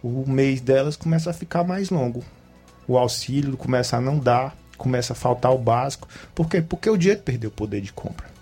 o 0.03 0.29
mês 0.29 0.61
delas 0.61 0.97
começa 0.97 1.31
a 1.31 1.33
ficar 1.33 1.63
mais 1.63 1.89
longo. 1.89 2.25
O 2.89 2.99
auxílio 2.99 3.57
começa 3.57 3.97
a 3.97 4.01
não 4.01 4.19
dar, 4.19 4.57
começa 4.77 5.13
a 5.13 5.17
faltar 5.17 5.53
o 5.53 5.59
básico. 5.59 6.09
Por 6.35 6.49
quê? 6.49 6.61
Porque 6.61 6.91
o 6.91 6.97
dinheiro 6.97 7.23
perdeu 7.23 7.49
o 7.49 7.53
poder 7.53 7.81
de 7.81 7.93
compra. 7.93 8.40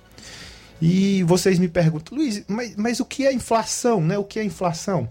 E 0.81 1.23
vocês 1.25 1.59
me 1.59 1.69
perguntam, 1.69 2.17
Luiz, 2.17 2.45
mas, 2.47 2.77
mas 2.77 3.01
o 3.01 3.05
que 3.05 3.27
é 3.27 3.33
inflação? 3.33 4.01
Né? 4.01 4.17
O 4.17 4.25
que 4.25 4.39
é 4.39 4.45
inflação? 4.45 5.09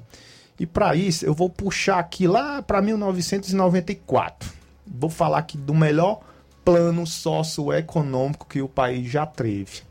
E 0.59 0.65
para 0.65 0.95
isso 0.95 1.25
eu 1.25 1.33
vou 1.33 1.49
puxar 1.49 1.99
aqui 1.99 2.27
lá 2.27 2.61
para 2.61 2.81
1994. 2.81 4.49
Vou 4.85 5.09
falar 5.09 5.39
aqui 5.39 5.57
do 5.57 5.73
melhor 5.73 6.21
plano 6.63 7.05
socioeconômico 7.05 8.47
que 8.47 8.61
o 8.61 8.67
país 8.67 9.09
já 9.09 9.25
teve. 9.25 9.87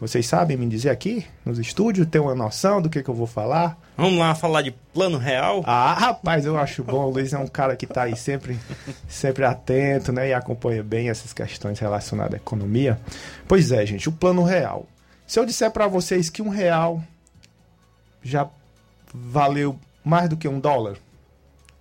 Vocês 0.00 0.26
sabem 0.26 0.56
me 0.56 0.66
dizer 0.66 0.90
aqui 0.90 1.24
nos 1.46 1.58
estúdios? 1.58 2.06
Tem 2.06 2.20
uma 2.20 2.34
noção 2.34 2.82
do 2.82 2.90
que, 2.90 3.02
que 3.02 3.08
eu 3.08 3.14
vou 3.14 3.26
falar? 3.26 3.78
Vamos 3.96 4.18
lá 4.18 4.34
falar 4.34 4.62
de 4.62 4.72
plano 4.92 5.18
real? 5.18 5.62
Ah, 5.64 5.94
rapaz, 5.94 6.44
eu 6.44 6.58
acho 6.58 6.82
bom. 6.82 7.04
O 7.04 7.10
Luiz 7.10 7.32
é 7.32 7.38
um 7.38 7.46
cara 7.46 7.76
que 7.76 7.84
está 7.84 8.02
aí 8.02 8.16
sempre, 8.16 8.58
sempre 9.08 9.44
atento 9.44 10.12
né, 10.12 10.28
e 10.28 10.34
acompanha 10.34 10.82
bem 10.82 11.08
essas 11.08 11.32
questões 11.32 11.78
relacionadas 11.78 12.34
à 12.34 12.36
economia. 12.36 12.98
Pois 13.46 13.70
é, 13.70 13.86
gente, 13.86 14.08
o 14.08 14.12
plano 14.12 14.42
real. 14.42 14.86
Se 15.26 15.38
eu 15.38 15.46
disser 15.46 15.70
para 15.70 15.86
vocês 15.86 16.28
que 16.28 16.42
um 16.42 16.48
real 16.48 17.02
já 18.22 18.48
valeu 19.12 19.78
mais 20.04 20.28
do 20.28 20.36
que 20.36 20.48
um 20.48 20.60
dólar, 20.60 20.96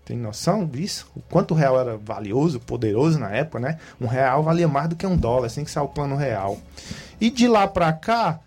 tem 0.06 0.18
noção 0.18 0.66
disso? 0.66 1.10
O 1.16 1.22
quanto 1.22 1.52
o 1.54 1.58
real 1.58 1.80
era 1.80 1.98
valioso, 1.98 2.60
poderoso 2.60 3.18
na 3.18 3.32
época, 3.32 3.60
né? 3.60 3.80
Um 4.00 4.08
real 4.08 4.44
valia 4.44 4.68
mais 4.68 4.90
do 4.90 4.96
que 4.96 5.08
um 5.08 5.16
dólar, 5.16 5.48
assim 5.48 5.64
que 5.64 5.72
saiu 5.72 5.86
o 5.86 5.90
plano 5.90 6.16
real. 6.16 6.60
E 7.20 7.30
de 7.30 7.48
lá 7.48 7.68
para 7.68 7.92
cá, 7.94 8.40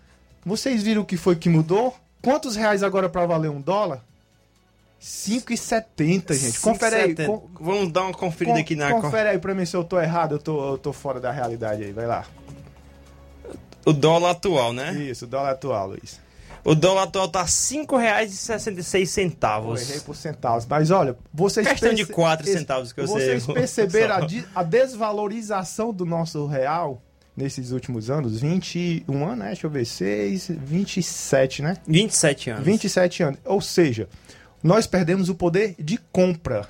vocês 0.45 0.83
viram 0.83 1.01
o 1.01 1.05
que 1.05 1.17
foi 1.17 1.35
que 1.35 1.49
mudou? 1.49 1.95
Quantos 2.21 2.55
reais 2.55 2.83
agora 2.83 3.09
para 3.09 3.25
valer 3.25 3.49
um 3.49 3.61
dólar? 3.61 4.03
5,70, 5.01 6.33
gente. 6.33 6.59
Confere 6.59 6.95
aí. 6.95 7.15
Com, 7.15 7.47
Vamos 7.59 7.91
dar 7.91 8.03
uma 8.03 8.13
conferida 8.13 8.57
com, 8.57 8.61
aqui 8.61 8.75
na... 8.75 8.91
Confere 8.91 9.29
aí 9.29 9.39
pra 9.39 9.53
mim 9.53 9.65
se 9.65 9.75
eu 9.75 9.83
tô 9.83 9.99
errado, 9.99 10.35
eu 10.35 10.39
tô, 10.39 10.71
eu 10.73 10.77
tô 10.77 10.91
fora 10.91 11.19
da 11.19 11.31
realidade 11.31 11.83
aí. 11.83 11.91
Vai 11.91 12.05
lá. 12.07 12.25
O 13.87 13.93
dólar 13.93 14.31
atual, 14.31 14.73
né? 14.73 14.93
Isso, 14.95 15.23
o 15.23 15.27
dólar 15.29 15.51
atual, 15.51 15.87
Luiz. 15.87 16.19
O 16.61 16.75
dólar 16.75 17.03
atual 17.03 17.29
tá 17.29 17.43
R$ 17.43 17.47
5,66. 17.47 19.37
Eu 19.63 19.77
errei 19.77 19.99
por 20.01 20.13
centavos. 20.13 20.65
Mas 20.65 20.91
olha, 20.91 21.15
vocês... 21.33 21.65
Questão 21.65 21.93
de 21.93 22.05
perce- 22.05 22.11
4 22.13 22.45
centavos 22.47 22.91
que 22.91 22.99
eu 22.99 23.07
sei. 23.07 23.39
Vocês 23.39 23.45
perceberam 23.45 24.15
a, 24.15 24.27
a 24.59 24.63
desvalorização 24.63 25.93
do 25.93 26.05
nosso 26.05 26.45
real 26.47 27.01
nesses 27.33 27.71
últimos 27.71 28.09
anos? 28.09 28.41
21 28.41 29.23
anos, 29.25 29.37
né? 29.39 29.45
Deixa 29.47 29.65
eu 29.67 29.71
ver. 29.71 29.85
6, 29.85 30.49
27, 30.49 31.61
né? 31.61 31.77
27 31.87 32.49
anos. 32.49 32.65
27 32.65 33.23
anos. 33.23 33.39
Ou 33.45 33.61
seja, 33.61 34.09
nós 34.61 34.85
perdemos 34.85 35.29
o 35.29 35.35
poder 35.35 35.75
de 35.79 35.97
compra. 36.11 36.67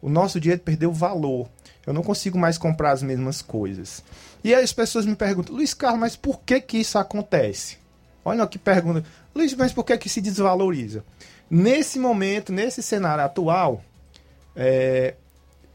O 0.00 0.08
nosso 0.08 0.40
dinheiro 0.40 0.62
perdeu 0.62 0.90
valor. 0.90 1.46
Eu 1.86 1.92
não 1.92 2.02
consigo 2.02 2.38
mais 2.38 2.56
comprar 2.56 2.92
as 2.92 3.02
mesmas 3.02 3.42
coisas. 3.42 4.02
E 4.42 4.54
aí 4.54 4.62
as 4.62 4.72
pessoas 4.72 5.04
me 5.04 5.16
perguntam, 5.16 5.54
Luiz 5.54 5.74
Carlos, 5.74 6.00
mas 6.00 6.16
por 6.16 6.40
que 6.40 6.60
que 6.60 6.78
isso 6.78 6.98
acontece? 6.98 7.78
Olha 8.24 8.46
que 8.46 8.58
pergunta. 8.58 9.04
Luiz, 9.34 9.54
mas 9.54 9.72
por 9.72 9.84
que 9.84 9.96
que 9.96 10.08
se 10.08 10.20
desvaloriza? 10.20 11.04
Nesse 11.50 11.98
momento, 11.98 12.52
nesse 12.52 12.82
cenário 12.82 13.24
atual, 13.24 13.82
é, 14.54 15.14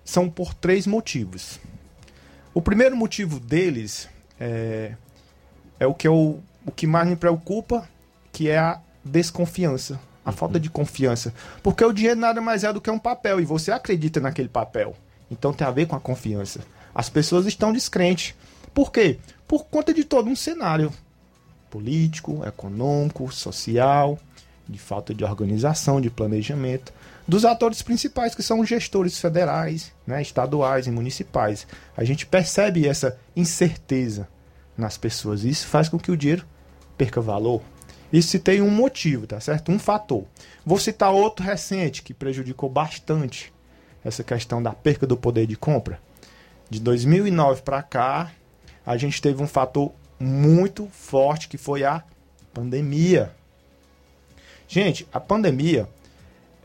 são 0.06 0.30
por 0.30 0.54
três 0.54 0.86
motivos. 0.86 1.60
O 2.54 2.62
primeiro 2.62 2.96
motivo 2.96 3.40
deles 3.40 4.08
é, 4.40 4.94
é 5.80 5.88
o 5.88 5.94
que 5.94 6.08
eu, 6.08 6.44
o 6.66 6.72
que 6.72 6.86
mais 6.86 7.08
me 7.08 7.16
preocupa, 7.16 7.88
que 8.32 8.50
é 8.50 8.60
a 8.60 8.80
desconfiança, 9.04 10.00
a 10.24 10.32
falta 10.32 10.60
de 10.60 10.70
confiança. 10.70 11.34
Porque 11.64 11.84
o 11.84 11.92
dinheiro 11.92 12.20
nada 12.20 12.40
mais 12.40 12.64
é 12.64 12.72
do 12.72 12.82
que 12.82 12.92
um 12.92 13.00
papel 13.00 13.40
e 13.40 13.46
você 13.46 13.72
acredita 13.72 14.20
naquele 14.20 14.50
papel. 14.50 14.96
Então 15.32 15.54
tem 15.54 15.66
a 15.66 15.72
ver 15.72 15.88
com 15.88 15.96
a 15.96 16.00
confiança. 16.00 16.60
As 16.94 17.10
pessoas 17.10 17.46
estão 17.46 17.74
descrentes. 17.74 18.36
Por 18.74 18.92
quê? 18.92 19.20
Por 19.48 19.66
conta 19.66 19.94
de 19.94 20.04
todo 20.04 20.30
um 20.30 20.36
cenário 20.36 20.92
político, 21.70 22.44
econômico, 22.46 23.32
social, 23.32 24.20
de 24.68 24.80
falta 24.80 25.14
de 25.14 25.24
organização, 25.24 26.00
de 26.00 26.10
planejamento, 26.10 26.94
dos 27.28 27.46
atores 27.46 27.82
principais, 27.82 28.36
que 28.36 28.44
são 28.44 28.66
gestores 28.66 29.18
federais, 29.20 29.92
né, 30.06 30.22
estaduais 30.22 30.88
e 30.88 30.92
municipais. 30.92 31.66
A 31.96 32.04
gente 32.04 32.26
percebe 32.26 32.88
essa 32.88 33.18
incerteza 33.36 34.28
nas 34.78 34.98
pessoas. 34.98 35.44
Isso 35.44 35.68
faz 35.68 35.90
com 35.90 35.98
que 35.98 36.12
o 36.12 36.18
dinheiro 36.18 36.46
perca 36.98 37.22
valor. 37.22 37.62
Isso 38.12 38.30
se 38.30 38.40
tem 38.40 38.62
um 38.62 38.70
motivo, 38.70 39.26
tá 39.26 39.40
certo? 39.40 39.72
Um 39.72 39.80
fator. 39.80 40.26
Vou 40.66 40.78
citar 40.78 41.12
outro 41.12 41.44
recente 41.44 42.04
que 42.04 42.14
prejudicou 42.14 42.70
bastante 42.70 43.52
essa 44.04 44.24
questão 44.24 44.62
da 44.62 44.72
perca 44.72 45.08
do 45.08 45.18
poder 45.18 45.48
de 45.48 45.56
compra. 45.56 46.00
De 46.70 46.80
2009 46.80 47.62
para 47.64 47.82
cá, 47.82 48.32
a 48.86 48.98
gente 48.98 49.22
teve 49.22 49.42
um 49.42 49.48
fator 49.48 49.92
muito 50.20 50.88
forte 50.92 51.48
que 51.48 51.58
foi 51.58 51.84
a 51.84 52.04
pandemia. 52.54 53.32
Gente, 54.68 55.08
a 55.12 55.20
pandemia 55.20 55.88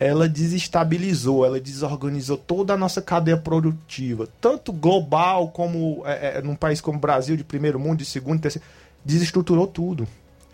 ela 0.00 0.28
desestabilizou, 0.28 1.44
ela 1.44 1.58
desorganizou 1.58 2.36
toda 2.36 2.72
a 2.72 2.76
nossa 2.76 3.02
cadeia 3.02 3.36
produtiva, 3.36 4.28
tanto 4.40 4.72
global 4.72 5.48
como 5.48 6.02
é, 6.06 6.38
é, 6.38 6.42
num 6.42 6.54
país 6.54 6.80
como 6.80 6.98
o 6.98 7.00
Brasil, 7.00 7.36
de 7.36 7.42
primeiro 7.42 7.80
mundo, 7.80 7.98
de 7.98 8.04
segundo, 8.04 8.40
terceiro, 8.40 8.66
desestruturou 9.04 9.66
tudo 9.66 10.06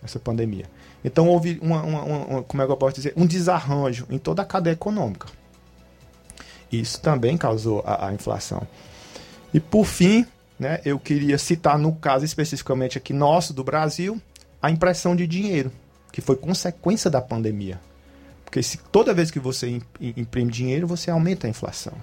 essa 0.02 0.18
pandemia. 0.18 0.64
Então 1.04 1.28
houve 1.28 1.58
uma, 1.60 1.82
uma, 1.82 2.02
uma, 2.02 2.42
como 2.42 2.62
é 2.62 2.66
que 2.66 2.72
eu 2.72 2.76
posso 2.76 2.94
dizer, 2.94 3.12
um 3.16 3.26
desarranjo 3.26 4.06
em 4.08 4.18
toda 4.18 4.40
a 4.40 4.44
cadeia 4.44 4.72
econômica. 4.72 5.28
Isso 6.72 7.00
também 7.00 7.36
causou 7.36 7.82
a, 7.86 8.08
a 8.08 8.14
inflação. 8.14 8.66
E 9.52 9.60
por 9.60 9.84
fim, 9.84 10.26
né, 10.58 10.80
eu 10.84 10.98
queria 10.98 11.38
citar 11.38 11.78
no 11.78 11.92
caso 11.94 12.24
especificamente 12.24 12.96
aqui 12.98 13.12
nosso 13.12 13.52
do 13.52 13.64
Brasil, 13.64 14.20
a 14.62 14.70
impressão 14.70 15.14
de 15.16 15.26
dinheiro, 15.26 15.70
que 16.12 16.20
foi 16.20 16.36
consequência 16.36 17.10
da 17.10 17.20
pandemia. 17.20 17.80
Porque 18.44 18.62
se, 18.62 18.78
toda 18.92 19.12
vez 19.12 19.30
que 19.30 19.40
você 19.40 19.68
im- 19.68 19.82
imprime 20.00 20.50
dinheiro, 20.50 20.86
você 20.86 21.10
aumenta 21.10 21.46
a 21.46 21.50
inflação. 21.50 21.94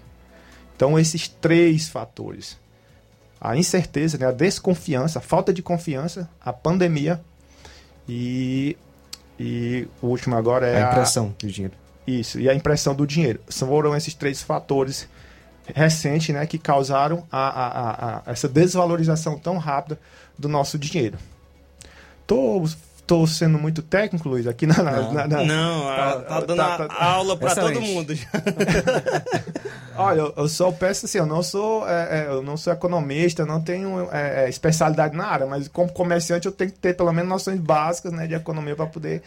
Então, 0.76 1.00
esses 1.00 1.28
três 1.28 1.88
fatores: 1.88 2.58
a 3.40 3.56
incerteza, 3.56 4.18
né, 4.18 4.26
a 4.26 4.32
desconfiança, 4.32 5.20
a 5.20 5.22
falta 5.22 5.54
de 5.54 5.62
confiança, 5.62 6.30
a 6.44 6.52
pandemia 6.52 7.22
e, 8.08 8.76
e 9.40 9.88
o 10.02 10.08
último 10.08 10.36
agora 10.36 10.68
é 10.68 10.84
A 10.84 10.92
impressão 10.92 11.34
de 11.38 11.52
dinheiro. 11.52 11.76
Isso, 12.06 12.40
e 12.40 12.50
a 12.50 12.54
impressão 12.54 12.94
do 12.96 13.06
dinheiro. 13.08 13.40
Foram 13.48 13.96
esses 13.96 14.14
três 14.14 14.42
fatores 14.42 15.08
recentes 15.74 16.34
né, 16.34 16.46
que 16.46 16.58
causaram 16.58 17.26
a, 17.32 17.48
a, 17.48 18.18
a- 18.18 18.22
essa 18.26 18.48
desvalorização 18.48 19.38
tão 19.38 19.58
rápida 19.58 20.00
do 20.38 20.48
nosso 20.50 20.78
dinheiro. 20.78 21.18
Tô, 22.28 22.64
tô 23.06 23.28
sendo 23.28 23.60
muito 23.60 23.82
técnico, 23.82 24.28
Luiz, 24.30 24.48
aqui 24.48 24.66
na. 24.66 24.82
na- 24.82 24.92
Não, 25.02 25.14
na- 25.14 25.28
na- 25.28 25.44
não, 25.44 25.90
a- 25.90 26.16
tá 26.22 26.40
dando 26.42 26.62
a- 26.62 27.04
aula 27.06 27.38
pra 27.38 27.54
todo 27.56 27.82
mundo. 27.82 28.14
Olha, 29.96 30.20
eu, 30.22 30.34
eu 30.38 30.48
só 30.48 30.72
peço 30.72 31.06
assim, 31.06 31.18
eu 31.18 31.26
não 31.26 31.44
sou, 31.44 31.88
é, 31.88 32.22
é, 32.22 32.28
eu 32.28 32.42
não 32.42 32.56
sou 32.58 32.72
economista, 32.72 33.46
não 33.46 33.62
tenho 33.62 34.10
é, 34.12 34.46
é, 34.46 34.50
especialidade 34.50 35.16
na 35.16 35.26
área, 35.26 35.46
mas 35.46 35.68
como 35.68 35.92
comerciante 35.92 36.46
eu 36.48 36.52
tenho 36.52 36.72
que 36.72 36.80
ter 36.80 36.96
pelo 36.96 37.12
menos 37.12 37.30
noções 37.30 37.60
básicas 37.60 38.12
né, 38.14 38.26
de 38.26 38.34
economia 38.34 38.76
para 38.76 38.86
poder 38.88 39.22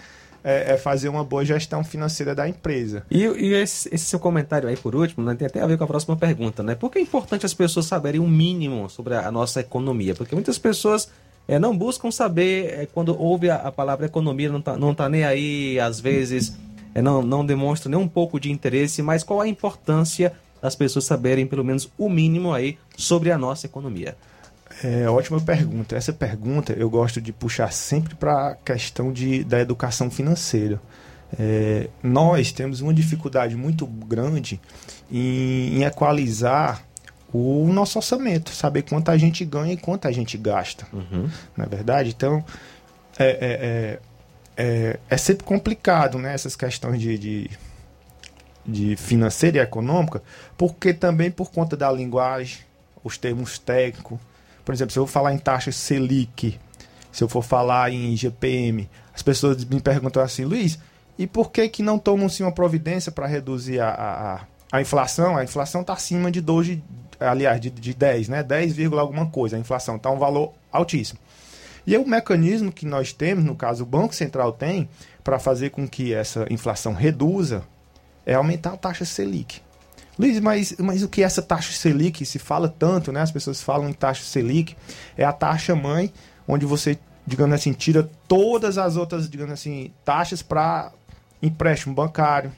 é, 0.44 0.74
é, 0.74 0.76
fazer 0.76 1.08
uma 1.08 1.24
boa 1.24 1.42
gestão 1.42 1.82
financeira 1.82 2.34
da 2.34 2.46
empresa. 2.46 3.02
E, 3.10 3.24
e 3.24 3.54
esse, 3.54 3.88
esse 3.92 4.04
seu 4.04 4.20
comentário 4.20 4.68
aí, 4.68 4.76
por 4.76 4.94
último, 4.94 5.24
né, 5.24 5.34
tem 5.34 5.46
até 5.46 5.62
a 5.62 5.66
ver 5.66 5.78
com 5.78 5.84
a 5.84 5.86
próxima 5.86 6.16
pergunta, 6.16 6.62
né? 6.62 6.74
Por 6.74 6.90
que 6.90 6.98
é 6.98 7.02
importante 7.02 7.46
as 7.46 7.54
pessoas 7.54 7.86
saberem 7.86 8.20
o 8.20 8.28
mínimo 8.28 8.90
sobre 8.90 9.14
a, 9.14 9.26
a 9.26 9.32
nossa 9.32 9.60
economia? 9.60 10.14
Porque 10.14 10.34
muitas 10.34 10.58
pessoas 10.58 11.08
eh, 11.48 11.58
não 11.58 11.76
buscam 11.76 12.10
saber, 12.10 12.66
eh, 12.66 12.88
quando 12.92 13.18
ouve 13.18 13.48
a, 13.48 13.56
a 13.56 13.72
palavra 13.72 14.04
economia, 14.04 14.50
não 14.50 14.60
tá, 14.60 14.76
não 14.76 14.94
tá 14.94 15.08
nem 15.08 15.24
aí, 15.24 15.80
às 15.80 15.98
vezes 15.98 16.56
eh, 16.94 17.00
não, 17.00 17.22
não 17.22 17.44
demonstra 17.44 17.90
nem 17.90 17.98
um 17.98 18.08
pouco 18.08 18.38
de 18.38 18.52
interesse, 18.52 19.00
mas 19.00 19.24
qual 19.24 19.40
a 19.40 19.48
importância 19.48 20.32
das 20.60 20.76
pessoas 20.76 21.06
saberem 21.06 21.46
pelo 21.46 21.64
menos 21.64 21.90
o 21.96 22.08
mínimo 22.10 22.52
aí 22.52 22.78
sobre 22.96 23.30
a 23.30 23.38
nossa 23.38 23.66
economia? 23.66 24.14
É, 24.82 25.08
ótima 25.08 25.40
pergunta. 25.40 25.96
Essa 25.96 26.12
pergunta 26.12 26.72
eu 26.72 26.90
gosto 26.90 27.20
de 27.20 27.32
puxar 27.32 27.72
sempre 27.72 28.14
para 28.14 28.48
a 28.48 28.54
questão 28.54 29.12
de, 29.12 29.44
da 29.44 29.60
educação 29.60 30.10
financeira. 30.10 30.80
É, 31.38 31.88
nós 32.02 32.52
temos 32.52 32.80
uma 32.80 32.92
dificuldade 32.92 33.56
muito 33.56 33.86
grande 33.86 34.60
em, 35.10 35.78
em 35.78 35.84
equalizar 35.84 36.84
o 37.32 37.72
nosso 37.72 37.98
orçamento, 37.98 38.50
saber 38.50 38.82
quanto 38.82 39.10
a 39.10 39.16
gente 39.16 39.44
ganha 39.44 39.72
e 39.72 39.76
quanto 39.76 40.06
a 40.06 40.12
gente 40.12 40.38
gasta. 40.38 40.86
Na 41.56 41.66
verdade, 41.66 42.10
então 42.10 42.44
é, 43.18 43.26
é, 43.26 43.36
é, 43.36 44.00
é, 44.56 45.00
é 45.10 45.16
sempre 45.16 45.44
complicado 45.44 46.18
né, 46.18 46.32
essas 46.32 46.54
questões 46.54 47.00
de, 47.00 47.18
de, 47.18 47.50
de 48.64 48.96
financeira 48.96 49.58
e 49.58 49.60
econômica, 49.60 50.22
porque 50.56 50.94
também 50.94 51.30
por 51.30 51.50
conta 51.50 51.76
da 51.76 51.90
linguagem, 51.90 52.58
os 53.02 53.18
termos 53.18 53.58
técnicos. 53.58 54.18
Por 54.64 54.74
exemplo, 54.74 54.92
se 54.92 54.98
eu 54.98 55.06
falar 55.06 55.32
em 55.34 55.38
taxa 55.38 55.70
Selic, 55.70 56.58
se 57.12 57.22
eu 57.22 57.28
for 57.28 57.42
falar 57.42 57.92
em 57.92 58.16
GPM, 58.16 58.88
as 59.14 59.22
pessoas 59.22 59.64
me 59.64 59.80
perguntam 59.80 60.22
assim, 60.22 60.44
Luiz, 60.44 60.78
e 61.18 61.26
por 61.26 61.50
que 61.50 61.68
que 61.68 61.82
não 61.82 61.98
tomam-se 61.98 62.42
uma 62.42 62.50
providência 62.52 63.12
para 63.12 63.26
reduzir 63.26 63.78
a, 63.80 63.88
a, 63.90 64.40
a- 64.72 64.80
inflação? 64.80 65.36
A 65.36 65.44
inflação 65.44 65.82
está 65.82 65.92
acima 65.92 66.30
de 66.30 66.40
12, 66.40 66.82
aliás, 67.20 67.60
de, 67.60 67.70
de 67.70 67.94
10, 67.94 68.28
né? 68.28 68.42
10, 68.42 68.72
vírgula 68.72 69.02
alguma 69.02 69.26
coisa, 69.26 69.56
a 69.56 69.60
inflação 69.60 69.96
está 69.96 70.10
um 70.10 70.18
valor 70.18 70.52
altíssimo. 70.72 71.20
E 71.86 71.94
aí 71.94 72.02
o 72.02 72.08
mecanismo 72.08 72.72
que 72.72 72.86
nós 72.86 73.12
temos, 73.12 73.44
no 73.44 73.54
caso 73.54 73.82
o 73.84 73.86
Banco 73.86 74.14
Central 74.14 74.52
tem, 74.52 74.88
para 75.22 75.38
fazer 75.38 75.70
com 75.70 75.86
que 75.86 76.12
essa 76.14 76.46
inflação 76.50 76.94
reduza, 76.94 77.62
é 78.26 78.34
aumentar 78.34 78.72
a 78.72 78.76
taxa 78.76 79.04
Selic. 79.04 79.60
Luiz, 80.18 80.38
mas, 80.40 80.74
mas 80.78 81.02
o 81.02 81.08
que 81.08 81.22
é 81.22 81.24
essa 81.24 81.42
taxa 81.42 81.72
Selic? 81.72 82.24
Se 82.24 82.38
fala 82.38 82.68
tanto, 82.68 83.10
né? 83.10 83.20
As 83.20 83.32
pessoas 83.32 83.60
falam 83.60 83.88
em 83.88 83.92
taxa 83.92 84.22
Selic. 84.22 84.76
É 85.16 85.24
a 85.24 85.32
taxa 85.32 85.74
mãe, 85.74 86.12
onde 86.46 86.64
você, 86.64 86.98
digamos 87.26 87.54
assim, 87.54 87.72
tira 87.72 88.08
todas 88.28 88.78
as 88.78 88.96
outras, 88.96 89.28
digamos 89.28 89.52
assim, 89.52 89.90
taxas 90.04 90.40
para 90.40 90.92
empréstimo 91.42 91.94
bancário, 91.94 92.52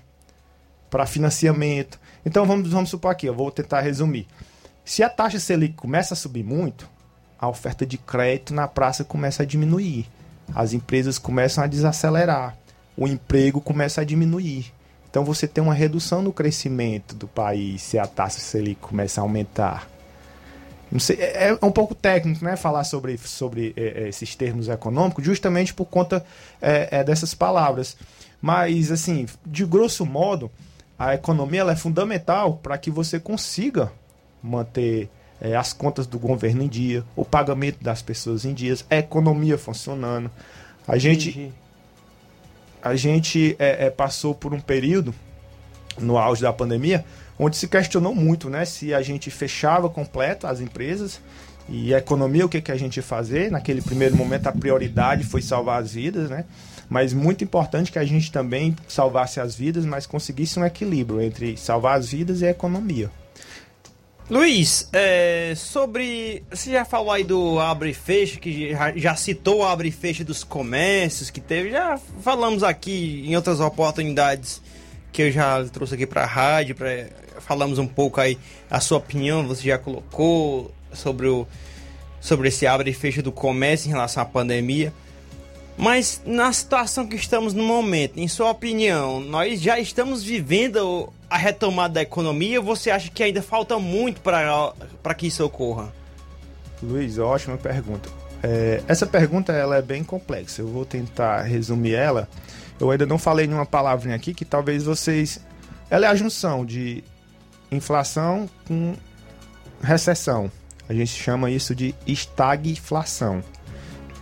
para 0.90 1.06
financiamento. 1.06 1.98
Então 2.24 2.44
vamos, 2.44 2.70
vamos 2.70 2.90
supor 2.90 3.10
aqui, 3.10 3.26
eu 3.26 3.34
vou 3.34 3.50
tentar 3.50 3.80
resumir. 3.80 4.26
Se 4.84 5.02
a 5.02 5.08
taxa 5.08 5.40
Selic 5.40 5.74
começa 5.74 6.14
a 6.14 6.16
subir 6.16 6.44
muito, 6.44 6.88
a 7.38 7.48
oferta 7.48 7.84
de 7.84 7.98
crédito 7.98 8.54
na 8.54 8.68
praça 8.68 9.02
começa 9.04 9.42
a 9.42 9.46
diminuir. 9.46 10.06
as 10.54 10.72
empresas 10.72 11.18
começam 11.18 11.64
a 11.64 11.66
desacelerar, 11.66 12.56
o 12.96 13.06
emprego 13.08 13.60
começa 13.60 14.00
a 14.00 14.04
diminuir. 14.04 14.72
Então 15.16 15.24
você 15.24 15.48
tem 15.48 15.64
uma 15.64 15.72
redução 15.72 16.20
no 16.20 16.30
crescimento 16.30 17.14
do 17.14 17.26
país 17.26 17.80
se 17.80 17.98
a 17.98 18.06
taxa 18.06 18.38
Selic 18.38 18.82
começa 18.82 19.18
a 19.18 19.24
aumentar. 19.24 19.88
Não 20.92 21.00
sei, 21.00 21.16
é, 21.16 21.56
é 21.58 21.64
um 21.64 21.72
pouco 21.72 21.94
técnico, 21.94 22.44
né, 22.44 22.54
falar 22.54 22.84
sobre, 22.84 23.16
sobre 23.16 23.72
é, 23.78 24.02
é, 24.02 24.08
esses 24.10 24.36
termos 24.36 24.68
econômicos, 24.68 25.24
justamente 25.24 25.72
por 25.72 25.86
conta 25.86 26.22
é, 26.60 26.98
é, 26.98 27.02
dessas 27.02 27.32
palavras. 27.32 27.96
Mas, 28.42 28.92
assim, 28.92 29.24
de 29.46 29.64
grosso 29.64 30.04
modo, 30.04 30.50
a 30.98 31.14
economia 31.14 31.62
é 31.62 31.76
fundamental 31.76 32.60
para 32.62 32.76
que 32.76 32.90
você 32.90 33.18
consiga 33.18 33.90
manter 34.42 35.08
é, 35.40 35.56
as 35.56 35.72
contas 35.72 36.06
do 36.06 36.18
governo 36.18 36.62
em 36.62 36.68
dia, 36.68 37.02
o 37.16 37.24
pagamento 37.24 37.82
das 37.82 38.02
pessoas 38.02 38.44
em 38.44 38.52
dias, 38.52 38.84
a 38.90 38.96
economia 38.96 39.56
funcionando. 39.56 40.30
A 40.86 40.98
gente, 40.98 41.54
a 42.86 42.94
gente 42.94 43.56
é, 43.58 43.86
é, 43.86 43.90
passou 43.90 44.34
por 44.34 44.54
um 44.54 44.60
período 44.60 45.14
no 45.98 46.16
auge 46.16 46.42
da 46.42 46.52
pandemia 46.52 47.04
onde 47.38 47.56
se 47.56 47.68
questionou 47.68 48.14
muito, 48.14 48.48
né, 48.48 48.64
se 48.64 48.94
a 48.94 49.02
gente 49.02 49.30
fechava 49.30 49.90
completo 49.90 50.46
as 50.46 50.60
empresas 50.60 51.20
e 51.68 51.94
a 51.94 51.98
economia 51.98 52.46
o 52.46 52.48
que 52.48 52.60
que 52.60 52.72
a 52.72 52.76
gente 52.76 52.96
ia 52.96 53.02
fazer. 53.02 53.50
Naquele 53.50 53.82
primeiro 53.82 54.16
momento 54.16 54.46
a 54.46 54.52
prioridade 54.52 55.24
foi 55.24 55.42
salvar 55.42 55.82
as 55.82 55.92
vidas, 55.92 56.30
né? 56.30 56.44
Mas 56.88 57.12
muito 57.12 57.42
importante 57.42 57.90
que 57.90 57.98
a 57.98 58.04
gente 58.04 58.30
também 58.30 58.76
salvasse 58.86 59.40
as 59.40 59.56
vidas, 59.56 59.84
mas 59.84 60.06
conseguisse 60.06 60.58
um 60.58 60.64
equilíbrio 60.64 61.20
entre 61.20 61.56
salvar 61.56 61.98
as 61.98 62.12
vidas 62.12 62.40
e 62.40 62.46
a 62.46 62.50
economia. 62.50 63.10
Luiz, 64.28 64.88
é, 64.92 65.52
sobre. 65.56 66.42
Você 66.50 66.72
já 66.72 66.84
falou 66.84 67.12
aí 67.12 67.22
do 67.22 67.60
abre 67.60 67.90
e 67.90 67.94
fecha, 67.94 68.40
que 68.40 68.74
já, 68.96 69.14
citou 69.14 69.58
o 69.58 69.64
abre 69.64 69.88
e 69.88 69.92
fecha 69.92 70.24
dos 70.24 70.42
comércios 70.42 71.30
que 71.30 71.40
teve. 71.40 71.70
Já 71.70 71.96
falamos 72.22 72.64
aqui 72.64 73.22
em 73.24 73.36
outras 73.36 73.60
oportunidades 73.60 74.60
que 75.12 75.22
eu 75.22 75.30
já 75.30 75.64
trouxe 75.66 75.94
aqui 75.94 76.06
para 76.06 76.24
a 76.24 76.26
rádio, 76.26 76.74
pra, 76.74 77.06
falamos 77.38 77.78
um 77.78 77.86
pouco 77.86 78.20
aí 78.20 78.36
a 78.68 78.80
sua 78.80 78.98
opinião, 78.98 79.46
você 79.46 79.62
já 79.62 79.78
colocou 79.78 80.74
sobre, 80.92 81.28
o, 81.28 81.46
sobre 82.20 82.48
esse 82.48 82.66
abre 82.66 82.90
e 82.90 82.94
fecha 82.94 83.22
do 83.22 83.30
comércio 83.30 83.86
em 83.86 83.92
relação 83.92 84.24
à 84.24 84.26
pandemia. 84.26 84.92
Mas 85.76 86.22
na 86.24 86.52
situação 86.52 87.06
que 87.06 87.16
estamos 87.16 87.52
no 87.52 87.62
momento, 87.62 88.18
em 88.18 88.28
sua 88.28 88.50
opinião, 88.50 89.20
nós 89.20 89.60
já 89.60 89.78
estamos 89.78 90.22
vivendo 90.22 91.12
a 91.28 91.36
retomada 91.36 91.94
da 91.94 92.02
economia 92.02 92.60
ou 92.60 92.64
você 92.64 92.90
acha 92.90 93.10
que 93.10 93.22
ainda 93.22 93.42
falta 93.42 93.78
muito 93.78 94.20
para 94.22 95.14
que 95.14 95.26
isso 95.26 95.44
ocorra? 95.44 95.92
Luiz, 96.82 97.18
ótima 97.18 97.56
pergunta. 97.58 98.08
É, 98.42 98.82
essa 98.86 99.06
pergunta 99.06 99.52
ela 99.52 99.76
é 99.76 99.82
bem 99.82 100.02
complexa. 100.02 100.62
Eu 100.62 100.68
vou 100.68 100.84
tentar 100.84 101.42
resumir 101.42 101.94
ela. 101.94 102.28
Eu 102.78 102.90
ainda 102.90 103.06
não 103.06 103.18
falei 103.18 103.46
nenhuma 103.46 103.66
palavrinha 103.66 104.14
aqui 104.14 104.32
que 104.32 104.44
talvez 104.44 104.84
vocês. 104.84 105.40
Ela 105.90 106.06
é 106.06 106.08
a 106.08 106.14
junção 106.14 106.64
de 106.64 107.02
inflação 107.70 108.48
com 108.66 108.94
recessão. 109.82 110.50
A 110.88 110.94
gente 110.94 111.12
chama 111.12 111.50
isso 111.50 111.74
de 111.74 111.94
estagflação. 112.06 113.42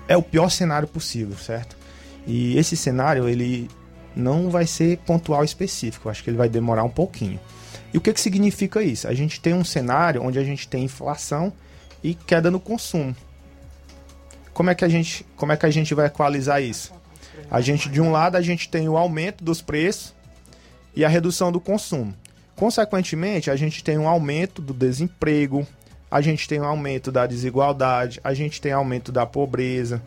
É 0.07 0.17
o 0.17 0.23
pior 0.23 0.51
cenário 0.51 0.87
possível, 0.87 1.37
certo? 1.37 1.77
E 2.27 2.57
esse 2.59 2.77
cenário 2.77 3.29
ele 3.29 3.71
não 4.15 4.51
vai 4.51 4.67
ser 4.67 4.99
pontual 4.99 5.45
específico, 5.45 6.09
acho 6.09 6.23
que 6.23 6.31
ele 6.31 6.37
vai 6.37 6.49
demorar 6.49 6.85
um 6.85 6.91
pouquinho. 6.91 7.41
E 7.93 7.99
o 7.99 8.01
que, 8.01 8.13
que 8.13 8.21
significa 8.21 8.83
isso? 8.83 9.07
A 9.09 9.15
gente 9.15 9.41
tem 9.41 9.55
um 9.55 9.65
cenário 9.65 10.23
onde 10.23 10.39
a 10.39 10.45
gente 10.45 10.67
tem 10.69 10.85
inflação 10.85 11.53
e 12.03 12.15
queda 12.15 12.51
no 12.51 12.61
consumo. 12.61 13.15
Como 14.53 14.71
é 14.71 14.75
que 14.75 14.85
a 14.85 14.89
gente, 14.89 15.27
como 15.37 15.53
é 15.53 15.57
que 15.57 15.67
a 15.67 15.71
gente 15.71 15.95
vai 15.95 16.07
equalizar 16.07 16.63
isso? 16.63 16.93
A 17.51 17.61
gente 17.61 17.89
de 17.89 18.01
um 18.01 18.11
lado 18.11 18.37
a 18.37 18.41
gente 18.41 18.69
tem 18.69 18.89
o 18.89 18.97
aumento 18.97 19.43
dos 19.43 19.61
preços 19.61 20.15
e 20.95 21.05
a 21.05 21.09
redução 21.09 21.51
do 21.51 21.61
consumo. 21.61 22.15
Consequentemente, 22.55 23.51
a 23.51 23.57
gente 23.57 23.83
tem 23.83 23.99
um 23.99 24.09
aumento 24.09 24.63
do 24.63 24.73
desemprego, 24.73 25.67
a 26.15 26.21
gente 26.21 26.47
tem 26.47 26.61
um 26.61 26.65
aumento 26.65 27.11
da 27.11 27.27
desigualdade, 27.27 28.21
a 28.23 28.33
gente 28.33 28.61
tem 28.61 28.71
aumento 28.71 29.11
da 29.11 29.27
pobreza, 29.27 30.01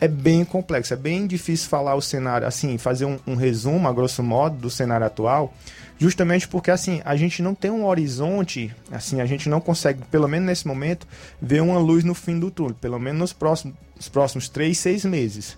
é 0.00 0.08
bem 0.08 0.44
complexo, 0.44 0.92
é 0.92 0.96
bem 0.96 1.28
difícil 1.28 1.68
falar 1.68 1.94
o 1.94 2.02
cenário, 2.02 2.44
assim, 2.44 2.76
fazer 2.76 3.04
um, 3.04 3.20
um, 3.24 3.36
resumo, 3.36 3.86
a 3.86 3.92
grosso 3.92 4.20
modo, 4.20 4.56
do 4.56 4.68
cenário 4.68 5.06
atual, 5.06 5.54
justamente 5.96 6.48
porque, 6.48 6.72
assim, 6.72 7.00
a 7.04 7.14
gente 7.14 7.40
não 7.40 7.54
tem 7.54 7.70
um 7.70 7.86
horizonte, 7.86 8.74
assim, 8.90 9.20
a 9.20 9.26
gente 9.26 9.48
não 9.48 9.60
consegue, 9.60 10.02
pelo 10.10 10.26
menos 10.26 10.44
nesse 10.44 10.66
momento, 10.66 11.06
ver 11.40 11.62
uma 11.62 11.78
luz 11.78 12.02
no 12.02 12.16
fim 12.16 12.36
do 12.36 12.50
túnel, 12.50 12.74
pelo 12.74 12.98
menos 12.98 13.20
nos 13.20 13.32
próximos, 13.32 13.76
nos 13.94 14.08
próximos 14.08 14.48
três, 14.48 14.76
seis 14.76 15.04
meses. 15.04 15.56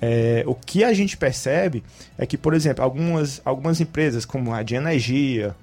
É, 0.00 0.44
o 0.46 0.54
que 0.54 0.82
a 0.82 0.94
gente 0.94 1.14
percebe 1.18 1.84
é 2.16 2.24
que, 2.24 2.38
por 2.38 2.54
exemplo, 2.54 2.82
algumas, 2.82 3.42
algumas 3.44 3.82
empresas, 3.82 4.24
como 4.24 4.54
a 4.54 4.62
de 4.62 4.76
energia, 4.76 5.54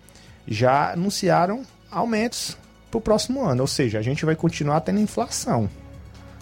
já 0.48 0.92
anunciaram 0.92 1.64
aumentos 1.90 2.56
para 2.90 2.98
o 2.98 3.02
próximo 3.02 3.44
ano, 3.46 3.62
ou 3.62 3.68
seja, 3.68 4.00
a 4.00 4.02
gente 4.02 4.26
vai 4.26 4.36
continuar 4.36 4.82
tendo 4.82 5.00
inflação 5.00 5.70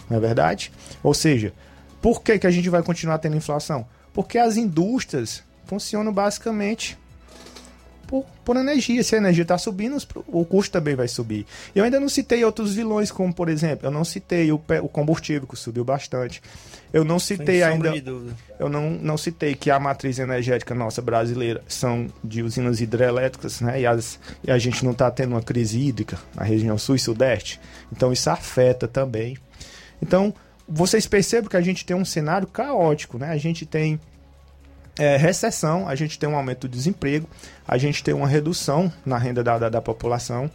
não 0.08 0.16
é 0.16 0.20
verdade? 0.20 0.72
Ou 1.02 1.12
seja, 1.12 1.52
por 2.00 2.22
que, 2.22 2.38
que 2.38 2.46
a 2.46 2.50
gente 2.50 2.70
vai 2.70 2.82
continuar 2.82 3.18
tendo 3.18 3.36
inflação? 3.36 3.86
Porque 4.12 4.38
as 4.38 4.56
indústrias 4.56 5.42
funcionam 5.66 6.12
basicamente 6.12 6.98
por, 8.08 8.24
por 8.44 8.56
energia. 8.56 9.02
Se 9.04 9.14
a 9.14 9.18
energia 9.18 9.42
está 9.42 9.56
subindo, 9.56 9.96
o 10.26 10.44
custo 10.44 10.72
também 10.72 10.96
vai 10.96 11.06
subir. 11.06 11.46
Eu 11.74 11.84
ainda 11.84 12.00
não 12.00 12.08
citei 12.08 12.44
outros 12.44 12.74
vilões, 12.74 13.12
como 13.12 13.32
por 13.32 13.48
exemplo, 13.48 13.86
eu 13.86 13.90
não 13.90 14.04
citei 14.04 14.50
o, 14.50 14.60
o 14.82 14.88
combustível, 14.88 15.46
que 15.46 15.56
subiu 15.56 15.84
bastante. 15.84 16.42
Eu 16.92 17.04
não 17.04 17.18
citei 17.18 17.62
ainda. 17.62 17.92
Eu 18.58 18.68
não, 18.68 18.90
não 18.90 19.16
citei 19.18 19.54
que 19.54 19.70
a 19.70 19.78
matriz 19.78 20.18
energética 20.18 20.74
nossa 20.74 21.02
brasileira 21.02 21.62
são 21.68 22.06
de 22.24 22.42
usinas 22.42 22.80
hidrelétricas, 22.80 23.60
né? 23.60 23.82
E, 23.82 23.86
as, 23.86 24.18
e 24.42 24.50
a 24.50 24.58
gente 24.58 24.82
não 24.84 24.92
está 24.92 25.10
tendo 25.10 25.32
uma 25.32 25.42
crise 25.42 25.78
hídrica 25.78 26.18
na 26.34 26.42
região 26.42 26.78
sul 26.78 26.96
e 26.96 26.98
sudeste. 26.98 27.60
Então 27.92 28.10
isso 28.10 28.30
afeta 28.30 28.88
também 28.88 29.36
então, 30.02 30.32
vocês 30.66 31.06
percebem 31.06 31.48
que 31.48 31.56
a 31.56 31.60
gente 31.60 31.84
tem 31.84 31.96
um 31.96 32.04
cenário 32.04 32.46
caótico, 32.46 33.18
né? 33.18 33.30
A 33.30 33.36
gente 33.36 33.66
tem 33.66 34.00
é, 34.98 35.16
recessão, 35.16 35.88
a 35.88 35.94
gente 35.94 36.18
tem 36.18 36.28
um 36.28 36.36
aumento 36.36 36.68
do 36.68 36.76
desemprego, 36.76 37.28
a 37.66 37.78
gente 37.78 38.02
tem 38.02 38.12
uma 38.12 38.26
redução 38.26 38.92
na 39.06 39.16
renda 39.16 39.42
da, 39.42 39.58
da, 39.58 39.68
da 39.68 39.80
população 39.80 40.50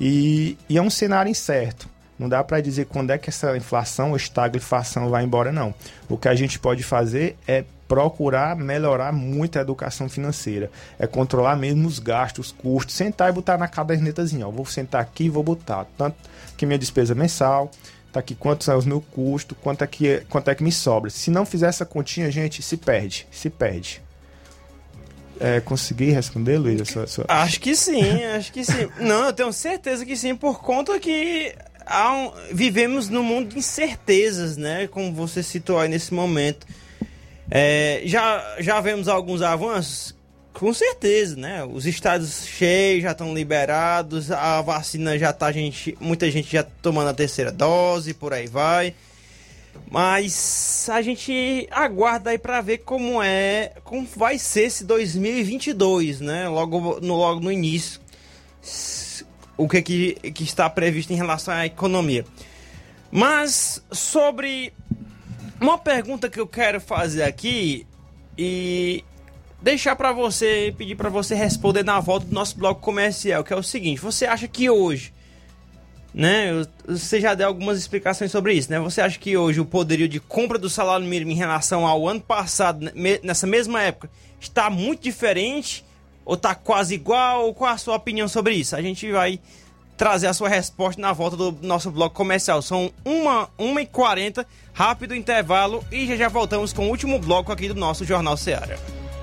e, 0.00 0.56
e, 0.68 0.78
é 0.78 0.82
um 0.82 0.90
cenário 0.90 1.30
incerto. 1.30 1.88
Não 2.18 2.28
dá 2.28 2.42
para 2.42 2.60
dizer 2.60 2.86
quando 2.86 3.10
é 3.10 3.18
que 3.18 3.30
essa 3.30 3.56
inflação 3.56 4.14
estagflação 4.14 5.08
vai 5.08 5.24
embora, 5.24 5.52
não. 5.52 5.72
O 6.08 6.16
que 6.16 6.28
a 6.28 6.34
gente 6.34 6.58
pode 6.58 6.82
fazer 6.82 7.36
é 7.46 7.64
procurar 7.86 8.54
melhorar 8.54 9.12
muito 9.12 9.58
a 9.58 9.62
educação 9.62 10.08
financeira. 10.08 10.70
É 10.98 11.06
controlar 11.06 11.56
mesmo 11.56 11.88
os 11.88 11.98
gastos, 11.98 12.48
os 12.48 12.52
custos, 12.52 12.94
sentar 12.94 13.30
e 13.30 13.32
botar 13.32 13.56
na 13.56 13.66
cadernetazinha. 13.66 14.46
Ó, 14.46 14.50
vou 14.50 14.66
sentar 14.66 15.00
aqui 15.00 15.24
e 15.24 15.30
vou 15.30 15.42
botar 15.42 15.86
tanto 15.96 16.16
que 16.56 16.66
minha 16.66 16.78
despesa 16.78 17.14
mensal, 17.14 17.70
tá 18.18 18.20
aqui 18.20 18.34
quanto 18.34 18.64
são 18.64 18.76
os 18.76 18.84
meus 18.84 19.02
custos, 19.12 19.56
quanto 19.62 19.82
é, 19.82 19.86
que, 19.86 20.22
quanto 20.28 20.50
é 20.50 20.54
que 20.54 20.62
me 20.62 20.72
sobra. 20.72 21.10
Se 21.10 21.30
não 21.30 21.46
fizer 21.46 21.68
essa 21.68 21.84
continha, 21.84 22.30
gente, 22.30 22.62
se 22.62 22.76
perde, 22.76 23.26
se 23.30 23.48
perde. 23.48 24.02
É, 25.40 25.60
consegui 25.60 26.10
responder, 26.10 26.58
Luiz? 26.58 26.80
Acho 27.28 27.60
que 27.60 27.76
sim, 27.76 28.24
acho 28.24 28.52
que 28.52 28.64
sim. 28.64 28.88
Não, 28.98 29.26
eu 29.26 29.32
tenho 29.32 29.52
certeza 29.52 30.04
que 30.04 30.16
sim, 30.16 30.34
por 30.34 30.60
conta 30.60 30.98
que 30.98 31.54
um, 31.88 32.54
vivemos 32.54 33.08
num 33.08 33.22
mundo 33.22 33.50
de 33.50 33.58
incertezas, 33.58 34.56
né? 34.56 34.88
Como 34.88 35.12
você 35.12 35.42
citou 35.42 35.78
aí 35.78 35.88
nesse 35.88 36.12
momento. 36.12 36.66
É, 37.50 38.02
já, 38.04 38.56
já 38.58 38.80
vemos 38.80 39.08
alguns 39.08 39.40
avanços? 39.40 40.17
Com 40.58 40.74
certeza, 40.74 41.36
né? 41.36 41.64
Os 41.64 41.86
estados 41.86 42.44
cheios 42.44 43.04
já 43.04 43.12
estão 43.12 43.32
liberados, 43.32 44.32
a 44.32 44.60
vacina 44.60 45.16
já 45.16 45.32
tá 45.32 45.52
gente, 45.52 45.96
muita 46.00 46.28
gente 46.32 46.50
já 46.50 46.64
tomando 46.64 47.10
a 47.10 47.14
terceira 47.14 47.52
dose, 47.52 48.12
por 48.12 48.32
aí 48.32 48.48
vai. 48.48 48.92
Mas 49.88 50.88
a 50.90 51.00
gente 51.00 51.68
aguarda 51.70 52.30
aí 52.30 52.38
para 52.38 52.60
ver 52.60 52.78
como 52.78 53.22
é, 53.22 53.74
como 53.84 54.04
vai 54.16 54.36
ser 54.36 54.62
esse 54.62 54.84
2022, 54.84 56.20
né? 56.20 56.48
Logo 56.48 56.98
no, 57.00 57.14
logo 57.14 57.38
no 57.38 57.52
início, 57.52 58.00
o 59.56 59.68
que, 59.68 59.80
que, 59.80 60.14
que 60.32 60.42
está 60.42 60.68
previsto 60.68 61.12
em 61.12 61.16
relação 61.16 61.54
à 61.54 61.66
economia. 61.66 62.24
Mas 63.12 63.80
sobre 63.92 64.72
uma 65.60 65.78
pergunta 65.78 66.28
que 66.28 66.40
eu 66.40 66.48
quero 66.48 66.80
fazer 66.80 67.22
aqui 67.22 67.86
e 68.36 69.04
deixar 69.60 69.96
para 69.96 70.12
você, 70.12 70.74
pedir 70.76 70.94
para 70.94 71.10
você 71.10 71.34
responder 71.34 71.84
na 71.84 72.00
volta 72.00 72.26
do 72.26 72.34
nosso 72.34 72.56
bloco 72.56 72.80
comercial, 72.80 73.44
que 73.44 73.52
é 73.52 73.56
o 73.56 73.62
seguinte: 73.62 74.00
você 74.00 74.26
acha 74.26 74.46
que 74.46 74.70
hoje, 74.70 75.12
né? 76.14 76.66
Você 76.86 77.20
já 77.20 77.34
deu 77.34 77.48
algumas 77.48 77.78
explicações 77.78 78.30
sobre 78.30 78.54
isso, 78.54 78.70
né? 78.70 78.78
Você 78.80 79.00
acha 79.00 79.18
que 79.18 79.36
hoje 79.36 79.60
o 79.60 79.66
poderio 79.66 80.08
de 80.08 80.20
compra 80.20 80.58
do 80.58 80.70
salário 80.70 81.06
mínimo 81.06 81.32
em 81.32 81.36
relação 81.36 81.86
ao 81.86 82.08
ano 82.08 82.20
passado, 82.20 82.84
né, 82.84 83.18
nessa 83.22 83.46
mesma 83.46 83.82
época, 83.82 84.10
está 84.40 84.70
muito 84.70 85.02
diferente? 85.02 85.84
Ou 86.24 86.34
está 86.34 86.54
quase 86.54 86.94
igual? 86.94 87.54
Qual 87.54 87.70
a 87.70 87.78
sua 87.78 87.96
opinião 87.96 88.28
sobre 88.28 88.54
isso? 88.54 88.76
A 88.76 88.82
gente 88.82 89.10
vai 89.10 89.40
trazer 89.96 90.26
a 90.26 90.34
sua 90.34 90.48
resposta 90.48 91.00
na 91.00 91.12
volta 91.12 91.36
do 91.36 91.58
nosso 91.62 91.90
bloco 91.90 92.14
comercial. 92.14 92.60
São 92.60 92.92
1h40, 93.04 94.44
rápido 94.74 95.14
intervalo 95.14 95.82
e 95.90 96.06
já 96.06 96.16
já 96.16 96.28
voltamos 96.28 96.72
com 96.72 96.86
o 96.86 96.90
último 96.90 97.18
bloco 97.18 97.50
aqui 97.50 97.68
do 97.68 97.74
nosso 97.74 98.04
Jornal 98.04 98.36
Seara. 98.36 98.97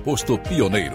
posto 0.00 0.38
Pioneiro. 0.38 0.94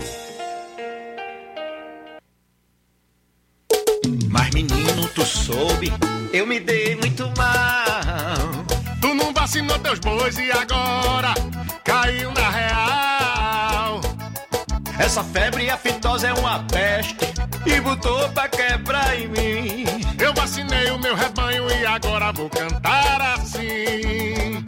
Mas 4.30 4.50
menino, 4.52 5.08
tu 5.14 5.26
soube, 5.26 5.92
eu 6.34 6.46
me 6.46 6.60
dei 6.60 6.96
muito 6.96 7.24
mal. 7.38 8.66
Tu 9.02 9.14
não 9.14 9.34
vacinou 9.34 9.78
teus 9.80 10.00
bois 10.00 10.38
e 10.38 10.52
agora 10.52 11.34
caiu 11.84 12.32
na 12.32 12.50
real. 12.50 14.02
Essa 15.00 15.24
febre 15.24 15.70
aftosa 15.70 16.28
é 16.28 16.34
uma 16.34 16.64
peste 16.64 17.26
e 17.66 17.80
botou 17.82 18.28
pra 18.30 18.48
quebrar 18.50 19.20
em 19.20 19.28
mim. 19.28 19.86
Eu 20.20 20.34
vacinei 20.34 20.90
o 20.90 21.00
meu 21.00 21.16
rebanho 21.16 21.70
e 21.70 21.86
agora 21.86 22.32
vou 22.32 22.50
cantar 22.50 23.22
assim. 23.38 24.66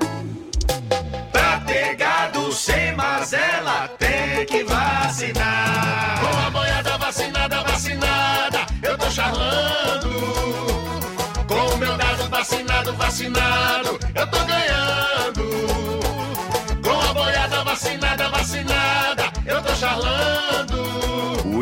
Sem 2.58 2.92
mazela, 2.96 3.88
tem 4.00 4.44
que 4.48 4.64
vacinar. 4.64 6.20
Com 6.20 6.48
a 6.48 6.50
boiada 6.50 6.98
vacinada, 6.98 7.62
vacinada, 7.62 8.66
eu 8.82 8.98
tô 8.98 9.12
charlando. 9.12 10.10
Com 11.48 11.76
o 11.76 11.78
meu 11.78 11.96
gado 11.96 12.28
vacinado, 12.30 12.94
vacinado, 12.94 14.00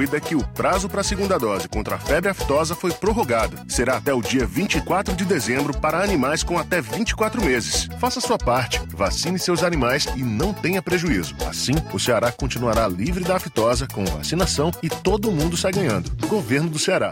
Cuida 0.05 0.21
que 0.21 0.35
o 0.35 0.47
prazo 0.49 0.87
para 0.87 1.01
a 1.01 1.03
segunda 1.03 1.35
dose 1.39 1.67
contra 1.67 1.95
a 1.95 1.99
febre 1.99 2.29
aftosa 2.29 2.75
foi 2.75 2.91
prorrogado. 2.91 3.57
Será 3.67 3.97
até 3.97 4.13
o 4.13 4.21
dia 4.21 4.45
24 4.45 5.15
de 5.15 5.25
dezembro 5.25 5.75
para 5.75 6.03
animais 6.03 6.43
com 6.43 6.59
até 6.59 6.79
24 6.79 7.43
meses. 7.43 7.89
Faça 7.97 8.21
sua 8.21 8.37
parte, 8.37 8.79
vacine 8.89 9.39
seus 9.39 9.63
animais 9.63 10.05
e 10.15 10.21
não 10.21 10.53
tenha 10.53 10.79
prejuízo. 10.79 11.35
Assim, 11.49 11.73
o 11.91 11.97
Ceará 11.97 12.31
continuará 12.31 12.87
livre 12.87 13.23
da 13.23 13.37
aftosa 13.37 13.87
com 13.87 14.05
vacinação 14.05 14.69
e 14.83 14.89
todo 14.89 15.31
mundo 15.31 15.57
sai 15.57 15.71
ganhando. 15.71 16.11
Governo 16.27 16.69
do 16.69 16.77
Ceará. 16.77 17.11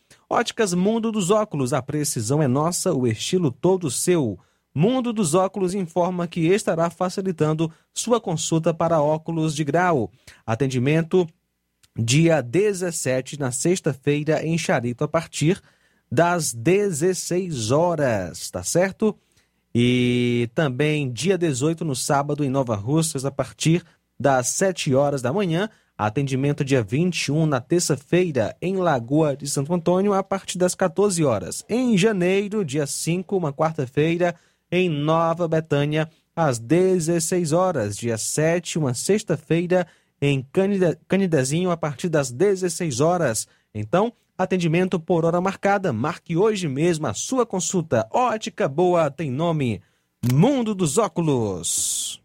Óticas 0.31 0.73
Mundo 0.73 1.11
dos 1.11 1.29
Óculos, 1.29 1.73
a 1.73 1.81
precisão 1.81 2.41
é 2.41 2.47
nossa, 2.47 2.93
o 2.93 3.05
estilo 3.05 3.51
todo 3.51 3.91
seu. 3.91 4.39
Mundo 4.73 5.11
dos 5.11 5.33
Óculos 5.33 5.73
informa 5.73 6.25
que 6.25 6.47
estará 6.47 6.89
facilitando 6.89 7.69
sua 7.93 8.17
consulta 8.17 8.73
para 8.73 9.01
óculos 9.01 9.53
de 9.53 9.65
grau. 9.65 10.09
Atendimento 10.45 11.27
dia 11.93 12.41
17, 12.41 13.37
na 13.37 13.51
sexta-feira, 13.51 14.41
em 14.41 14.57
Charito, 14.57 15.03
a 15.03 15.07
partir 15.07 15.61
das 16.09 16.53
16 16.53 17.71
horas, 17.71 18.49
tá 18.49 18.63
certo? 18.63 19.13
E 19.75 20.49
também 20.55 21.11
dia 21.11 21.37
18, 21.37 21.83
no 21.83 21.95
sábado, 21.95 22.45
em 22.45 22.49
Nova 22.49 22.75
Russas, 22.75 23.25
a 23.25 23.31
partir 23.31 23.83
das 24.17 24.47
7 24.47 24.95
horas 24.95 25.21
da 25.21 25.33
manhã. 25.33 25.69
Atendimento 26.05 26.65
dia 26.65 26.81
21, 26.81 27.45
na 27.45 27.61
terça-feira, 27.61 28.57
em 28.59 28.75
Lagoa 28.75 29.37
de 29.37 29.47
Santo 29.47 29.71
Antônio, 29.71 30.13
a 30.13 30.23
partir 30.23 30.57
das 30.57 30.73
14 30.73 31.23
horas. 31.23 31.63
Em 31.69 31.95
janeiro, 31.95 32.65
dia 32.65 32.87
5, 32.87 33.37
uma 33.37 33.53
quarta-feira, 33.53 34.33
em 34.71 34.89
Nova 34.89 35.47
Betânia, 35.47 36.09
às 36.35 36.57
16 36.57 37.51
horas. 37.53 37.95
Dia 37.95 38.17
7, 38.17 38.79
uma 38.79 38.95
sexta-feira, 38.95 39.85
em 40.19 40.43
Canide- 40.51 40.97
Canidezinho, 41.07 41.69
a 41.69 41.77
partir 41.77 42.09
das 42.09 42.31
16 42.31 42.99
horas. 42.99 43.47
Então, 43.71 44.11
atendimento 44.35 44.99
por 44.99 45.23
hora 45.23 45.39
marcada. 45.39 45.93
Marque 45.93 46.35
hoje 46.35 46.67
mesmo 46.67 47.05
a 47.05 47.13
sua 47.13 47.45
consulta. 47.45 48.07
Ótica 48.11 48.67
Boa 48.67 49.11
tem 49.11 49.29
nome 49.29 49.83
Mundo 50.33 50.73
dos 50.73 50.97
Óculos. 50.97 52.20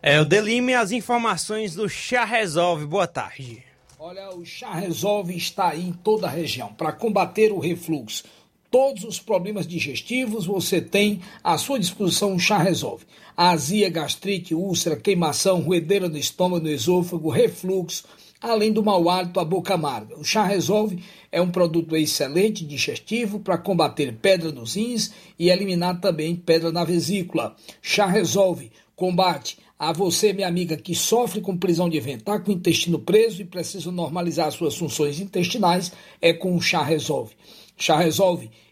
É 0.00 0.20
o 0.20 0.24
Delime 0.24 0.74
as 0.74 0.92
informações 0.92 1.74
do 1.74 1.88
Chá 1.88 2.24
Resolve. 2.24 2.86
Boa 2.86 3.08
tarde. 3.08 3.64
Olha, 3.98 4.30
o 4.30 4.44
Chá 4.46 4.72
Resolve 4.72 5.36
está 5.36 5.70
aí 5.70 5.88
em 5.88 5.92
toda 5.92 6.28
a 6.28 6.30
região 6.30 6.72
para 6.72 6.92
combater 6.92 7.50
o 7.50 7.58
refluxo. 7.58 8.22
Todos 8.70 9.02
os 9.02 9.18
problemas 9.18 9.66
digestivos 9.66 10.46
você 10.46 10.80
tem 10.80 11.20
à 11.42 11.58
sua 11.58 11.80
disposição 11.80 12.36
o 12.36 12.38
Chá 12.38 12.58
Resolve. 12.58 13.06
Azia, 13.36 13.90
gastrite, 13.90 14.54
úlcera, 14.54 14.94
queimação, 14.94 15.62
ruedeira 15.62 16.08
no 16.08 16.16
estômago, 16.16 16.62
no 16.62 16.70
esôfago, 16.70 17.28
refluxo, 17.28 18.04
além 18.40 18.72
do 18.72 18.84
mau 18.84 19.10
hálito, 19.10 19.40
a 19.40 19.44
boca 19.44 19.74
amarga. 19.74 20.16
O 20.16 20.22
Chá 20.22 20.44
Resolve 20.44 21.02
é 21.32 21.42
um 21.42 21.50
produto 21.50 21.96
excelente 21.96 22.64
digestivo 22.64 23.40
para 23.40 23.58
combater 23.58 24.14
pedra 24.22 24.52
nos 24.52 24.76
rins 24.76 25.12
e 25.36 25.50
eliminar 25.50 26.00
também 26.00 26.36
pedra 26.36 26.70
na 26.70 26.84
vesícula. 26.84 27.56
Chá 27.82 28.06
Resolve 28.06 28.70
combate 28.98 29.58
a 29.78 29.92
você, 29.92 30.32
minha 30.32 30.48
amiga, 30.48 30.76
que 30.76 30.94
sofre 30.94 31.40
com 31.40 31.56
prisão 31.56 31.88
de 31.88 32.00
ventre, 32.00 32.24
tá 32.24 32.40
com 32.40 32.50
o 32.50 32.54
intestino 32.54 32.98
preso 32.98 33.40
e 33.40 33.44
precisa 33.44 33.92
normalizar 33.92 34.50
suas 34.50 34.76
funções 34.76 35.20
intestinais, 35.20 35.92
é 36.20 36.32
com 36.32 36.56
o 36.56 36.60
Chá 36.60 36.82
Resolve. 36.82 37.34
Chá 37.76 37.96
Resolve 37.96 38.50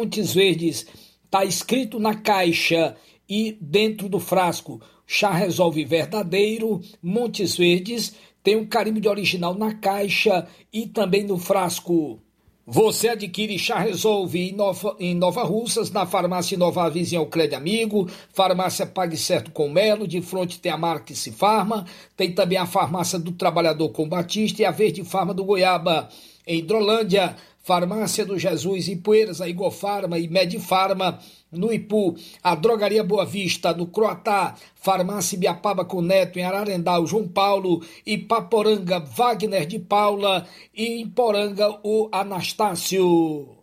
Montes 0.00 0.32
Verdes. 0.32 0.86
Está 1.26 1.44
escrito 1.44 2.00
na 2.00 2.14
caixa 2.14 2.96
e 3.28 3.56
dentro 3.60 4.08
do 4.08 4.18
frasco. 4.18 4.80
Chá 5.06 5.30
Resolve 5.30 5.84
Verdadeiro, 5.84 6.80
Montes 7.02 7.56
Verdes. 7.56 8.14
Tem 8.42 8.56
um 8.56 8.64
carimbo 8.64 8.98
de 8.98 9.08
original 9.08 9.54
na 9.54 9.74
caixa 9.74 10.48
e 10.72 10.86
também 10.86 11.24
no 11.24 11.36
frasco. 11.36 12.18
Você 12.66 13.08
adquire 13.08 13.58
Chá 13.58 13.78
Resolve 13.78 14.38
em 14.38 14.52
Nova, 14.54 14.96
em 14.98 15.14
Nova 15.14 15.42
Russas, 15.42 15.90
na 15.90 16.06
farmácia 16.06 16.56
Nova 16.56 16.88
Vizinha 16.88 17.24
Crédito 17.26 17.56
Amigo, 17.56 18.08
farmácia 18.32 18.86
Pague 18.86 19.18
Certo 19.18 19.50
com 19.50 19.68
Melo, 19.68 20.08
de 20.08 20.22
frente 20.22 20.60
tem 20.60 20.72
a 20.72 20.78
Marques 20.78 21.28
Farma, 21.36 21.84
tem 22.16 22.32
também 22.32 22.56
a 22.56 22.66
farmácia 22.66 23.18
do 23.18 23.32
Trabalhador 23.32 23.90
com 23.90 24.08
Batista 24.08 24.62
e 24.62 24.64
a 24.64 24.70
Verde 24.70 25.04
Farma 25.04 25.34
do 25.34 25.44
Goiaba. 25.44 26.08
Em 26.46 26.60
Hidrolândia, 26.60 27.36
Farmácia 27.62 28.24
do 28.24 28.38
Jesus, 28.38 28.88
Ipueiras, 28.88 29.40
a 29.40 29.48
Igor 29.48 29.70
Farma 29.70 30.18
e 30.18 30.28
Medifarma, 30.28 31.18
no 31.52 31.72
Ipu, 31.72 32.16
a 32.42 32.54
Drogaria 32.54 33.04
Boa 33.04 33.24
Vista, 33.26 33.74
no 33.74 33.86
Croatá, 33.86 34.54
Farmácia 34.74 35.36
Ibiapaba 35.36 35.84
com 35.84 36.00
Neto, 36.00 36.38
em 36.38 36.44
Ararendá, 36.44 36.98
o 36.98 37.06
João 37.06 37.28
Paulo, 37.28 37.84
e 38.06 38.16
Paporanga, 38.16 38.98
Wagner 38.98 39.66
de 39.66 39.78
Paula, 39.78 40.46
e 40.74 41.02
em 41.02 41.08
Poranga, 41.08 41.78
o 41.82 42.08
Anastácio. 42.10 43.56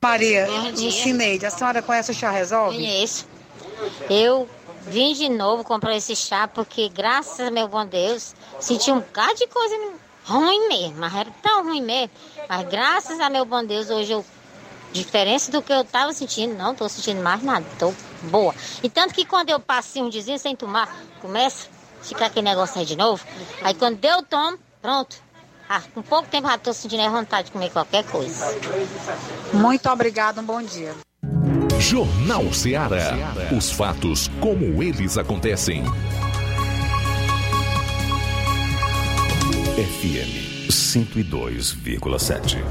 Maria. 0.00 0.46
Lucineide, 0.70 1.46
a 1.46 1.50
senhora 1.50 1.82
conhece 1.82 2.12
o 2.12 2.14
chá 2.14 2.30
resolve? 2.30 2.76
Conheço. 2.76 3.26
Eu 4.08 4.48
vim 4.86 5.12
de 5.12 5.28
novo 5.28 5.64
comprar 5.64 5.96
esse 5.96 6.14
chá 6.14 6.46
porque, 6.46 6.88
graças 6.88 7.40
a 7.40 7.50
meu 7.50 7.66
bom 7.66 7.84
Deus, 7.84 8.32
senti 8.60 8.92
um 8.92 9.00
bocado 9.00 9.34
de 9.34 9.48
coisa 9.48 9.74
ruim 10.26 10.68
mesmo, 10.68 10.96
mas 10.98 11.14
era 11.14 11.30
tão 11.42 11.64
ruim 11.64 11.82
mesmo. 11.82 12.10
Mas 12.48 12.68
graças 12.68 13.20
a 13.20 13.30
meu 13.30 13.44
bom 13.44 13.64
Deus, 13.64 13.88
hoje 13.88 14.12
eu, 14.12 14.24
diferença 14.92 15.50
do 15.50 15.62
que 15.62 15.72
eu 15.72 15.84
tava 15.84 16.12
sentindo, 16.12 16.54
não 16.54 16.74
tô 16.74 16.88
sentindo 16.88 17.22
mais 17.22 17.42
nada, 17.42 17.64
tô 17.78 17.92
boa. 18.24 18.54
E 18.82 18.88
tanto 18.88 19.14
que 19.14 19.24
quando 19.24 19.50
eu 19.50 19.60
passei 19.60 20.02
um 20.02 20.08
dizinho 20.08 20.38
sem 20.38 20.54
tomar, 20.54 20.94
começa 21.20 21.68
a 22.00 22.04
ficar 22.04 22.26
aquele 22.26 22.48
negócio 22.48 22.78
aí 22.78 22.86
de 22.86 22.96
novo. 22.96 23.24
Aí 23.62 23.74
quando 23.74 24.04
eu 24.04 24.22
tomo, 24.22 24.58
pronto. 24.82 25.24
Ah, 25.68 25.82
com 25.92 26.00
pouco 26.00 26.28
tempo 26.28 26.46
já 26.46 26.58
tô 26.58 26.72
sentindo 26.72 27.02
a 27.02 27.08
vontade 27.08 27.46
de 27.46 27.52
comer 27.52 27.70
qualquer 27.70 28.04
coisa. 28.04 28.56
Muito 29.52 29.88
obrigada, 29.88 30.40
um 30.40 30.44
bom 30.44 30.62
dia. 30.62 30.94
Jornal 31.80 32.52
Ceará. 32.52 33.14
Os 33.56 33.70
fatos 33.70 34.28
como 34.40 34.82
eles 34.82 35.18
acontecem. 35.18 35.82
FM 39.76 40.70
102,7. 40.70 42.64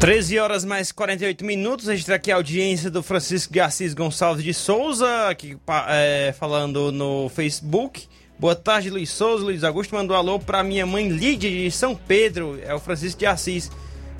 13 0.00 0.38
horas 0.38 0.64
mais 0.64 0.90
48 0.90 1.44
minutos. 1.44 1.86
Registra 1.86 2.14
aqui 2.14 2.32
a 2.32 2.36
audiência 2.36 2.90
do 2.90 3.02
Francisco 3.02 3.52
Assis 3.60 3.92
Gonçalves 3.92 4.42
de 4.42 4.54
Souza, 4.54 5.28
aqui 5.28 5.58
é, 5.90 6.34
falando 6.38 6.90
no 6.90 7.28
Facebook. 7.28 8.08
Boa 8.38 8.56
tarde, 8.56 8.88
Luiz 8.88 9.10
Souza. 9.10 9.44
Luiz 9.44 9.62
Augusto 9.64 9.94
mandou 9.94 10.16
alô 10.16 10.38
para 10.38 10.62
minha 10.62 10.86
mãe 10.86 11.10
Lídia 11.10 11.50
de 11.50 11.70
São 11.70 11.94
Pedro. 11.94 12.58
É 12.62 12.74
o 12.74 12.80
Francisco 12.80 13.18
de 13.18 13.26
Assis. 13.26 13.70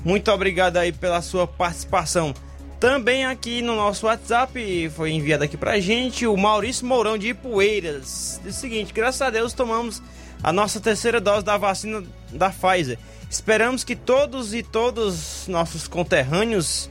Muito 0.03 0.29
obrigado 0.31 0.77
aí 0.77 0.91
pela 0.91 1.23
sua 1.23 1.47
participação. 1.47 2.35
Também 2.79 3.25
aqui 3.25 3.63
no 3.63 3.75
nosso 3.75 4.05
WhatsApp 4.05 4.91
foi 4.95 5.09
enviado 5.09 5.43
aqui 5.43 5.57
pra 5.57 5.79
gente 5.79 6.27
o 6.27 6.37
Maurício 6.37 6.85
Mourão 6.85 7.17
de 7.17 7.29
Ipueiras. 7.29 8.39
Diz 8.43 8.57
o 8.57 8.59
seguinte: 8.59 8.93
graças 8.93 9.23
a 9.23 9.31
Deus 9.31 9.53
tomamos 9.53 10.03
a 10.45 10.53
nossa 10.53 10.79
terceira 10.79 11.19
dose 11.19 11.43
da 11.43 11.57
vacina 11.57 12.03
da 12.31 12.51
Pfizer. 12.51 12.99
Esperamos 13.27 13.83
que 13.83 13.95
todos 13.95 14.53
e 14.53 14.61
todos 14.61 15.47
nossos 15.47 15.87
conterrâneos 15.87 16.87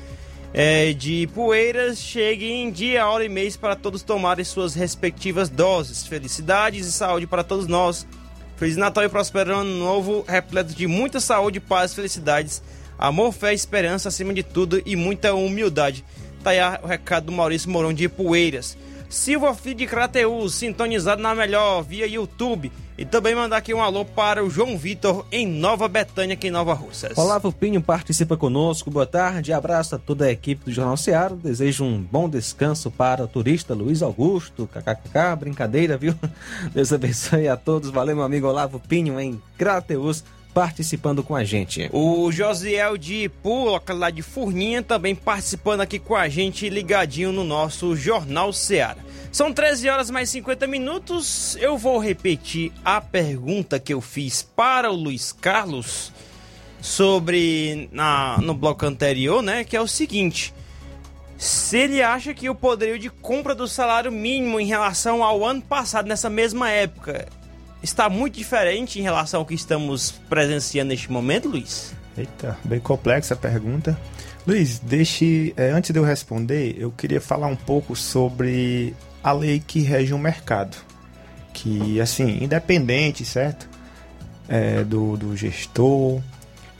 eh, 0.52 0.93
de 0.93 1.28
Poeiras 1.28 1.98
cheguem 1.98 2.64
em 2.64 2.72
dia, 2.72 3.06
hora 3.06 3.24
e 3.24 3.28
mês 3.28 3.56
para 3.56 3.76
todos 3.76 4.02
tomarem 4.02 4.44
suas 4.44 4.74
respectivas 4.74 5.48
doses. 5.48 6.05
Felicidades 6.05 6.85
e 6.85 6.90
saúde 6.90 7.28
para 7.28 7.44
todos 7.44 7.68
nós. 7.68 8.05
Feliz 8.56 8.76
Natal 8.76 9.05
e 9.05 9.09
próspero 9.09 9.55
ano 9.55 9.78
novo, 9.78 10.24
repleto 10.26 10.74
de 10.74 10.89
muita 10.89 11.20
saúde, 11.20 11.60
paz, 11.60 11.94
felicidades, 11.94 12.60
amor, 12.98 13.31
fé, 13.32 13.55
esperança 13.55 14.09
acima 14.09 14.35
de 14.35 14.43
tudo 14.43 14.82
e 14.85 14.97
muita 14.97 15.32
humildade. 15.32 16.05
Tá 16.43 16.51
aí 16.51 16.59
o 16.82 16.89
recado 16.89 17.26
do 17.26 17.32
Maurício 17.32 17.70
Mourão 17.70 17.94
de 17.94 18.09
Poeiras. 18.09 18.76
Silva 19.15 19.55
Filho 19.55 19.77
de 19.77 19.86
Crateus, 19.86 20.57
sintonizado 20.57 21.23
na 21.23 21.36
melhor 21.36 21.82
via 21.82 22.05
YouTube. 22.05 22.73
E 22.99 23.05
também 23.05 23.32
mandar 23.32 23.59
aqui 23.59 23.73
um 23.73 23.81
alô 23.81 24.05
para 24.05 24.45
o 24.45 24.51
João 24.51 24.77
Vitor 24.77 25.24
em 25.31 25.47
Nova 25.47 25.86
Betânia, 25.86 26.35
aqui 26.35 26.49
em 26.49 26.51
Nova 26.51 26.74
Russas. 26.74 27.16
Olavo 27.16 27.53
Pinho 27.53 27.81
participa 27.81 28.36
conosco. 28.36 28.91
Boa 28.91 29.07
tarde, 29.07 29.53
abraço 29.53 29.95
a 29.95 29.99
toda 29.99 30.27
a 30.27 30.32
equipe 30.32 30.65
do 30.65 30.73
Jornal 30.73 30.97
Seara. 30.97 31.36
Desejo 31.36 31.85
um 31.85 32.03
bom 32.03 32.28
descanso 32.28 32.91
para 32.91 33.23
o 33.23 33.28
turista 33.28 33.73
Luiz 33.73 34.03
Augusto. 34.03 34.66
KKK, 34.66 35.36
brincadeira, 35.39 35.97
viu? 35.97 36.15
Deus 36.74 36.93
abençoe 36.93 37.47
a 37.47 37.57
todos. 37.57 37.91
Valeu, 37.91 38.16
meu 38.16 38.24
amigo 38.24 38.49
Olavo 38.49 38.81
Pinho 38.81 39.19
em 39.20 39.41
Crateus, 39.57 40.24
participando 40.55 41.22
com 41.24 41.35
a 41.35 41.43
gente. 41.43 41.90
O 41.93 42.31
Josiel 42.31 42.97
de 42.97 43.24
Ipu, 43.24 43.64
localidade 43.64 44.16
de 44.16 44.22
Furninha, 44.22 44.82
também 44.82 45.14
participando 45.14 45.81
aqui 45.81 45.98
com 45.98 46.14
a 46.14 46.28
gente, 46.28 46.68
ligadinho 46.68 47.32
no 47.32 47.43
nosso 47.43 47.97
Jornal 47.97 48.52
Seara. 48.52 49.05
São 49.32 49.52
13 49.52 49.89
horas 49.89 50.10
mais 50.10 50.31
50 50.31 50.66
minutos. 50.68 51.56
Eu 51.56 51.76
vou 51.76 51.98
repetir 51.98 52.72
a 52.85 53.01
pergunta 53.01 53.81
que 53.81 53.93
eu 53.93 54.01
fiz 54.01 54.43
para 54.43 54.90
o 54.93 54.94
Luiz 54.94 55.32
Carlos 55.32 56.12
sobre 56.81 57.89
na, 57.90 58.39
no 58.40 58.55
bloco 58.55 58.86
anterior, 58.86 59.43
né? 59.43 59.64
Que 59.64 59.76
é 59.76 59.81
o 59.81 59.89
seguinte: 59.89 60.55
se 61.36 61.78
ele 61.78 62.01
acha 62.01 62.32
que 62.32 62.48
o 62.48 62.55
poderio 62.55 62.98
de 62.98 63.10
compra 63.10 63.56
do 63.56 63.66
salário 63.66 64.12
mínimo 64.12 64.60
em 64.60 64.66
relação 64.66 65.24
ao 65.24 65.44
ano 65.44 65.62
passado, 65.62 66.06
nessa 66.06 66.31
mesma 66.31 66.70
época, 66.70 67.26
está 67.85 68.09
muito 68.09 68.35
diferente 68.35 68.98
em 68.98 69.02
relação 69.02 69.40
ao 69.40 69.47
que 69.47 69.55
estamos 69.55 70.11
presenciando 70.28 70.89
neste 70.89 71.12
momento, 71.12 71.48
Luiz? 71.48 71.94
Eita, 72.16 72.56
bem 72.65 72.81
complexa 72.81 73.35
a 73.35 73.36
pergunta. 73.36 73.98
Luiz, 74.47 74.78
deixe. 74.78 75.52
é, 75.56 75.70
antes 75.70 75.90
de 75.90 75.98
eu 75.98 76.05
responder, 76.05 76.77
eu 76.78 76.90
queria 76.90 77.20
falar 77.20 77.47
um 77.47 77.56
pouco 77.56 77.94
sobre 77.94 78.94
a 79.23 79.32
lei 79.32 79.62
que 79.65 79.81
rege 79.81 80.15
o 80.15 80.19
mercado. 80.19 80.77
Que, 81.52 82.01
assim, 82.01 82.43
independente, 82.43 83.24
certo? 83.24 83.69
É, 84.48 84.82
do, 84.82 85.16
do 85.16 85.36
gestor, 85.36 86.20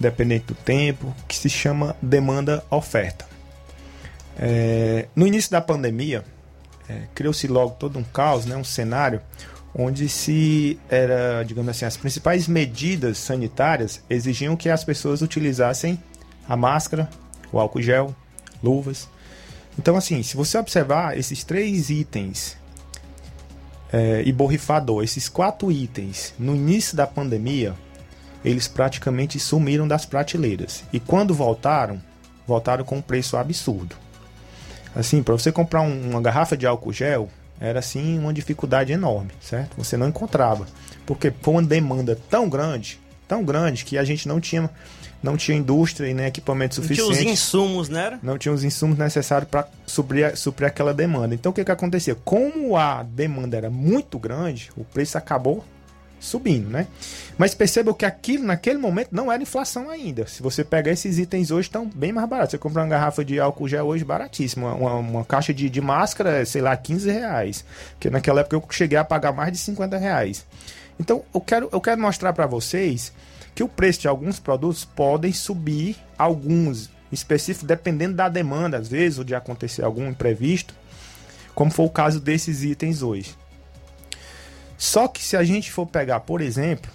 independente 0.01 0.47
do 0.47 0.55
tempo, 0.55 1.14
que 1.28 1.36
se 1.36 1.48
chama 1.48 1.94
demanda-oferta. 2.02 3.26
É, 4.39 5.06
no 5.14 5.26
início 5.26 5.51
da 5.51 5.60
pandemia, 5.60 6.24
criou-se 7.14 7.47
logo 7.47 7.76
todo 7.78 7.98
um 7.98 8.05
caos, 8.05 8.44
né, 8.44 8.56
um 8.56 8.64
cenário 8.64 9.22
onde 9.74 10.09
se 10.09 10.78
era, 10.88 11.42
digamos 11.42 11.70
assim, 11.70 11.84
as 11.84 11.96
principais 11.96 12.46
medidas 12.46 13.18
sanitárias 13.18 14.01
exigiam 14.09 14.56
que 14.56 14.68
as 14.68 14.84
pessoas 14.84 15.20
utilizassem 15.20 16.01
a 16.48 16.56
máscara, 16.56 17.09
o 17.52 17.59
álcool 17.59 17.82
gel, 17.82 18.14
luvas. 18.62 19.09
Então, 19.78 19.96
assim, 19.96 20.22
se 20.22 20.36
você 20.36 20.56
observar 20.56 21.18
esses 21.18 21.42
três 21.42 21.90
itens 21.90 22.56
é, 23.92 24.22
e 24.24 24.32
borrifador, 24.32 25.02
esses 25.02 25.28
quatro 25.28 25.72
itens, 25.72 26.32
no 26.38 26.55
início 26.55 26.96
da 26.96 27.06
pandemia, 27.06 27.74
eles 28.44 28.68
praticamente 28.68 29.40
sumiram 29.40 29.88
das 29.88 30.05
prateleiras. 30.06 30.84
E 30.92 31.01
quando 31.01 31.34
voltaram, 31.34 32.01
voltaram 32.46 32.84
com 32.84 32.98
um 32.98 33.02
preço 33.02 33.36
absurdo. 33.36 33.96
Assim, 34.94 35.22
para 35.22 35.32
você 35.34 35.51
comprar 35.51 35.80
um- 35.80 36.10
uma 36.10 36.20
garrafa 36.20 36.56
de 36.56 36.66
álcool 36.66 36.92
gel, 36.92 37.28
era 37.60 37.78
assim 37.78 38.18
uma 38.18 38.32
dificuldade 38.32 38.93
enorme, 38.93 39.31
certo? 39.40 39.76
Você 39.76 39.97
não 39.97 40.09
encontrava, 40.09 40.66
porque 41.06 41.32
foi 41.40 41.55
uma 41.55 41.62
demanda 41.62 42.18
tão 42.28 42.48
grande, 42.48 43.01
tão 43.28 43.44
grande 43.44 43.85
que 43.85 43.97
a 43.98 44.05
gente 44.05 44.26
não 44.28 44.40
tinha 44.40 44.70
não 45.22 45.39
tinha 45.39 45.56
indústria 45.56 46.06
e 46.06 46.12
nem 46.12 46.26
equipamento 46.26 46.78
Não 46.78 46.86
tinha 46.86 47.02
os 47.02 47.06
suficiente. 47.06 47.32
insumos, 47.32 47.89
né? 47.89 48.18
Não 48.22 48.36
tinha 48.36 48.52
os 48.52 48.62
insumos 48.62 48.98
necessários 48.98 49.48
para 49.51 49.66
suprir, 49.86 50.36
suprir 50.36 50.68
aquela 50.68 50.93
demanda. 50.93 51.35
Então 51.35 51.51
o 51.51 51.55
que 51.55 51.64
que 51.64 51.70
acontecia? 51.70 52.14
Como 52.14 52.76
a 52.76 53.02
demanda 53.02 53.56
era 53.56 53.70
muito 53.70 54.18
grande, 54.18 54.70
o 54.76 54.85
preço 54.85 55.16
acabou 55.16 55.64
subindo, 56.20 56.68
né? 56.68 56.86
Mas 57.36 57.55
perceba 57.55 57.93
que 57.93 58.05
aquilo 58.05 58.44
naquele 58.44 58.78
momento 58.78 59.09
não 59.11 59.31
era 59.31 59.43
inflação 59.43 59.90
ainda. 59.90 60.27
Se 60.27 60.40
você 60.40 60.62
pegar 60.62 60.93
esses 60.93 61.19
itens 61.19 61.51
hoje, 61.51 61.69
estão 61.69 61.89
bem 61.89 62.12
mais 62.12 62.28
baratos. 62.28 62.52
Você 62.52 62.59
comprar 62.59 62.82
uma 62.82 62.89
garrafa 62.89 63.24
de 63.24 63.40
álcool 63.40 63.69
gel 63.69 63.86
hoje, 63.86 64.05
baratíssimo. 64.05 64.66
Uma, 64.66 64.74
uma, 64.74 64.94
uma 64.94 65.24
caixa 65.24 65.52
de, 65.52 65.69
de 65.69 65.81
máscara, 65.81 66.44
sei 66.44 66.62
lá, 66.62 66.77
15 66.77 67.11
reais. 67.11 67.65
Porque 67.93 68.09
naquela 68.09 68.40
época 68.40 68.56
eu 68.56 68.65
cheguei 68.70 68.97
a 68.97 69.05
pagar 69.05 69.32
mais 69.32 69.52
de 69.52 69.59
50 69.59 69.97
reais. 69.97 70.47
Então 70.98 71.24
eu 71.35 71.40
quero, 71.40 71.69
eu 71.73 71.81
quero 71.81 72.01
mostrar 72.01 72.32
para 72.32 72.47
vocês 72.47 73.12
que 73.55 73.65
o 73.65 73.69
preço 73.69 74.02
de 74.02 74.09
alguns 74.09 74.39
produtos 74.39 74.85
podem 74.85 75.32
subir, 75.32 75.97
alguns 76.16 76.90
específicos, 77.11 77.66
dependendo 77.66 78.15
da 78.15 78.28
demanda, 78.28 78.77
às 78.77 78.89
vezes, 78.89 79.19
ou 79.19 79.24
de 79.24 79.35
acontecer 79.35 79.85
algum 79.85 80.09
imprevisto, 80.09 80.74
como 81.55 81.70
foi 81.70 81.86
o 81.86 81.90
caso 81.90 82.20
desses 82.20 82.62
itens 82.62 83.02
hoje. 83.02 83.35
Só 84.77 85.06
que 85.06 85.23
se 85.23 85.36
a 85.36 85.44
gente 85.44 85.70
for 85.70 85.86
pegar, 85.86 86.20
por 86.20 86.40
exemplo, 86.40 86.90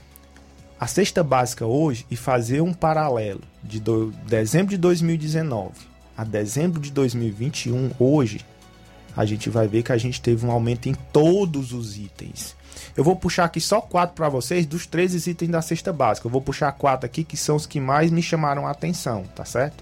a 0.79 0.87
cesta 0.87 1.23
básica 1.23 1.65
hoje 1.65 2.05
e 2.09 2.15
fazer 2.15 2.61
um 2.61 2.73
paralelo 2.73 3.41
de 3.63 3.79
do- 3.79 4.11
dezembro 4.27 4.69
de 4.69 4.77
2019 4.77 5.71
a 6.17 6.23
dezembro 6.25 6.81
de 6.81 6.91
2021, 6.91 7.91
hoje, 7.97 8.45
a 9.15 9.23
gente 9.25 9.49
vai 9.49 9.69
ver 9.69 9.83
que 9.83 9.91
a 9.93 9.97
gente 9.97 10.19
teve 10.21 10.45
um 10.45 10.51
aumento 10.51 10.89
em 10.89 10.93
todos 11.13 11.71
os 11.71 11.97
itens. 11.97 12.55
Eu 12.95 13.05
vou 13.05 13.15
puxar 13.15 13.45
aqui 13.45 13.61
só 13.61 13.79
quatro 13.79 14.15
para 14.15 14.27
vocês 14.27 14.65
dos 14.65 14.85
13 14.85 15.29
itens 15.29 15.49
da 15.49 15.61
cesta 15.61 15.93
básica. 15.93 16.27
Eu 16.27 16.31
vou 16.31 16.41
puxar 16.41 16.73
quatro 16.73 17.05
aqui 17.05 17.23
que 17.23 17.37
são 17.37 17.55
os 17.55 17.65
que 17.65 17.79
mais 17.79 18.11
me 18.11 18.21
chamaram 18.21 18.67
a 18.67 18.71
atenção, 18.71 19.23
tá 19.33 19.45
certo? 19.45 19.81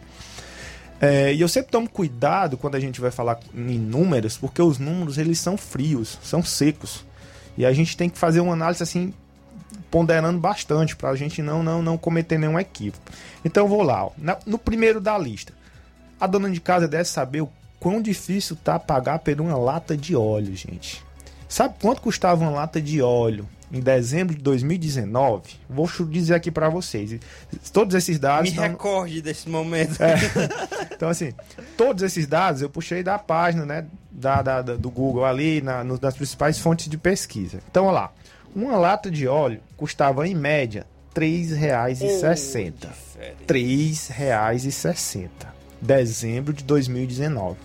É, 1.02 1.34
e 1.34 1.42
eu 1.42 1.48
sempre 1.48 1.72
tomo 1.72 1.90
cuidado 1.90 2.56
quando 2.56 2.76
a 2.76 2.80
gente 2.80 3.02
vai 3.02 3.10
falar 3.10 3.40
em 3.56 3.80
números, 3.80 4.38
porque 4.38 4.62
os 4.62 4.78
números 4.78 5.18
eles 5.18 5.40
são 5.40 5.58
frios, 5.58 6.20
são 6.22 6.44
secos. 6.44 7.04
E 7.58 7.66
a 7.66 7.74
gente 7.74 7.98
tem 7.98 8.10
que 8.10 8.18
fazer 8.20 8.42
uma 8.42 8.54
análise 8.54 8.84
assim 8.84 9.12
ponderando 9.92 10.40
bastante 10.40 10.96
para 10.96 11.10
a 11.10 11.16
gente 11.16 11.42
não, 11.42 11.64
não 11.64 11.82
não 11.82 11.98
cometer 11.98 12.38
nenhum 12.38 12.60
equívoco. 12.60 13.04
Então 13.46 13.64
eu 13.66 13.68
vou 13.70 13.82
lá, 13.84 14.06
ó. 14.06 14.12
No 14.46 14.58
primeiro 14.58 15.00
da 15.00 15.18
lista. 15.18 15.54
A 16.20 16.26
dona 16.28 16.50
de 16.50 16.60
casa 16.60 16.88
deve 16.88 17.06
saber 17.06 17.42
o 17.42 17.50
quão 17.80 18.02
difícil 18.02 18.56
tá 18.56 18.80
pagar 18.80 19.20
por 19.20 19.40
uma 19.40 19.56
lata 19.56 19.96
de 19.96 20.16
óleo, 20.16 20.56
gente. 20.56 21.04
Sabe 21.48 21.76
quanto 21.80 22.02
custava 22.02 22.42
uma 22.44 22.52
lata 22.52 22.82
de 22.82 23.02
óleo 23.02 23.48
em 23.72 23.80
dezembro 23.80 24.34
de 24.36 24.42
2019? 24.42 25.44
Vou 25.70 25.88
dizer 26.10 26.34
aqui 26.34 26.50
para 26.50 26.70
vocês. 26.70 27.20
Todos 27.72 27.94
esses 27.96 28.18
dados 28.18 28.44
Me 28.44 28.50
estão- 28.50 28.64
recorde 28.68 29.22
desse 29.22 29.48
momento. 29.50 30.02
É. 30.02 30.16
Então, 30.98 31.10
assim, 31.10 31.32
todos 31.78 32.02
esses 32.02 32.26
dados 32.26 32.64
eu 32.64 32.70
puxei 32.72 33.04
da 33.04 33.20
página, 33.20 33.64
né, 33.68 33.86
da, 34.12 34.42
da- 34.42 34.62
do 34.64 34.90
Google 34.90 35.24
ali, 35.26 35.62
na, 35.62 35.84
no- 35.84 36.00
das 36.00 36.16
principais 36.16 36.58
fontes 36.58 36.90
de 36.90 36.98
pesquisa. 36.98 37.60
Então, 37.70 37.86
olha 37.86 37.94
lá. 37.94 38.12
Uma 38.56 38.78
lata 38.78 39.10
de 39.12 39.28
óleo 39.28 39.60
custava, 39.76 40.26
em 40.28 40.34
média, 40.36 40.86
R$ 41.16 41.22
3,60. 41.22 42.74
R$ 43.20 43.34
3,60. 43.48 45.30
Dezembro 45.82 46.54
de 46.54 46.64
2019. 46.64 47.58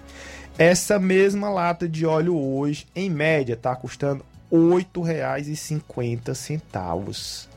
Essa 0.58 0.98
mesma 0.98 1.48
lata 1.48 1.88
de 1.88 2.04
óleo 2.04 2.36
hoje, 2.38 2.86
em 2.94 3.08
média, 3.08 3.54
está 3.54 3.74
custando 3.74 4.22
R$ 4.50 4.58
8,50. 4.58 7.48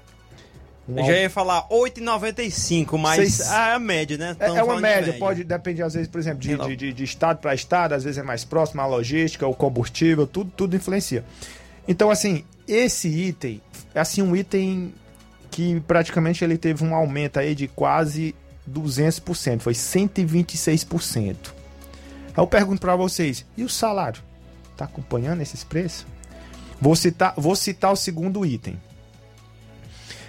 Um 0.87 0.99
Eu 0.99 1.05
já 1.05 1.17
ia 1.17 1.29
falar 1.31 1.67
8,95, 1.69 2.95
mas 2.97 3.15
Seis- 3.17 3.41
ah, 3.51 3.69
é 3.69 3.73
a 3.73 3.79
média, 3.79 4.17
né? 4.19 4.35
É, 4.39 4.45
Tamo 4.45 4.57
é 4.59 4.63
uma 4.63 4.75
falando 4.75 4.77
de 4.77 4.81
média, 4.95 5.13
pode 5.19 5.43
depender 5.43 5.81
às 5.81 5.95
vezes, 5.95 6.07
por 6.07 6.19
exemplo, 6.19 6.39
de, 6.41 6.55
de, 6.55 6.75
de- 6.75 6.93
de 6.93 7.03
estado 7.03 7.39
para 7.39 7.55
estado, 7.55 7.93
às 7.93 8.03
vezes 8.03 8.19
é 8.19 8.23
mais 8.23 8.45
próximo, 8.45 8.81
a 8.81 8.85
logística, 8.85 9.47
o 9.47 9.55
combustível, 9.55 10.27
tudo, 10.27 10.51
tudo 10.55 10.75
influencia. 10.75 11.25
Então, 11.87 12.11
assim, 12.11 12.43
esse 12.67 13.07
item 13.07 13.61
é 13.93 13.99
assim 13.99 14.21
um 14.21 14.35
item 14.35 14.93
que 15.51 15.79
praticamente 15.81 16.43
ele 16.43 16.57
teve 16.57 16.83
um 16.83 16.93
aumento 16.93 17.39
aí 17.39 17.55
de 17.55 17.67
quase 17.67 18.35
200%, 18.69 19.59
foi 19.59 19.73
126%. 19.73 21.35
Aí 22.27 22.33
eu 22.35 22.47
pergunto 22.47 22.81
para 22.81 22.95
vocês, 22.95 23.45
e 23.55 23.63
o 23.63 23.69
salário? 23.69 24.21
Tá 24.75 24.85
acompanhando 24.85 25.41
esses 25.41 25.63
preços? 25.63 26.05
Vou 26.81 26.95
citar, 26.95 27.33
vou 27.37 27.55
citar 27.55 27.93
o 27.93 27.95
segundo 27.95 28.45
item 28.45 28.77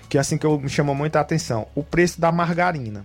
que 0.09 0.17
é 0.17 0.21
assim 0.21 0.39
que 0.39 0.47
eu, 0.47 0.57
me 0.59 0.69
chamou 0.69 0.95
muita 0.95 1.19
atenção, 1.21 1.67
o 1.75 1.83
preço 1.83 2.21
da 2.21 2.31
margarina. 2.31 3.05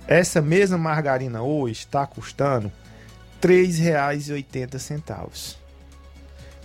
Essa 0.07 0.43
mesma 0.43 0.77
margarina 0.77 1.43
hoje 1.43 1.81
está 1.81 2.07
custando 2.07 2.71
R$ 3.43 3.49
3,80. 3.49 5.57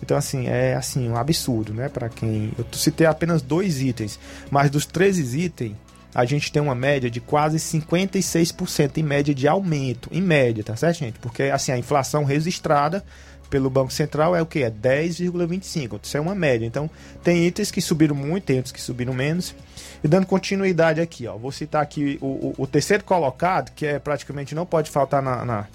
Então, 0.01 0.17
assim, 0.17 0.47
é 0.47 0.75
assim, 0.75 1.09
um 1.09 1.17
absurdo, 1.17 1.73
né? 1.73 1.89
Para 1.89 2.09
quem. 2.09 2.53
Eu 2.57 2.65
citei 2.73 3.05
apenas 3.05 3.41
dois 3.41 3.81
itens, 3.81 4.19
mas 4.49 4.69
dos 4.69 4.85
13 4.85 5.39
itens, 5.39 5.75
a 6.13 6.25
gente 6.25 6.51
tem 6.51 6.61
uma 6.61 6.75
média 6.75 7.09
de 7.09 7.19
quase 7.19 7.57
56% 7.57 8.97
em 8.97 9.03
média 9.03 9.35
de 9.35 9.47
aumento. 9.47 10.09
Em 10.11 10.21
média, 10.21 10.63
tá 10.63 10.75
certo, 10.75 10.99
gente? 10.99 11.19
Porque, 11.19 11.43
assim, 11.43 11.71
a 11.71 11.77
inflação 11.77 12.23
registrada 12.23 13.03
pelo 13.49 13.69
Banco 13.69 13.91
Central 13.91 14.35
é 14.35 14.41
o 14.41 14.45
que? 14.45 14.63
É 14.63 14.69
10,25. 14.69 15.99
Isso 16.03 16.17
é 16.17 16.19
uma 16.19 16.35
média. 16.35 16.65
Então, 16.65 16.89
tem 17.23 17.45
itens 17.45 17.71
que 17.71 17.81
subiram 17.81 18.15
muito, 18.15 18.43
tem 18.45 18.57
outros 18.57 18.71
que 18.71 18.81
subiram 18.81 19.13
menos. 19.13 19.55
E 20.03 20.07
dando 20.07 20.25
continuidade 20.27 21.01
aqui, 21.01 21.27
ó. 21.27 21.35
Vou 21.37 21.51
citar 21.51 21.81
aqui 21.81 22.17
o, 22.21 22.25
o- 22.25 22.55
o 22.59 22.67
terceiro 22.67 23.03
colocado, 23.03 23.71
que 23.73 23.85
é 23.85 23.99
praticamente 23.99 24.53
não 24.55 24.65
pode 24.65 24.89
faltar 24.91 25.21
na, 25.21 25.43
na- 25.43 25.67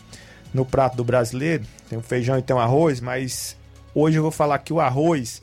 no 0.52 0.64
prato 0.64 0.96
do 0.96 1.04
brasileiro. 1.04 1.64
Tem 1.90 1.98
o 1.98 2.02
feijão 2.02 2.38
e 2.38 2.42
tem 2.42 2.54
o 2.54 2.58
arroz, 2.60 3.00
mas 3.00 3.56
hoje 3.94 4.16
eu 4.18 4.22
vou 4.22 4.30
falar 4.30 4.58
que 4.60 4.72
o 4.72 4.80
arroz, 4.80 5.42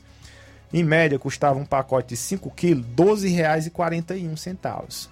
em 0.72 0.82
média, 0.82 1.18
custava 1.18 1.58
um 1.58 1.66
pacote 1.66 2.08
de 2.08 2.16
5 2.16 2.50
quilos 2.50 2.84
R$ 2.86 3.04
12,41. 3.04 5.08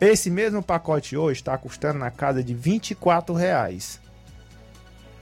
Esse 0.00 0.28
mesmo 0.30 0.62
pacote 0.62 1.16
hoje 1.16 1.40
está 1.40 1.56
custando 1.56 1.98
na 1.98 2.10
casa 2.10 2.44
de 2.44 2.52
24 2.52 3.34
reais. 3.34 3.98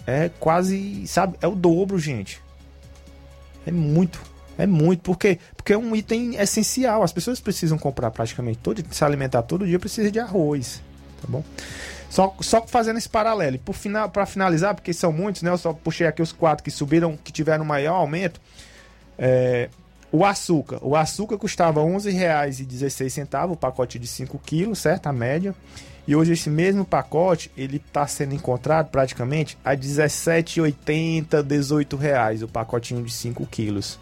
É 0.06 0.30
quase, 0.40 1.06
sabe, 1.06 1.36
é 1.40 1.46
o 1.46 1.54
dobro, 1.54 1.98
gente. 1.98 2.40
É 3.66 3.70
muito, 3.70 4.20
é 4.58 4.66
muito, 4.66 5.02
porque 5.02 5.38
porque 5.56 5.72
é 5.72 5.78
um 5.78 5.94
item 5.94 6.34
essencial. 6.34 7.02
As 7.02 7.12
pessoas 7.12 7.40
precisam 7.40 7.78
comprar 7.78 8.10
praticamente 8.10 8.58
todo, 8.58 8.82
se 8.90 9.04
alimentar 9.04 9.42
todo 9.42 9.64
dia, 9.66 9.78
precisa 9.78 10.10
de 10.10 10.18
arroz, 10.18 10.82
tá 11.20 11.28
bom? 11.28 11.44
Só, 12.10 12.34
só 12.40 12.66
fazendo 12.66 12.98
esse 12.98 13.08
paralelo. 13.08 13.58
Por 13.60 13.74
final, 13.74 14.10
para 14.10 14.26
finalizar, 14.26 14.74
porque 14.74 14.92
são 14.92 15.12
muitos, 15.12 15.40
né? 15.42 15.50
Eu 15.50 15.56
só 15.56 15.72
puxei 15.72 16.06
aqui 16.06 16.20
os 16.20 16.32
quatro 16.32 16.62
que 16.62 16.70
subiram, 16.70 17.16
que 17.16 17.32
tiveram 17.32 17.64
maior 17.64 17.94
aumento. 17.94 18.40
É, 19.18 19.70
O 20.10 20.24
açúcar. 20.26 20.78
O 20.82 20.94
açúcar 20.94 21.38
custava 21.38 21.82
R$ 21.82 21.90
11,16 21.90 23.50
o 23.50 23.56
pacote 23.56 23.98
de 23.98 24.06
5 24.06 24.38
quilos, 24.44 24.80
certo? 24.80 25.06
A 25.06 25.12
média. 25.12 25.54
E 26.06 26.16
hoje 26.16 26.32
esse 26.32 26.50
mesmo 26.50 26.84
pacote, 26.84 27.50
ele 27.56 27.76
está 27.76 28.06
sendo 28.06 28.34
encontrado 28.34 28.88
praticamente 28.90 29.56
a 29.64 29.70
R$ 29.70 29.76
17,80, 29.76 31.42
18 31.42 31.96
reais 31.96 32.42
o 32.42 32.48
pacotinho 32.48 33.02
de 33.04 33.12
5 33.12 33.46
quilos. 33.46 33.98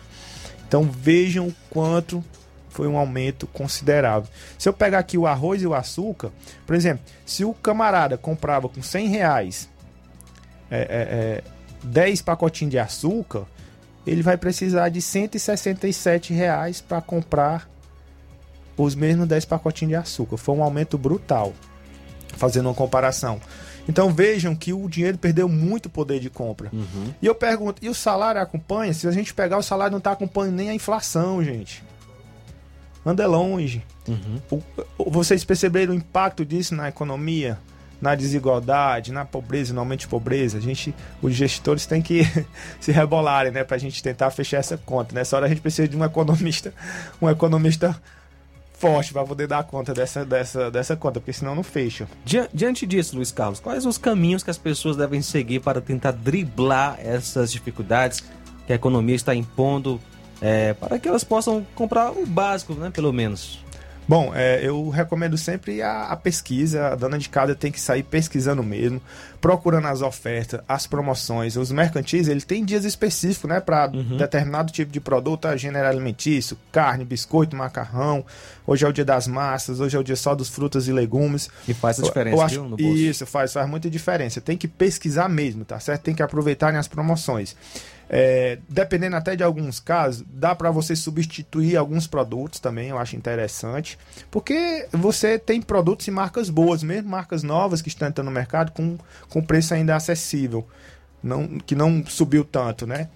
Então 0.66 0.84
vejam 0.84 1.48
o 1.48 1.54
quanto 1.68 2.24
foi 2.70 2.86
um 2.86 2.96
aumento 2.96 3.46
considerável. 3.48 4.30
Se 4.56 4.68
eu 4.68 4.72
pegar 4.72 5.00
aqui 5.00 5.18
o 5.18 5.26
arroz 5.26 5.60
e 5.60 5.66
o 5.66 5.74
açúcar, 5.74 6.30
por 6.66 6.74
exemplo, 6.74 7.04
se 7.26 7.44
o 7.44 7.52
camarada 7.52 8.16
comprava 8.16 8.68
com 8.68 8.80
100 8.80 9.08
reais 9.08 9.68
é, 10.70 10.78
é, 10.78 10.82
é, 10.82 11.44
10 11.82 12.22
pacotinhos 12.22 12.70
de 12.70 12.78
açúcar, 12.78 13.44
ele 14.06 14.22
vai 14.22 14.36
precisar 14.36 14.88
de 14.88 15.02
167 15.02 16.32
reais 16.32 16.80
para 16.80 17.02
comprar 17.02 17.68
os 18.76 18.94
mesmos 18.94 19.28
10 19.28 19.44
pacotinhos 19.44 19.90
de 19.90 19.96
açúcar. 19.96 20.36
Foi 20.36 20.54
um 20.54 20.62
aumento 20.62 20.96
brutal, 20.96 21.52
fazendo 22.36 22.66
uma 22.66 22.74
comparação. 22.74 23.40
Então 23.88 24.12
vejam 24.12 24.54
que 24.54 24.72
o 24.72 24.88
dinheiro 24.88 25.18
perdeu 25.18 25.48
muito 25.48 25.88
poder 25.88 26.20
de 26.20 26.30
compra. 26.30 26.68
Uhum. 26.72 27.12
E 27.20 27.26
eu 27.26 27.34
pergunto, 27.34 27.84
e 27.84 27.88
o 27.88 27.94
salário 27.94 28.40
acompanha? 28.40 28.92
Se 28.92 29.08
a 29.08 29.10
gente 29.10 29.32
pegar 29.34 29.58
o 29.58 29.62
salário 29.62 29.90
não 29.92 29.98
está 29.98 30.12
acompanhando 30.12 30.54
nem 30.56 30.70
a 30.70 30.74
inflação, 30.74 31.42
gente. 31.42 31.82
Anda 33.04 33.26
longe. 33.26 33.82
Uhum. 34.06 34.62
O- 34.98 35.10
vocês 35.10 35.42
perceberam 35.44 35.92
o 35.92 35.96
impacto 35.96 36.44
disso 36.44 36.74
na 36.74 36.88
economia, 36.88 37.58
na 38.00 38.14
desigualdade, 38.14 39.10
na 39.12 39.24
pobreza, 39.24 39.72
no 39.72 39.80
aumento 39.80 40.00
de 40.00 40.08
pobreza? 40.08 40.58
A 40.58 40.60
gente, 40.60 40.94
os 41.22 41.34
gestores 41.34 41.86
têm 41.86 42.02
que 42.02 42.20
se 42.78 42.92
rebolarem, 42.92 43.50
né, 43.52 43.64
pra 43.64 43.78
gente 43.78 44.02
tentar 44.02 44.30
fechar 44.30 44.58
essa 44.58 44.76
conta. 44.76 45.14
Nessa 45.14 45.36
hora 45.36 45.46
a 45.46 45.48
gente 45.48 45.62
precisa 45.62 45.88
de 45.88 45.96
um 45.96 46.04
economista, 46.04 46.72
um 47.20 47.28
economista 47.28 48.00
forte 48.80 49.12
para 49.12 49.22
poder 49.24 49.46
dar 49.46 49.62
conta 49.64 49.92
dessa, 49.92 50.24
dessa, 50.24 50.70
dessa 50.70 50.96
conta, 50.96 51.20
porque 51.20 51.32
senão 51.32 51.54
não 51.54 51.62
fecha. 51.62 52.08
Dia- 52.24 52.48
Diante 52.52 52.86
disso, 52.86 53.14
Luiz 53.14 53.30
Carlos, 53.30 53.60
quais 53.60 53.84
os 53.86 53.98
caminhos 53.98 54.42
que 54.42 54.50
as 54.50 54.56
pessoas 54.58 54.96
devem 54.96 55.20
seguir 55.22 55.60
para 55.60 55.80
tentar 55.80 56.12
driblar 56.12 56.98
essas 56.98 57.52
dificuldades 57.52 58.24
que 58.66 58.72
a 58.72 58.76
economia 58.76 59.14
está 59.14 59.34
impondo 59.34 60.00
é, 60.40 60.72
para 60.72 60.98
que 60.98 61.06
elas 61.06 61.22
possam 61.22 61.66
comprar 61.74 62.10
o 62.12 62.24
básico, 62.26 62.72
né? 62.74 62.90
Pelo 62.90 63.12
menos. 63.12 63.58
Bom, 64.10 64.32
é, 64.34 64.58
eu 64.60 64.88
recomendo 64.88 65.38
sempre 65.38 65.80
a, 65.80 66.06
a 66.06 66.16
pesquisa. 66.16 66.88
A 66.88 66.94
dona 66.96 67.16
de 67.16 67.28
casa 67.28 67.54
tem 67.54 67.70
que 67.70 67.80
sair 67.80 68.02
pesquisando 68.02 68.60
mesmo, 68.60 69.00
procurando 69.40 69.86
as 69.86 70.02
ofertas, 70.02 70.60
as 70.68 70.84
promoções. 70.84 71.54
Os 71.54 71.70
mercantis, 71.70 72.26
ele 72.26 72.40
tem 72.40 72.64
dias 72.64 72.84
específicos, 72.84 73.48
né, 73.48 73.60
para 73.60 73.86
determinado 73.86 74.72
tipo 74.72 74.90
de 74.90 74.98
produto, 74.98 75.46
a 75.46 75.56
gênero 75.56 75.86
alimentício, 75.86 76.58
carne, 76.72 77.04
biscoito, 77.04 77.54
macarrão. 77.54 78.26
Hoje 78.66 78.84
é 78.84 78.88
o 78.88 78.92
dia 78.92 79.04
das 79.04 79.28
massas, 79.28 79.78
hoje 79.78 79.96
é 79.96 80.00
o 80.00 80.02
dia 80.02 80.16
só 80.16 80.34
dos 80.34 80.48
frutas 80.48 80.88
e 80.88 80.92
legumes. 80.92 81.48
E 81.68 81.72
faz 81.72 82.00
a 82.00 82.02
Eu- 82.02 82.06
diferença, 82.08 82.36
eu 82.36 82.42
acho- 82.42 82.76
viu. 82.76 82.96
Isso, 82.96 83.24
faz, 83.26 83.52
faz 83.52 83.68
muita 83.70 83.88
diferença. 83.88 84.40
Tem 84.40 84.56
que 84.56 84.66
pesquisar 84.66 85.28
mesmo, 85.28 85.64
tá 85.64 85.78
certo? 85.78 86.02
Tem 86.02 86.16
que 86.16 86.22
aproveitarem 86.24 86.80
as 86.80 86.88
promoções. 86.88 87.54
É, 88.12 88.58
dependendo 88.68 89.14
até 89.14 89.36
de 89.36 89.44
alguns 89.44 89.78
casos, 89.78 90.24
dá 90.28 90.52
para 90.52 90.72
você 90.72 90.96
substituir 90.96 91.76
alguns 91.76 92.08
produtos 92.08 92.58
também, 92.58 92.88
eu 92.88 92.98
acho 92.98 93.14
interessante. 93.14 93.96
Porque 94.32 94.88
você 94.90 95.38
tem 95.38 95.62
produtos 95.62 96.08
e 96.08 96.10
marcas 96.10 96.50
boas, 96.50 96.82
mesmo 96.82 97.08
marcas 97.08 97.44
novas 97.44 97.80
que 97.80 97.88
estão 97.88 98.08
entrando 98.08 98.26
no 98.26 98.32
mercado 98.32 98.72
com, 98.72 98.98
com 99.28 99.40
preço 99.40 99.74
ainda 99.74 99.94
acessível, 99.94 100.66
não, 101.22 101.46
que 101.60 101.76
não 101.76 102.04
subiu 102.04 102.44
tanto, 102.44 102.84
né? 102.84 103.08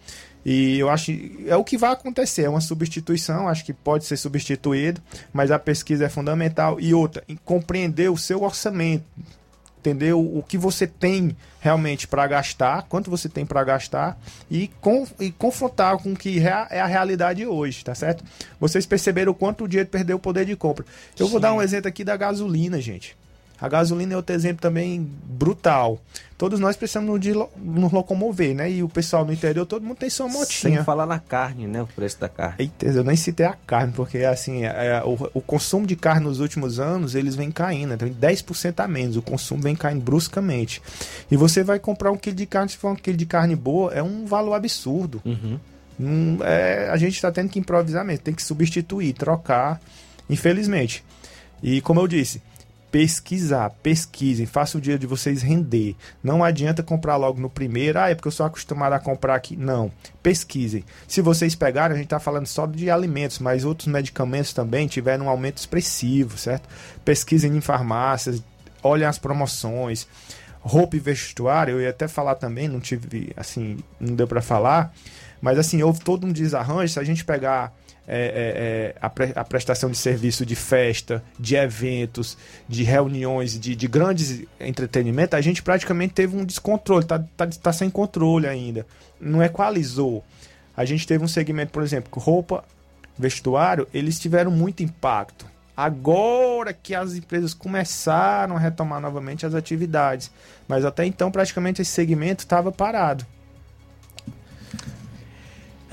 E 0.44 0.78
eu 0.78 0.88
acho 0.88 1.10
é 1.46 1.56
o 1.56 1.64
que 1.64 1.76
vai 1.76 1.90
acontecer, 1.90 2.42
é 2.42 2.48
uma 2.48 2.60
substituição, 2.60 3.48
acho 3.48 3.64
que 3.64 3.72
pode 3.72 4.04
ser 4.04 4.16
substituído, 4.16 5.00
mas 5.32 5.50
a 5.50 5.58
pesquisa 5.58 6.04
é 6.04 6.08
fundamental. 6.08 6.78
E 6.78 6.94
outra, 6.94 7.24
compreender 7.44 8.10
o 8.10 8.16
seu 8.16 8.44
orçamento, 8.44 9.04
entender 9.84 10.14
o, 10.14 10.42
que 10.46 10.56
você 10.56 10.86
tem 10.86 11.36
realmente 11.60 12.08
para 12.08 12.26
gastar, 12.26 12.82
quanto 12.88 13.10
você 13.10 13.28
tem 13.28 13.44
para 13.44 13.62
gastar 13.62 14.18
e, 14.50 14.68
com, 14.80 15.06
e 15.20 15.30
confrontar 15.30 15.98
com 15.98 16.12
o 16.12 16.16
que 16.16 16.40
é 16.40 16.80
a 16.80 16.86
realidade 16.86 17.46
hoje, 17.46 17.84
tá 17.84 17.94
certo? 17.94 18.24
Vocês 18.58 18.86
perceberam 18.86 19.32
o 19.32 19.34
quanto 19.34 19.64
o 19.64 19.68
dinheiro 19.68 19.88
perdeu 19.90 20.16
o 20.16 20.20
poder 20.20 20.46
de 20.46 20.56
compra. 20.56 20.86
Eu 21.18 21.28
vou 21.28 21.38
Sim. 21.38 21.42
dar 21.42 21.52
um 21.52 21.60
exemplo 21.60 21.88
aqui 21.88 22.02
da 22.02 22.16
gasolina, 22.16 22.80
gente. 22.80 23.14
A 23.60 23.68
gasolina 23.68 24.14
é 24.14 24.16
outro 24.16 24.34
exemplo 24.34 24.60
também 24.60 25.00
brutal. 25.24 26.00
Todos 26.36 26.58
nós 26.58 26.76
precisamos 26.76 27.20
de 27.20 27.32
nos 27.32 27.92
locomover, 27.92 28.54
né? 28.54 28.70
E 28.70 28.82
o 28.82 28.88
pessoal 28.88 29.24
no 29.24 29.32
interior, 29.32 29.64
todo 29.64 29.84
mundo 29.84 29.98
tem 29.98 30.10
sua 30.10 30.26
motinha. 30.26 30.76
Sem 30.76 30.84
falar 30.84 31.06
na 31.06 31.18
carne, 31.18 31.66
né? 31.66 31.80
O 31.82 31.86
preço 31.86 32.18
da 32.18 32.28
carne. 32.28 32.56
Eita, 32.58 32.86
eu 32.86 33.04
nem 33.04 33.14
citei 33.14 33.46
a 33.46 33.54
carne, 33.66 33.92
porque 33.92 34.18
assim, 34.18 34.64
é, 34.64 35.00
o, 35.04 35.30
o 35.34 35.40
consumo 35.40 35.86
de 35.86 35.94
carne 35.94 36.24
nos 36.24 36.40
últimos 36.40 36.80
anos, 36.80 37.14
eles 37.14 37.36
vem 37.36 37.52
caindo, 37.52 37.94
então 37.94 38.08
10% 38.08 38.80
a 38.80 38.88
menos, 38.88 39.16
o 39.16 39.22
consumo 39.22 39.62
vem 39.62 39.76
caindo 39.76 40.02
bruscamente. 40.02 40.82
E 41.30 41.36
você 41.36 41.62
vai 41.62 41.78
comprar 41.78 42.10
um 42.10 42.16
quilo 42.16 42.36
de 42.36 42.46
carne, 42.46 42.70
se 42.70 42.76
for 42.76 42.90
um 42.90 42.96
quilo 42.96 43.16
de 43.16 43.26
carne 43.26 43.54
boa, 43.54 43.92
é 43.92 44.02
um 44.02 44.26
valor 44.26 44.54
absurdo. 44.54 45.22
Uhum. 45.24 45.58
Hum, 46.00 46.38
é, 46.42 46.88
a 46.90 46.96
gente 46.96 47.14
está 47.14 47.30
tendo 47.30 47.48
que 47.48 47.60
improvisar 47.60 48.04
mesmo, 48.04 48.24
tem 48.24 48.34
que 48.34 48.42
substituir, 48.42 49.12
trocar, 49.12 49.80
infelizmente. 50.28 51.04
E 51.62 51.80
como 51.80 52.00
eu 52.00 52.08
disse, 52.08 52.42
pesquisar, 52.94 53.70
pesquisem, 53.82 54.46
faça 54.46 54.78
o 54.78 54.80
dia 54.80 54.96
de 54.96 55.04
vocês 55.04 55.42
render. 55.42 55.96
Não 56.22 56.44
adianta 56.44 56.80
comprar 56.80 57.16
logo 57.16 57.40
no 57.40 57.50
primeiro, 57.50 57.98
ah, 57.98 58.08
é 58.08 58.14
porque 58.14 58.28
eu 58.28 58.32
sou 58.32 58.46
acostumado 58.46 58.92
a 58.92 59.00
comprar 59.00 59.34
aqui. 59.34 59.56
Não, 59.56 59.90
pesquisem. 60.22 60.84
Se 61.08 61.20
vocês 61.20 61.56
pegarem, 61.56 61.94
a 61.94 61.96
gente 61.96 62.06
está 62.06 62.20
falando 62.20 62.46
só 62.46 62.66
de 62.66 62.88
alimentos, 62.88 63.40
mas 63.40 63.64
outros 63.64 63.88
medicamentos 63.88 64.52
também 64.52 64.86
tiveram 64.86 65.26
um 65.26 65.28
aumento 65.28 65.58
expressivo, 65.58 66.38
certo? 66.38 66.68
Pesquisem 67.04 67.56
em 67.56 67.60
farmácias, 67.60 68.40
olhem 68.80 69.08
as 69.08 69.18
promoções. 69.18 70.06
Roupa 70.60 70.94
e 70.94 71.00
vestuário, 71.00 71.72
eu 71.72 71.80
ia 71.80 71.90
até 71.90 72.06
falar 72.06 72.36
também, 72.36 72.68
não 72.68 72.78
tive, 72.78 73.32
assim, 73.36 73.78
não 73.98 74.14
deu 74.14 74.28
para 74.28 74.40
falar, 74.40 74.94
mas 75.40 75.58
assim, 75.58 75.82
houve 75.82 75.98
todo 75.98 76.28
um 76.28 76.32
desarranjo. 76.32 76.92
Se 76.92 77.00
a 77.00 77.04
gente 77.04 77.24
pegar 77.24 77.74
é, 78.06 78.16
é, 78.16 78.24
é, 78.26 78.94
a, 79.00 79.08
pre- 79.08 79.32
a 79.34 79.44
prestação 79.44 79.90
de 79.90 79.96
serviço 79.96 80.44
de 80.44 80.54
festa, 80.54 81.22
de 81.38 81.56
eventos, 81.56 82.36
de 82.68 82.82
reuniões, 82.82 83.58
de, 83.58 83.74
de 83.74 83.88
grandes 83.88 84.42
entretenimento, 84.60 85.36
a 85.36 85.40
gente 85.40 85.62
praticamente 85.62 86.14
teve 86.14 86.36
um 86.36 86.44
descontrole, 86.44 87.04
tá, 87.04 87.18
tá, 87.36 87.46
tá 87.46 87.72
sem 87.72 87.88
controle 87.88 88.46
ainda. 88.46 88.86
Não 89.20 89.42
equalizou. 89.42 90.24
A 90.76 90.84
gente 90.84 91.06
teve 91.06 91.24
um 91.24 91.28
segmento, 91.28 91.72
por 91.72 91.82
exemplo, 91.82 92.12
roupa, 92.20 92.64
vestuário, 93.18 93.86
eles 93.94 94.18
tiveram 94.18 94.50
muito 94.50 94.82
impacto. 94.82 95.46
Agora 95.76 96.72
que 96.72 96.94
as 96.94 97.14
empresas 97.14 97.52
começaram 97.52 98.56
a 98.56 98.60
retomar 98.60 99.00
novamente 99.00 99.44
as 99.44 99.54
atividades. 99.54 100.30
Mas 100.68 100.84
até 100.84 101.04
então, 101.04 101.30
praticamente, 101.30 101.82
esse 101.82 101.90
segmento 101.90 102.44
estava 102.44 102.70
parado. 102.70 103.26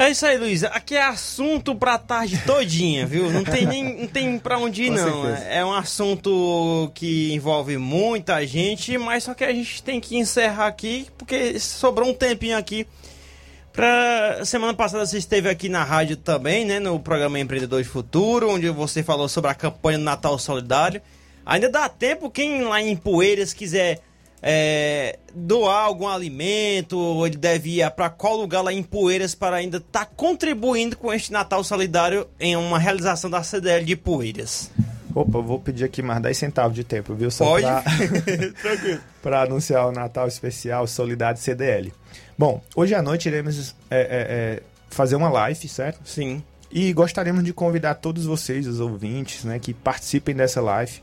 É 0.01 0.09
isso 0.09 0.25
aí, 0.25 0.35
Luiz. 0.35 0.63
Aqui 0.63 0.95
é 0.95 1.03
assunto 1.03 1.75
pra 1.75 1.95
tarde 1.95 2.35
todinha, 2.39 3.05
viu? 3.05 3.29
Não 3.29 3.43
tem 3.43 3.67
nem 3.67 3.99
não 4.01 4.07
tem 4.07 4.39
pra 4.39 4.57
onde 4.57 4.85
ir, 4.85 4.87
Com 4.87 4.95
não. 4.95 5.23
certeza. 5.23 5.47
É 5.47 5.63
um 5.63 5.71
assunto 5.71 6.91
que 6.95 7.31
envolve 7.31 7.77
muita 7.77 8.43
gente, 8.47 8.97
mas 8.97 9.25
só 9.25 9.35
que 9.35 9.43
a 9.43 9.53
gente 9.53 9.83
tem 9.83 9.99
que 9.99 10.17
encerrar 10.17 10.65
aqui, 10.65 11.05
porque 11.19 11.59
sobrou 11.59 12.09
um 12.09 12.15
tempinho 12.15 12.57
aqui. 12.57 12.87
Pra... 13.71 14.43
Semana 14.43 14.73
passada 14.73 15.05
você 15.05 15.19
esteve 15.19 15.47
aqui 15.47 15.69
na 15.69 15.83
rádio 15.83 16.17
também, 16.17 16.65
né? 16.65 16.79
No 16.79 16.99
programa 16.99 17.39
Empreendedor 17.39 17.83
de 17.83 17.87
Futuro, 17.87 18.49
onde 18.49 18.67
você 18.71 19.03
falou 19.03 19.29
sobre 19.29 19.51
a 19.51 19.53
campanha 19.53 19.99
do 19.99 20.03
Natal 20.03 20.39
Solidário. 20.39 20.99
Ainda 21.45 21.69
dá 21.69 21.87
tempo, 21.87 22.27
quem 22.31 22.63
lá 22.63 22.81
em 22.81 22.95
Poeiras 22.95 23.53
quiser 23.53 23.99
é, 24.41 25.19
doar 25.33 25.83
algum 25.85 26.07
alimento, 26.07 26.97
ou 26.97 27.25
ele 27.27 27.37
deve 27.37 27.79
ir 27.81 27.91
para 27.91 28.09
qual 28.09 28.35
lugar 28.37 28.61
lá 28.61 28.73
em 28.73 28.81
Poeiras 28.83 29.35
para 29.35 29.57
ainda 29.57 29.77
estar 29.77 30.05
contribuindo 30.05 30.97
com 30.97 31.13
este 31.13 31.31
Natal 31.31 31.63
Solidário 31.63 32.27
em 32.39 32.55
uma 32.55 32.79
realização 32.79 33.29
da 33.29 33.43
CDL 33.43 33.85
de 33.85 33.95
Poeiras. 33.95 34.71
Opa, 35.13 35.39
eu 35.39 35.43
vou 35.43 35.59
pedir 35.59 35.83
aqui 35.83 36.01
mais 36.01 36.21
10 36.21 36.37
centavos 36.37 36.73
de 36.73 36.83
tempo, 36.85 37.13
viu? 37.13 37.29
Só 37.29 37.43
Pode? 37.45 37.65
pra- 37.65 37.83
Tranquilo. 38.61 39.01
para 39.21 39.41
anunciar 39.43 39.85
o 39.87 39.91
Natal 39.91 40.27
Especial 40.27 40.87
Solidade 40.87 41.39
CDL. 41.39 41.91
Bom, 42.37 42.61
hoje 42.75 42.95
à 42.95 43.01
noite 43.01 43.27
iremos 43.27 43.75
é, 43.89 43.99
é, 43.99 44.05
é, 44.09 44.63
fazer 44.89 45.15
uma 45.17 45.29
live, 45.29 45.67
certo? 45.67 45.99
Sim. 46.05 46.41
E 46.71 46.93
gostaríamos 46.93 47.43
de 47.43 47.51
convidar 47.51 47.95
todos 47.95 48.23
vocês, 48.25 48.65
os 48.65 48.79
ouvintes, 48.79 49.43
né, 49.43 49.59
que 49.59 49.73
participem 49.73 50.33
dessa 50.33 50.61
live. 50.61 51.01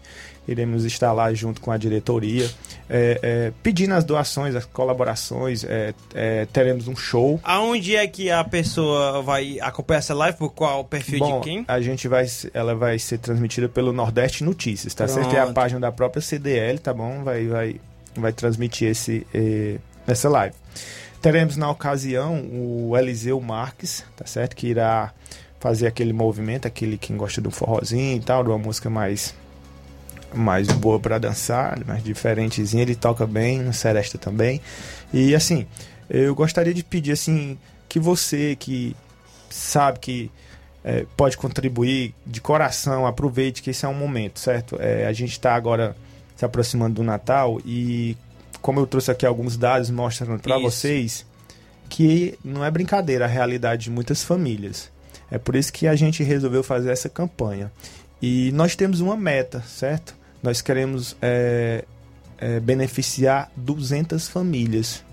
Iremos 0.48 0.84
estar 0.84 1.12
lá 1.12 1.32
junto 1.34 1.60
com 1.60 1.70
a 1.70 1.76
diretoria, 1.76 2.50
é, 2.88 3.20
é, 3.22 3.52
pedindo 3.62 3.92
as 3.94 4.02
doações, 4.02 4.54
as 4.54 4.64
colaborações. 4.64 5.62
é, 5.64 5.94
é, 6.14 6.46
teremos 6.46 6.88
um 6.88 6.96
show. 6.96 7.38
Aonde 7.44 7.94
é 7.94 8.06
que 8.06 8.30
a 8.30 8.42
pessoa 8.42 9.22
vai 9.22 9.58
acompanhar 9.60 9.98
essa 9.98 10.14
live? 10.14 10.38
Por 10.38 10.50
qual 10.50 10.84
perfil 10.84 11.18
Bom, 11.18 11.40
de 11.40 11.44
quem? 11.44 11.64
a 11.68 11.80
gente 11.80 12.08
vai, 12.08 12.26
ela 12.54 12.74
vai 12.74 12.98
ser 12.98 13.18
transmitida 13.18 13.68
pelo 13.68 13.92
Nordeste 13.92 14.42
Notícias, 14.42 14.94
tá 14.94 15.06
certo? 15.06 15.34
É 15.34 15.38
a 15.38 15.42
Pronto. 15.42 15.54
página 15.54 15.80
da 15.80 15.92
própria 15.92 16.22
CDL, 16.22 16.78
tá 16.78 16.94
bom? 16.94 17.22
Vai, 17.22 17.46
vai, 17.46 17.80
vai 18.16 18.32
transmitir 18.32 18.88
esse, 18.88 19.26
essa 20.06 20.28
live. 20.28 20.54
Teremos 21.20 21.56
na 21.56 21.70
ocasião 21.70 22.40
o 22.50 22.96
Eliseu 22.96 23.40
Marques, 23.40 24.04
tá 24.16 24.24
certo? 24.24 24.54
Que 24.54 24.68
irá 24.68 25.12
fazer 25.60 25.88
aquele 25.88 26.12
movimento, 26.12 26.66
aquele 26.66 26.96
quem 26.96 27.16
gosta 27.16 27.40
do 27.40 27.50
forrozinho 27.50 28.16
e 28.16 28.20
tal, 28.20 28.44
de 28.44 28.50
uma 28.50 28.58
música 28.58 28.88
mais 28.88 29.34
mais 30.34 30.68
boa 30.68 31.00
para 31.00 31.18
dançar, 31.18 31.84
mais 31.86 32.02
diferentezinha, 32.02 32.82
ele 32.82 32.94
toca 32.94 33.26
bem 33.26 33.60
no 33.60 33.72
Seresta 33.72 34.18
também. 34.18 34.60
E 35.12 35.34
assim, 35.34 35.66
eu 36.08 36.34
gostaria 36.34 36.74
de 36.74 36.84
pedir 36.84 37.12
assim 37.12 37.58
que 37.88 37.98
você 37.98 38.56
que 38.56 38.94
sabe 39.50 39.98
que 39.98 40.30
é, 40.84 41.06
pode 41.16 41.36
contribuir 41.36 42.14
de 42.26 42.40
coração, 42.40 43.06
aproveite 43.06 43.62
que 43.62 43.70
esse 43.70 43.84
é 43.84 43.88
um 43.88 43.94
momento, 43.94 44.38
certo? 44.38 44.76
É, 44.80 45.06
a 45.06 45.12
gente 45.12 45.32
está 45.32 45.54
agora 45.54 45.96
se 46.36 46.44
aproximando 46.44 46.96
do 46.96 47.02
Natal 47.02 47.60
e 47.64 48.16
como 48.62 48.80
eu 48.80 48.86
trouxe 48.86 49.10
aqui 49.10 49.26
alguns 49.26 49.56
dados 49.56 49.90
mostrando 49.90 50.40
para 50.40 50.58
vocês 50.58 51.26
que 51.88 52.38
não 52.44 52.64
é 52.64 52.70
brincadeira 52.70 53.24
a 53.24 53.28
realidade 53.28 53.84
de 53.84 53.90
muitas 53.90 54.22
famílias. 54.22 54.90
É 55.30 55.38
por 55.38 55.56
isso 55.56 55.72
que 55.72 55.86
a 55.86 55.94
gente 55.94 56.22
resolveu 56.22 56.62
fazer 56.62 56.90
essa 56.90 57.08
campanha. 57.08 57.70
E 58.20 58.50
nós 58.52 58.74
temos 58.74 59.00
uma 59.00 59.16
meta, 59.16 59.62
certo? 59.62 60.16
Nós 60.42 60.60
queremos 60.60 61.16
é, 61.22 61.84
é, 62.38 62.60
beneficiar 62.60 63.50
200 63.56 64.28
famílias. 64.28 65.04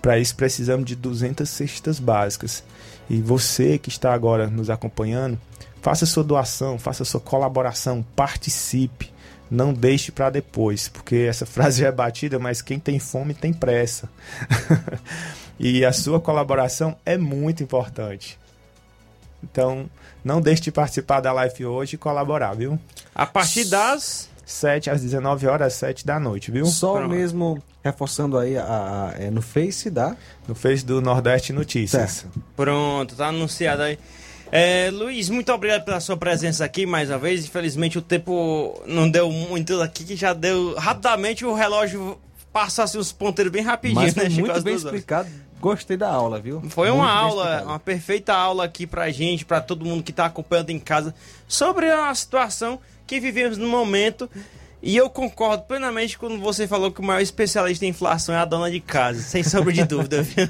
Para 0.00 0.18
isso 0.18 0.34
precisamos 0.36 0.86
de 0.86 0.94
200 0.94 1.48
cestas 1.48 1.98
básicas. 1.98 2.62
E 3.10 3.20
você 3.20 3.78
que 3.78 3.88
está 3.88 4.12
agora 4.12 4.48
nos 4.48 4.70
acompanhando, 4.70 5.38
faça 5.80 6.06
sua 6.06 6.24
doação, 6.24 6.78
faça 6.78 7.04
sua 7.04 7.20
colaboração, 7.20 8.04
participe. 8.14 9.12
Não 9.50 9.72
deixe 9.72 10.12
para 10.12 10.28
depois, 10.28 10.88
porque 10.88 11.26
essa 11.28 11.44
frase 11.46 11.84
é 11.84 11.90
batida, 11.90 12.38
mas 12.38 12.62
quem 12.62 12.78
tem 12.78 12.98
fome 12.98 13.34
tem 13.34 13.52
pressa. 13.52 14.08
e 15.58 15.84
a 15.84 15.92
sua 15.92 16.20
colaboração 16.20 16.96
é 17.04 17.16
muito 17.16 17.62
importante. 17.62 18.38
Então, 19.42 19.88
não 20.28 20.42
deixe 20.42 20.60
de 20.60 20.70
participar 20.70 21.20
da 21.20 21.32
live 21.32 21.64
hoje 21.64 21.94
e 21.94 21.98
colaborar, 21.98 22.52
viu? 22.52 22.78
A 23.14 23.24
partir 23.24 23.64
das 23.64 24.28
7 24.44 24.90
às 24.90 25.00
19 25.00 25.46
horas, 25.46 25.72
7 25.72 26.04
da 26.04 26.20
noite, 26.20 26.50
viu? 26.50 26.66
Só 26.66 26.98
Pronto. 26.98 27.08
mesmo 27.08 27.62
reforçando 27.82 28.36
aí 28.36 28.58
a, 28.58 28.62
a, 28.64 29.14
é 29.18 29.30
no 29.30 29.40
Face 29.40 29.88
da. 29.88 30.14
No 30.46 30.54
Face 30.54 30.84
do 30.84 31.00
Nordeste 31.00 31.50
Notícias. 31.50 32.10
Certo. 32.10 32.42
Pronto, 32.54 33.16
tá 33.16 33.28
anunciado 33.28 33.82
aí. 33.82 33.98
É, 34.52 34.90
Luiz, 34.92 35.30
muito 35.30 35.50
obrigado 35.50 35.86
pela 35.86 35.98
sua 35.98 36.16
presença 36.16 36.62
aqui 36.62 36.84
mais 36.84 37.08
uma 37.08 37.18
vez. 37.18 37.46
Infelizmente 37.46 37.96
o 37.96 38.02
tempo 38.02 38.82
não 38.86 39.08
deu 39.08 39.32
muito 39.32 39.80
aqui, 39.80 40.04
que 40.04 40.14
já 40.14 40.34
deu 40.34 40.74
rapidamente 40.74 41.44
o 41.46 41.54
relógio 41.54 42.18
passa 42.52 42.82
assim 42.82 42.98
os 42.98 43.12
ponteiros 43.12 43.52
bem 43.52 43.62
rapidinho, 43.62 44.00
Mas 44.00 44.14
né? 44.14 44.28
Muito 44.28 44.62
bem 44.62 44.74
explicado. 44.74 45.28
Gostei 45.60 45.96
da 45.96 46.08
aula, 46.08 46.40
viu? 46.40 46.62
Foi 46.68 46.90
uma 46.90 47.10
aula, 47.10 47.62
uma 47.64 47.78
perfeita 47.78 48.32
aula 48.32 48.64
aqui 48.64 48.86
pra 48.86 49.10
gente, 49.10 49.44
pra 49.44 49.60
todo 49.60 49.84
mundo 49.84 50.02
que 50.02 50.12
tá 50.12 50.26
acompanhando 50.26 50.70
em 50.70 50.78
casa, 50.78 51.14
sobre 51.46 51.90
a 51.90 52.14
situação 52.14 52.78
que 53.06 53.18
vivemos 53.18 53.58
no 53.58 53.66
momento. 53.68 54.30
E 54.80 54.96
eu 54.96 55.10
concordo 55.10 55.64
plenamente 55.64 56.16
quando 56.16 56.38
você 56.38 56.68
falou 56.68 56.92
que 56.92 57.00
o 57.00 57.04
maior 57.04 57.20
especialista 57.20 57.84
em 57.84 57.88
inflação 57.88 58.32
é 58.32 58.38
a 58.38 58.44
dona 58.44 58.70
de 58.70 58.78
casa, 58.78 59.20
sem 59.20 59.42
sombra 59.42 59.72
de 59.72 59.82
dúvida. 59.84 60.22
Viu? 60.22 60.48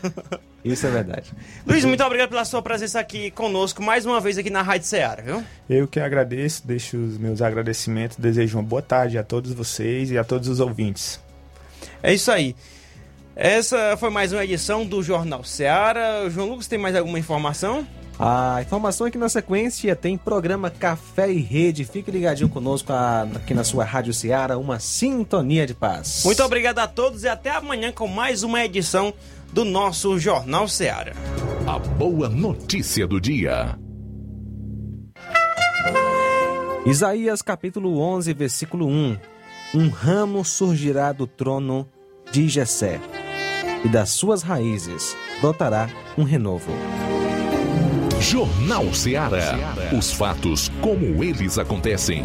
Isso 0.63 0.87
é 0.87 0.91
verdade. 0.91 1.33
Luiz, 1.67 1.83
muito 1.85 2.05
obrigado 2.05 2.29
pela 2.29 2.45
sua 2.45 2.61
presença 2.61 3.01
aqui 3.01 3.31
conosco, 3.31 3.83
mais 3.83 4.05
uma 4.05 4.21
vez 4.21 4.37
aqui 4.37 4.51
na 4.51 4.61
Rádio 4.61 4.87
Ceará, 4.87 5.23
viu? 5.23 5.43
Eu 5.71 5.89
que 5.89 5.99
agradeço, 5.99 6.67
deixo 6.67 6.99
os 6.99 7.17
meus 7.17 7.41
agradecimentos, 7.41 8.19
desejo 8.19 8.59
uma 8.59 8.65
boa 8.65 8.83
tarde 8.83 9.17
a 9.17 9.23
todos 9.23 9.55
vocês 9.55 10.11
e 10.11 10.19
a 10.19 10.25
todos 10.25 10.47
os 10.49 10.61
ouvintes. 10.61 11.19
É 12.03 12.13
isso 12.13 12.31
aí. 12.31 12.55
Essa 13.41 13.97
foi 13.97 14.11
mais 14.11 14.33
uma 14.33 14.43
edição 14.43 14.85
do 14.85 15.01
Jornal 15.01 15.45
Ceará. 15.45 16.29
João 16.29 16.49
Lucas, 16.49 16.67
tem 16.67 16.77
mais 16.77 16.97
alguma 16.97 17.21
informação? 17.21 17.87
A 18.19 18.61
informação 18.61 19.07
é 19.07 19.13
que 19.13 19.17
na 19.17 19.29
sequência 19.29 19.95
tem 19.95 20.19
programa 20.19 20.71
Café 20.71 21.31
e 21.31 21.41
Rede. 21.41 21.85
Fique 21.85 22.11
ligadinho 22.11 22.49
conosco 22.49 22.93
aqui 22.93 23.55
na 23.55 23.63
sua 23.63 23.85
Rádio 23.85 24.13
Ceará, 24.13 24.59
uma 24.59 24.81
sintonia 24.81 25.65
de 25.69 25.73
paz. 25.73 26.23
Muito 26.25 26.43
obrigado 26.43 26.81
a 26.81 26.89
todos 26.89 27.23
e 27.23 27.29
até 27.29 27.51
amanhã 27.51 27.93
com 27.93 28.09
mais 28.09 28.43
uma 28.43 28.65
edição 28.65 29.15
do 29.53 29.65
nosso 29.65 30.19
Jornal 30.19 30.67
Ceará. 30.67 31.13
A 31.65 31.79
boa 31.79 32.29
notícia 32.29 33.07
do 33.07 33.21
dia. 33.21 33.79
Isaías 36.85 37.41
capítulo 37.41 38.01
11, 38.01 38.33
versículo 38.33 38.89
1. 38.89 39.17
Um 39.77 39.89
ramo 39.91 40.45
surgirá 40.45 41.13
do 41.13 41.29
trono 41.29 41.89
de 42.33 42.49
Jessé, 42.49 43.01
e 43.85 43.89
das 43.89 44.11
suas 44.11 44.43
brotará 45.41 45.89
um 46.17 46.25
renovo. 46.25 46.73
Jornal 48.21 48.93
Ceará. 48.93 49.57
Os 49.97 50.13
fatos 50.13 50.71
como 50.81 51.23
eles 51.23 51.57
acontecem. 51.59 52.25